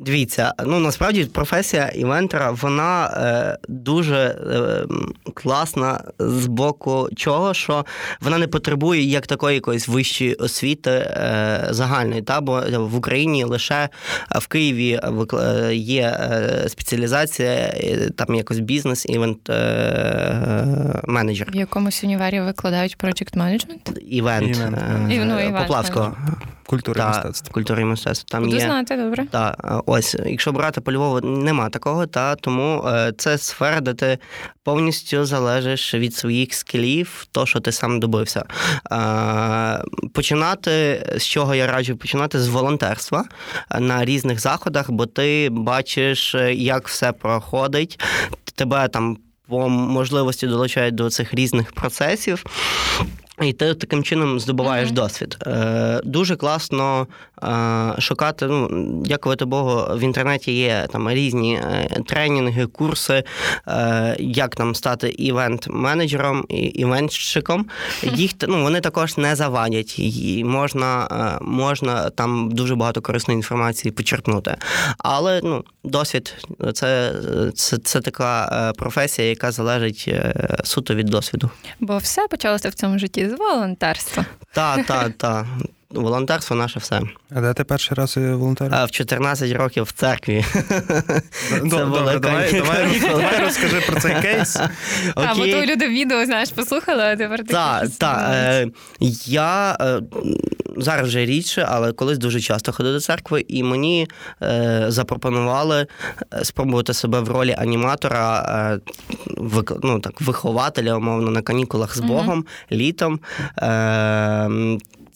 Дивіться, 0.00 0.54
ну 0.66 0.78
насправді 0.78 1.24
професія 1.24 1.88
івентера 1.88 2.50
вона 2.50 3.06
е, 3.06 3.58
дуже 3.68 4.16
е, 4.16 4.84
класна 5.34 6.00
з 6.18 6.46
боку 6.46 7.08
чого, 7.16 7.54
що 7.54 7.84
вона 8.20 8.38
не 8.38 8.46
потребує 8.46 9.02
як 9.02 9.26
такої 9.26 9.54
якоїсь 9.54 9.88
вищої 9.88 10.34
освіти 10.34 10.90
е, 10.90 11.66
загальної. 11.70 12.22
Та 12.22 12.40
бо 12.40 12.62
в 12.78 12.96
Україні 12.96 13.44
лише 13.44 13.88
в 14.30 14.46
Києві 14.46 15.00
е, 15.32 15.74
є 15.74 16.02
е, 16.02 16.68
спеціалізація, 16.68 17.50
е, 17.50 18.10
там 18.16 18.34
якось 18.34 18.58
бізнес, 18.58 19.06
івент 19.08 19.48
менеджер. 21.08 21.50
В 21.52 21.56
якомусь 21.56 22.04
універі 22.04 22.40
викладають 22.40 22.96
project 22.98 23.36
management? 23.36 23.98
Івент, 23.98 24.56
івент. 24.56 25.52
Ну, 25.52 25.58
Поплавського. 25.58 26.16
Культури 26.68 27.00
і 27.00 27.04
мистецтва. 27.04 27.52
Культури 27.52 27.84
мистецтва. 27.84 28.26
Там 28.38 28.44
Буду 28.44 28.56
є... 28.56 28.62
знати, 28.62 28.96
добре. 28.96 29.26
Та, 29.30 29.56
ось, 29.88 30.16
якщо 30.26 30.52
брати 30.52 30.80
по 30.80 30.92
Львову, 30.92 31.20
нема 31.20 31.68
такого, 31.68 32.06
та 32.06 32.34
тому 32.34 32.84
е, 32.88 33.12
це 33.18 33.38
сфера, 33.38 33.80
де 33.80 33.94
ти 33.94 34.18
повністю 34.62 35.24
залежиш 35.24 35.94
від 35.94 36.14
своїх 36.14 36.54
скілів, 36.54 37.26
то, 37.32 37.46
що 37.46 37.60
ти 37.60 37.72
сам 37.72 38.00
добився. 38.00 38.44
Е, 38.92 39.82
починати 40.14 41.04
з 41.16 41.22
чого 41.22 41.54
я 41.54 41.66
раджу 41.66 41.96
починати 41.96 42.40
з 42.40 42.48
волонтерства 42.48 43.24
на 43.78 44.04
різних 44.04 44.40
заходах, 44.40 44.90
бо 44.90 45.06
ти 45.06 45.48
бачиш, 45.52 46.34
як 46.52 46.88
все 46.88 47.12
проходить, 47.12 48.00
тебе 48.54 48.88
там 48.88 49.16
по 49.48 49.68
можливості 49.68 50.46
долучають 50.46 50.94
до 50.94 51.10
цих 51.10 51.34
різних 51.34 51.72
процесів. 51.72 52.44
І 53.42 53.52
ти 53.52 53.74
таким 53.74 54.02
чином 54.02 54.40
здобуваєш 54.40 54.88
uh-huh. 54.88 54.92
досвід. 54.92 55.36
Е, 55.46 56.00
Дуже 56.04 56.36
класно 56.36 57.06
е, 57.42 57.94
шукати. 57.98 58.46
Ну, 58.46 58.68
дякувати 59.04 59.44
Богу, 59.44 59.98
в 59.98 60.00
інтернеті 60.00 60.52
є 60.52 60.86
там 60.92 61.10
різні 61.10 61.54
е, 61.54 61.88
тренінги, 62.06 62.66
курси, 62.66 63.24
е, 63.68 64.16
як 64.18 64.56
там 64.56 64.74
стати 64.74 65.08
івент-менеджером 65.08 66.44
і 66.48 66.56
івентщиком. 66.56 67.66
Їх 68.02 68.30
ну, 68.48 68.62
вони 68.62 68.80
також 68.80 69.16
не 69.16 69.36
завадять. 69.36 69.98
І 69.98 70.44
можна 70.44 71.08
е, 71.40 71.44
можна 71.44 72.10
там 72.10 72.50
дуже 72.50 72.74
багато 72.74 73.00
корисної 73.00 73.36
інформації 73.36 73.92
почерпнути. 73.92 74.56
Але 74.98 75.40
ну, 75.44 75.64
досвід 75.84 76.46
це, 76.74 77.12
це, 77.54 77.78
це 77.78 78.00
така 78.00 78.48
е, 78.68 78.72
професія, 78.72 79.28
яка 79.28 79.52
залежить 79.52 80.04
е, 80.08 80.34
суто 80.64 80.94
від 80.94 81.06
досвіду. 81.06 81.50
Бо 81.80 81.98
все 81.98 82.26
почалося 82.30 82.68
в 82.68 82.74
цьому 82.74 82.98
житті 82.98 83.27
з 83.28 83.32
волонтерства. 83.32 84.24
Так, 84.52 84.86
так, 84.86 85.12
так. 85.16 85.46
Волонтерство 85.90 86.54
наше 86.54 86.78
все. 86.78 87.00
А 87.30 87.40
де 87.40 87.54
ти 87.54 87.64
перший 87.64 87.94
раз 87.94 88.16
волонтерив? 88.16 88.84
В 88.84 88.90
14 88.90 89.52
років 89.52 89.84
в 89.84 89.92
церкві. 89.92 90.44
Добре, 91.64 92.18
давай 92.18 92.52
давай, 93.00 93.40
розкажи 93.40 93.80
про 93.86 94.00
цей 94.00 94.22
кейс. 94.22 94.56
А, 95.14 95.34
бо 95.34 95.46
то 95.46 95.66
люди 95.66 95.88
відео, 95.88 96.24
знаєш, 96.24 96.50
послухали, 96.50 97.02
а 97.02 97.16
тепер 97.16 97.44
Так, 97.44 97.88
так. 97.98 98.30
Е, 98.32 98.66
я 99.26 99.76
е, 99.80 100.00
зараз 100.76 101.08
вже 101.08 101.24
рідше, 101.24 101.66
але 101.68 101.92
колись 101.92 102.18
дуже 102.18 102.40
часто 102.40 102.72
ходив 102.72 102.92
до 102.92 103.00
церкви, 103.00 103.44
і 103.48 103.62
мені 103.62 104.08
е, 104.42 104.84
запропонували 104.88 105.86
спробувати 106.42 106.94
себе 106.94 107.20
в 107.20 107.28
ролі 107.28 107.54
аніматора, 107.58 108.80
ну, 109.82 110.00
так, 110.00 110.20
вихователя, 110.20 110.94
умовно, 110.94 111.30
на 111.30 111.42
канікулах 111.42 111.96
з 111.96 112.00
Богом 112.00 112.44
літом. 112.72 113.20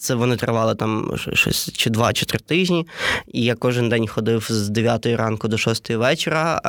Це 0.03 0.15
вони 0.15 0.35
тривали 0.35 0.75
там 0.75 1.11
щось 1.15 1.71
чи 1.73 1.89
два, 1.89 2.13
чи 2.13 2.25
три 2.25 2.39
тижні. 2.39 2.87
І 3.27 3.43
я 3.43 3.55
кожен 3.55 3.89
день 3.89 4.07
ходив 4.07 4.47
з 4.49 4.69
9 4.69 5.05
ранку 5.05 5.47
до 5.47 5.57
6 5.57 5.89
вечора, 5.89 6.61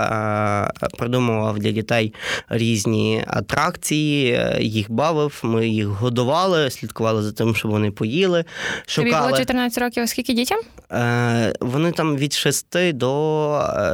придумував 0.98 1.58
для 1.58 1.70
дітей 1.70 2.14
різні 2.48 3.24
атракції, 3.26 4.40
їх 4.60 4.90
бавив, 4.90 5.40
ми 5.42 5.68
їх 5.68 5.86
годували, 5.86 6.70
слідкували 6.70 7.22
за 7.22 7.32
тим, 7.32 7.54
щоб 7.54 7.70
вони 7.70 7.90
поїли. 7.90 8.44
Шукали. 8.86 9.10
Тобі 9.10 9.26
було 9.26 9.38
14 9.38 9.82
років, 9.82 10.08
скільки 10.08 10.32
дітям? 10.34 10.58
Е, 10.92 11.52
вони 11.60 11.92
там 11.92 12.16
від 12.16 12.32
6 12.32 12.92
до 12.92 13.50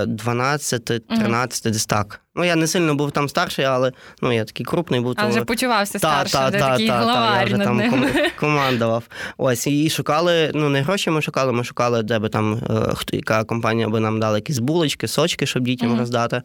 12-13, 0.07 1.70
десь 1.70 1.86
так. 1.86 2.20
Ну, 2.34 2.44
я 2.44 2.56
не 2.56 2.66
сильно 2.66 2.94
був 2.94 3.10
там 3.10 3.28
старший, 3.28 3.64
але 3.64 3.92
ну, 4.22 4.32
я 4.32 4.44
такий 4.44 4.66
крупний 4.66 5.00
був. 5.00 5.14
А 5.16 5.26
вже 5.26 5.44
почувався 5.44 5.98
старшим, 5.98 6.40
та, 6.40 6.50
де 6.50 6.58
такий 6.58 6.88
та, 6.88 6.98
главар 6.98 7.32
та, 7.32 7.38
я 7.40 7.44
вже 7.44 7.56
над 7.56 7.66
там 7.66 7.76
ним. 7.76 8.06
командував. 8.40 9.04
Ось, 9.36 9.66
і 9.66 9.90
шукали, 9.90 10.50
ну 10.54 10.68
не 10.68 10.82
гроші 10.82 11.10
ми 11.10 11.22
шукали, 11.22 11.52
ми 11.52 11.64
шукали, 11.64 12.02
де 12.02 12.18
би 12.18 12.28
там 12.28 12.54
е, 12.54 12.94
хто 12.94 13.16
яка 13.16 13.44
компанія 13.44 13.88
би 13.88 14.00
нам 14.00 14.20
дала 14.20 14.38
якісь 14.38 14.58
булочки, 14.58 15.08
сочки, 15.08 15.46
щоб 15.46 15.62
дітям 15.62 15.92
mm-hmm. 15.92 15.98
роздати. 15.98 16.42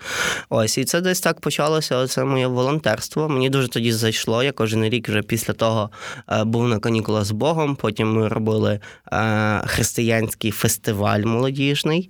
Ось, 0.50 0.78
і 0.78 0.86
це 0.86 1.02
десь 1.02 1.22
так 1.22 1.40
почалося. 1.40 2.08
Це 2.08 2.24
моє 2.24 2.48
волонтерство. 2.48 3.30
Мені 3.30 3.50
дуже 3.50 3.68
тоді 3.68 3.92
зайшло. 3.92 4.44
Я 4.44 4.52
кожен 4.52 4.84
рік 4.84 5.10
вже 5.10 5.22
після 5.22 5.54
того 5.54 5.90
е, 6.32 6.44
був 6.44 6.68
на 6.68 6.80
канікулах 6.80 7.26
з 7.26 7.32
Богом. 7.32 7.76
Потім 7.76 8.14
ми 8.14 8.28
робили 8.28 8.80
е, 9.12 9.62
християнський 9.66 10.52
фестиваль 10.52 11.22
молодіжний. 11.22 12.10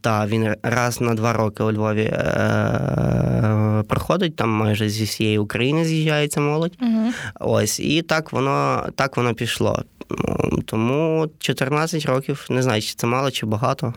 Та 0.00 0.26
він 0.26 0.54
раз 0.62 1.00
на 1.00 1.14
два 1.14 1.32
роки 1.32 1.62
у 1.62 1.72
Львові. 1.72 2.14
Е, 2.34 3.82
проходить, 3.88 4.36
там 4.36 4.50
майже 4.50 4.88
зі 4.88 5.04
всієї 5.04 5.38
України 5.38 5.84
з'їжджається 5.84 6.40
молодь. 6.40 6.72
Угу. 6.82 7.12
Ось, 7.40 7.80
і 7.80 8.02
так 8.02 8.32
воно 8.32 8.86
так 8.96 9.16
воно 9.16 9.34
пішло. 9.34 9.82
Тому 10.66 11.26
14 11.38 12.06
років, 12.06 12.46
не 12.50 12.62
знаю, 12.62 12.82
чи 12.82 12.94
це 12.94 13.06
мало, 13.06 13.30
чи 13.30 13.46
багато. 13.46 13.94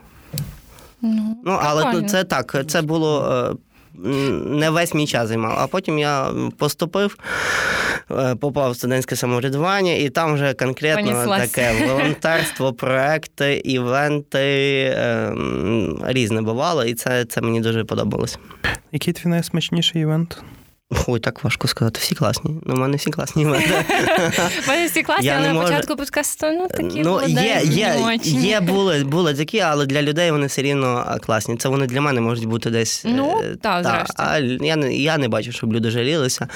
Ну, 1.01 1.37
Ну, 1.45 1.59
але 1.61 1.93
ну, 1.93 2.01
це 2.01 2.23
так, 2.23 2.63
це 2.67 2.81
було. 2.81 3.57
Не 4.45 4.69
весь 4.69 4.93
мій 4.93 5.07
час 5.07 5.27
займав, 5.27 5.55
а 5.59 5.67
потім 5.67 5.99
я 5.99 6.27
поступив, 6.57 7.17
е, 8.11 8.35
попав 8.35 8.71
в 8.71 8.75
студентське 8.75 9.15
самоврядування, 9.15 9.93
і 9.93 10.09
там 10.09 10.33
вже 10.33 10.53
конкретно 10.53 11.03
Понеслась. 11.11 11.49
таке 11.51 11.87
волонтерство, 11.87 12.73
проекти, 12.73 13.61
івенти 13.65 14.39
е, 14.97 15.31
різне 16.03 16.41
бувало, 16.41 16.83
і 16.83 16.93
це, 16.93 17.25
це 17.25 17.41
мені 17.41 17.61
дуже 17.61 17.83
подобалось. 17.83 18.39
Який 18.91 19.13
твій 19.13 19.29
найсмачніший 19.29 20.01
івент? 20.01 20.43
Ой, 21.07 21.19
так 21.19 21.43
важко 21.43 21.67
сказати. 21.67 21.99
Всі 22.01 22.15
класні. 22.15 22.59
Ну, 22.65 22.75
в 22.75 22.77
мене 22.77 22.97
всі 22.97 23.09
класні. 23.09 23.45
В 24.65 24.67
мене 24.67 24.87
всі 24.87 25.03
класні, 25.03 25.29
але 25.29 25.53
на 25.53 25.61
початку 25.61 25.95
подкасту, 25.95 26.47
ну 26.47 26.67
такі 26.67 27.01
Ну, 27.01 27.21
є, 27.27 27.61
є, 27.63 28.19
є 28.23 28.59
були, 28.59 29.03
були 29.03 29.33
такі, 29.33 29.59
але 29.59 29.85
для 29.85 30.01
людей 30.01 30.31
вони 30.31 30.47
все 30.47 30.61
рівно 30.61 31.17
класні. 31.21 31.57
Це 31.57 31.69
вони 31.69 31.87
для 31.87 32.01
мене 32.01 32.21
можуть 32.21 32.45
бути 32.45 32.69
десь. 32.69 33.03
Ну, 33.07 33.41
е, 33.43 33.55
та, 33.55 33.83
зрештою. 33.83 34.29
А 34.29 34.37
я 34.65 34.75
не, 34.75 34.93
я 34.93 35.17
не 35.17 35.27
бачу, 35.27 35.51
щоб 35.51 35.73
люди 35.73 35.91
жалілися. 35.91 36.47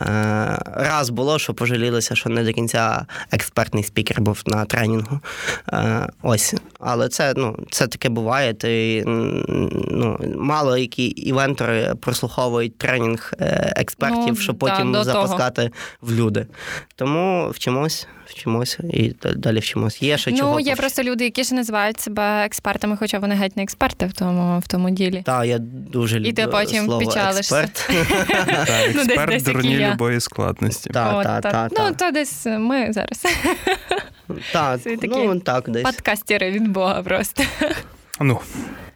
Е, 0.00 0.58
Раз 0.74 1.10
було, 1.10 1.38
що 1.38 1.54
пожалілися, 1.54 2.14
що 2.14 2.30
не 2.30 2.44
до 2.44 2.52
кінця 2.52 3.06
експертний 3.30 3.84
спікер 3.84 4.20
був 4.20 4.42
на 4.46 4.64
тренінгу. 4.64 5.20
Е, 5.72 6.08
Ось. 6.22 6.54
Але 6.80 7.08
це, 7.08 7.34
ну, 7.36 7.56
це 7.70 7.86
таке 7.86 8.08
буває. 8.08 8.54
Ти, 8.54 9.04
ну, 9.06 10.18
мало 10.36 10.76
які 10.76 11.06
івентори 11.06 11.94
прослуховують 12.00 12.78
тренінг 12.78 13.32
експертів, 13.80 14.28
Ну, 14.28 14.36
щоб 14.36 14.58
да, 14.58 14.66
потім 14.66 14.92
того. 14.92 15.04
запускати 15.04 15.70
в 16.00 16.12
люди. 16.12 16.46
Тому 16.96 17.50
вчимось, 17.50 18.06
вчимось 18.26 18.78
і 18.92 19.14
далі 19.36 19.58
вчимось. 19.58 20.02
Є 20.02 20.18
ще 20.18 20.32
чого. 20.32 20.52
Ну, 20.54 20.60
є 20.60 20.76
просто 20.76 21.02
люди, 21.02 21.24
які 21.24 21.44
ж 21.44 21.54
називають 21.54 22.00
себе 22.00 22.44
експертами, 22.44 22.96
хоча 22.96 23.18
вони 23.18 23.34
геть 23.34 23.56
не 23.56 23.62
експерти 23.62 24.06
в 24.06 24.12
тому, 24.12 24.58
в 24.58 24.66
тому 24.66 24.90
ділі. 24.90 25.22
Так, 25.26 25.46
я 25.46 25.58
дуже 25.58 26.16
люблю 26.18 26.28
І 26.28 26.32
ти 26.32 26.46
потім 26.46 26.84
слово 26.84 27.04
печалишся. 27.06 27.60
експерт. 27.60 27.90
Ну, 28.94 29.38
дурні 29.52 29.78
любої 29.78 30.20
складності. 30.20 30.90
Так, 30.90 31.16
От, 31.16 31.24
так, 31.24 31.42
так. 31.42 31.52
так. 31.52 31.72
Ну, 31.78 31.94
то 31.98 32.10
десь 32.10 32.46
ми 32.46 32.92
зараз 32.92 33.24
Так, 34.52 34.80
ну 34.86 35.40
так, 35.40 35.70
десь. 35.70 35.82
подкастери 35.82 36.50
від 36.50 36.68
Бога 36.68 37.02
просто. 37.02 37.42
Ну, 38.20 38.40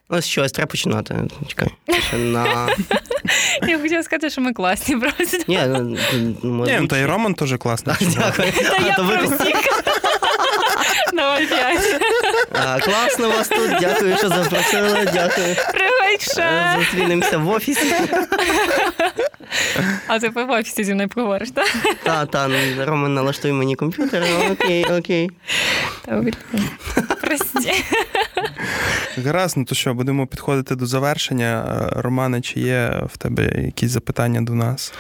Ось 0.09 0.27
щось 0.27 0.53
треба 0.53 0.67
починати. 0.67 1.17
Чекай. 1.49 1.69
На... 2.13 2.69
Я 3.69 3.79
хотіла 3.79 4.03
сказати, 4.03 4.31
що 4.31 4.41
ми 4.41 4.53
класні 4.53 4.97
просто. 4.97 5.39
Ні, 5.49 5.61
ну, 5.67 5.97
ну, 6.43 6.65
ні, 6.67 6.79
ну, 6.81 6.87
та 6.87 6.99
й 6.99 7.05
Роман 7.05 7.35
теж 7.35 7.55
класний. 7.59 7.97
Та 8.37 8.45
я 8.87 8.95
про 8.95 9.29
всіх. 9.29 9.85
Давай 11.15 11.47
п'ять. 11.47 12.01
А, 12.53 12.79
Класно 12.81 13.29
вас 13.29 13.49
тут, 13.49 13.71
дякую, 13.81 14.17
що 14.17 14.29
запросили. 14.29 15.09
Дякую. 15.13 15.57
Привет, 15.73 16.39
Е. 16.39 16.77
Зустрінемося 16.79 17.39
в 17.39 17.49
офісі. 17.49 17.95
А 20.07 20.19
ти 20.19 20.29
в 20.29 20.51
офісі 20.51 20.85
зі 20.85 20.95
мною 20.95 21.09
поговориш, 21.09 21.51
так? 21.51 21.67
Та, 22.03 22.27
та, 22.27 22.49
Роман 22.87 23.15
налаштуй 23.15 23.53
мені 23.53 23.77
комп'ютер. 23.77 24.25
Ну, 24.31 24.53
Окей, 24.53 24.85
окей. 24.85 25.31
Добре. 26.09 26.33
Прості. 27.21 27.73
Гаразд, 29.25 29.57
ну 29.57 29.65
то 29.65 29.75
що, 29.75 29.95
будемо 29.95 30.27
підходити 30.27 30.77
до 30.77 30.87
завершення. 30.87 31.65
Е, 31.97 32.01
Романе, 32.01 32.41
чи 32.41 32.61
є 32.61 33.03
в 33.13 33.17
тебе 33.19 33.45
якісь 33.65 33.91
запитання 33.91 34.41
до 34.41 34.53
нас? 34.53 34.93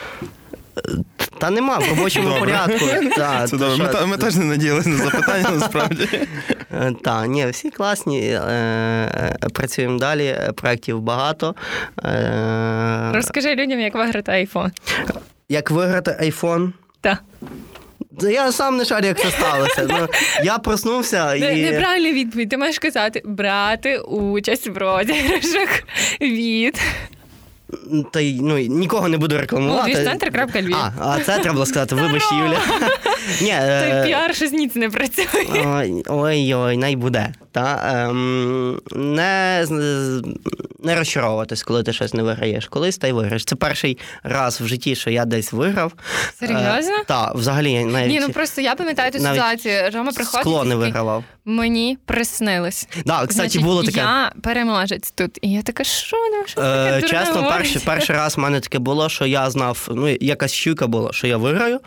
Та 1.39 1.51
нема 1.51 1.79
в 1.79 1.89
робочому 1.89 2.29
Добре. 2.29 2.41
порядку. 2.41 2.87
Та, 3.17 3.47
Це 3.47 3.57
добре. 3.57 3.85
Ми, 3.87 3.93
та- 3.93 4.07
ми 4.07 4.17
теж 4.17 4.37
не 4.37 4.45
надіялися 4.45 4.89
на 4.89 4.97
запитання, 4.97 5.51
насправді. 5.51 6.09
Е, 6.73 6.93
Та, 7.05 7.27
ні, 7.27 7.47
всі 7.51 7.71
класні. 7.71 8.21
е, 8.21 8.41
е, 8.45 9.37
Працюємо 9.53 9.99
далі, 9.99 10.37
проєктів 10.57 11.01
багато. 11.01 11.55
Е, 12.05 13.11
Розкажи 13.15 13.55
людям, 13.55 13.81
як 13.81 13.95
виграти 13.95 14.33
айфон. 14.33 14.73
Як 15.49 15.71
виграти 15.71 16.17
айфон? 16.21 16.73
Так. 17.01 17.23
Я 18.23 18.53
сам 18.53 18.77
не 18.77 18.85
шарю, 18.85 19.07
як 19.07 19.19
це 19.21 19.31
сталося. 19.31 19.87
Ну, 19.89 20.09
я 20.45 20.59
проснувся 20.59 21.35
і. 21.35 21.63
Неправильна 21.63 22.13
відповідь. 22.13 22.49
Ти 22.49 22.57
маєш 22.57 22.79
казати 22.79 23.23
брати 23.25 23.99
участь 23.99 24.67
в 24.69 24.77
розіграшах 24.79 25.83
від 26.21 26.81
Та 28.11 28.21
й 28.21 28.41
ну, 28.41 28.59
нікого 28.59 29.09
не 29.09 29.19
буду 29.19 29.39
рекламувати. 29.39 29.93
Молодіжцентр.львів. 29.93 30.77
А, 30.77 30.93
а 30.99 31.21
це 31.21 31.39
треба 31.39 31.53
було 31.53 31.67
сказати, 31.67 31.95
вибач, 31.95 32.23
Юля. 32.33 32.59
Ні, 33.41 33.51
Той 33.51 33.91
е, 33.91 34.05
піар 34.07 34.35
щось 34.35 34.53
ніц 34.53 34.75
не 34.75 34.89
працює. 34.91 35.47
Ой, 35.67 36.03
ой, 36.07 36.55
ой, 36.55 36.77
най 36.77 36.97
буде. 36.97 37.33
Та, 37.53 37.81
ем, 38.09 38.81
не, 38.95 39.67
не 40.83 40.95
розчаровуватись, 40.95 41.63
коли 41.63 41.83
ти 41.83 41.93
щось 41.93 42.15
не 42.15 42.23
виграєш. 42.23 42.67
Колись 42.67 42.99
та 42.99 43.07
й 43.07 43.13
виграєш. 43.13 43.45
Це 43.45 43.57
перший 43.57 43.99
раз 44.23 44.61
в 44.61 44.67
житті, 44.67 44.97
що 44.97 45.11
я 45.11 45.25
десь 45.25 45.53
виграв. 45.53 45.93
Серйозно? 46.41 47.05
Так, 47.07 47.35
взагалі 47.35 47.85
навіть 47.85 48.11
Ні, 48.11 48.21
ну 48.21 48.31
просто 48.31 48.61
я 48.61 48.75
пам'ятаю 48.75 49.13
ту 49.13 49.19
ситуацію. 49.19 49.91
Рома 49.95 50.13
приходить. 50.13 50.41
скло 50.41 50.65
не 50.65 50.75
вигравав. 50.75 51.25
Мені 51.47 51.99
приснилось. 52.05 52.89
Да, 53.07 53.15
кстати, 53.15 53.33
Значить, 53.33 53.63
було 53.63 53.83
таке. 53.83 53.99
Я 53.99 54.33
переможець 54.43 55.11
тут. 55.11 55.39
І 55.43 55.53
я 55.53 55.63
така, 55.63 55.85
що 55.85 56.17
ну 56.17 56.47
що 56.47 56.61
це 56.61 56.99
Е, 56.99 57.03
чесно, 57.03 57.49
перший, 57.49 57.83
перший 57.85 58.17
раз 58.17 58.37
в 58.37 58.41
мене 58.41 58.61
таке 58.61 58.79
було, 58.79 59.09
що 59.09 59.27
я 59.27 59.51
знав, 59.51 59.89
ну 59.91 60.09
якась 60.21 60.53
щука 60.53 60.87
була, 60.87 61.13
що 61.13 61.27
я 61.27 61.37
виграю. 61.37 61.81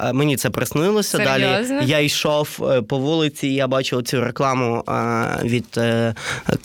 Е, 0.00 0.12
мені 0.12 0.36
це 0.36 0.50
приснилося. 0.50 1.18
Далі 1.18 1.66
я 1.82 1.98
йшов 1.98 2.48
е, 2.62 2.82
по 2.82 2.98
вулиці, 2.98 3.48
і 3.48 3.54
я 3.54 3.66
бачив 3.66 4.02
цю 4.02 4.20
рекламу 4.20 4.84
е, 4.88 4.92
від 5.44 5.66
е, 5.76 6.14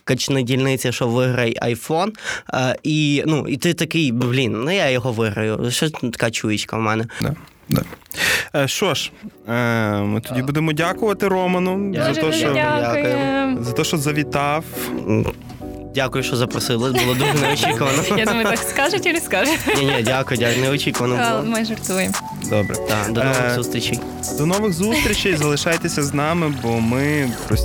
качни 0.03 0.43
дільниці, 0.43 0.91
що 0.91 1.07
виграй 1.07 1.55
айфон. 1.61 2.13
Е, 2.53 2.75
і, 2.83 3.23
ну, 3.27 3.47
і 3.47 3.57
ти 3.57 3.73
такий, 3.73 4.11
блін, 4.11 4.63
ну 4.63 4.71
я 4.71 4.89
його 4.89 5.11
виграю. 5.11 5.71
Що 5.71 5.89
така 5.89 6.31
чуєчка 6.31 6.77
в 6.77 6.81
мене? 6.81 7.05
Да, 7.21 7.35
да. 7.70 7.82
Е, 8.55 8.67
Що 8.67 8.93
ж, 8.93 9.11
е, 9.49 9.53
ми 10.01 10.22
тоді 10.22 10.41
будемо 10.41 10.74
дякувати 10.74 11.28
Роману 11.28 11.93
за 11.95 12.13
те, 12.13 12.32
що, 12.32 12.53
дякую. 12.53 13.57
за 13.63 13.72
те, 13.72 13.84
що 13.84 13.97
завітав. 13.97 14.63
Дякую, 15.95 16.24
що 16.24 16.36
запросили. 16.36 16.91
Було 16.91 17.13
дуже 17.13 17.34
неочікувано. 17.41 18.03
Я 18.17 18.26
думаю, 18.26 18.47
так 18.47 18.57
скажуть 18.57 19.03
чи 19.03 19.13
не 19.13 19.20
скажуть. 19.20 19.59
Ні, 19.78 19.86
ні, 19.86 20.03
дякую, 20.03 20.38
дякую. 20.39 20.61
Неочікувано 20.65 21.15
було. 21.15 21.43
Ми 21.57 21.65
жартуємо. 21.65 22.13
Добре. 22.49 22.76
Так, 22.76 23.11
до 23.13 23.24
нових 23.24 23.41
Е, 23.51 23.55
зустрічей. 23.55 23.99
До 24.38 24.45
нових 24.45 24.74
зустрічей. 24.74 25.36
Залишайтеся 25.36 26.03
з 26.03 26.13
нами, 26.13 26.53
бо 26.63 26.80
ми 26.80 27.32
прості. 27.47 27.55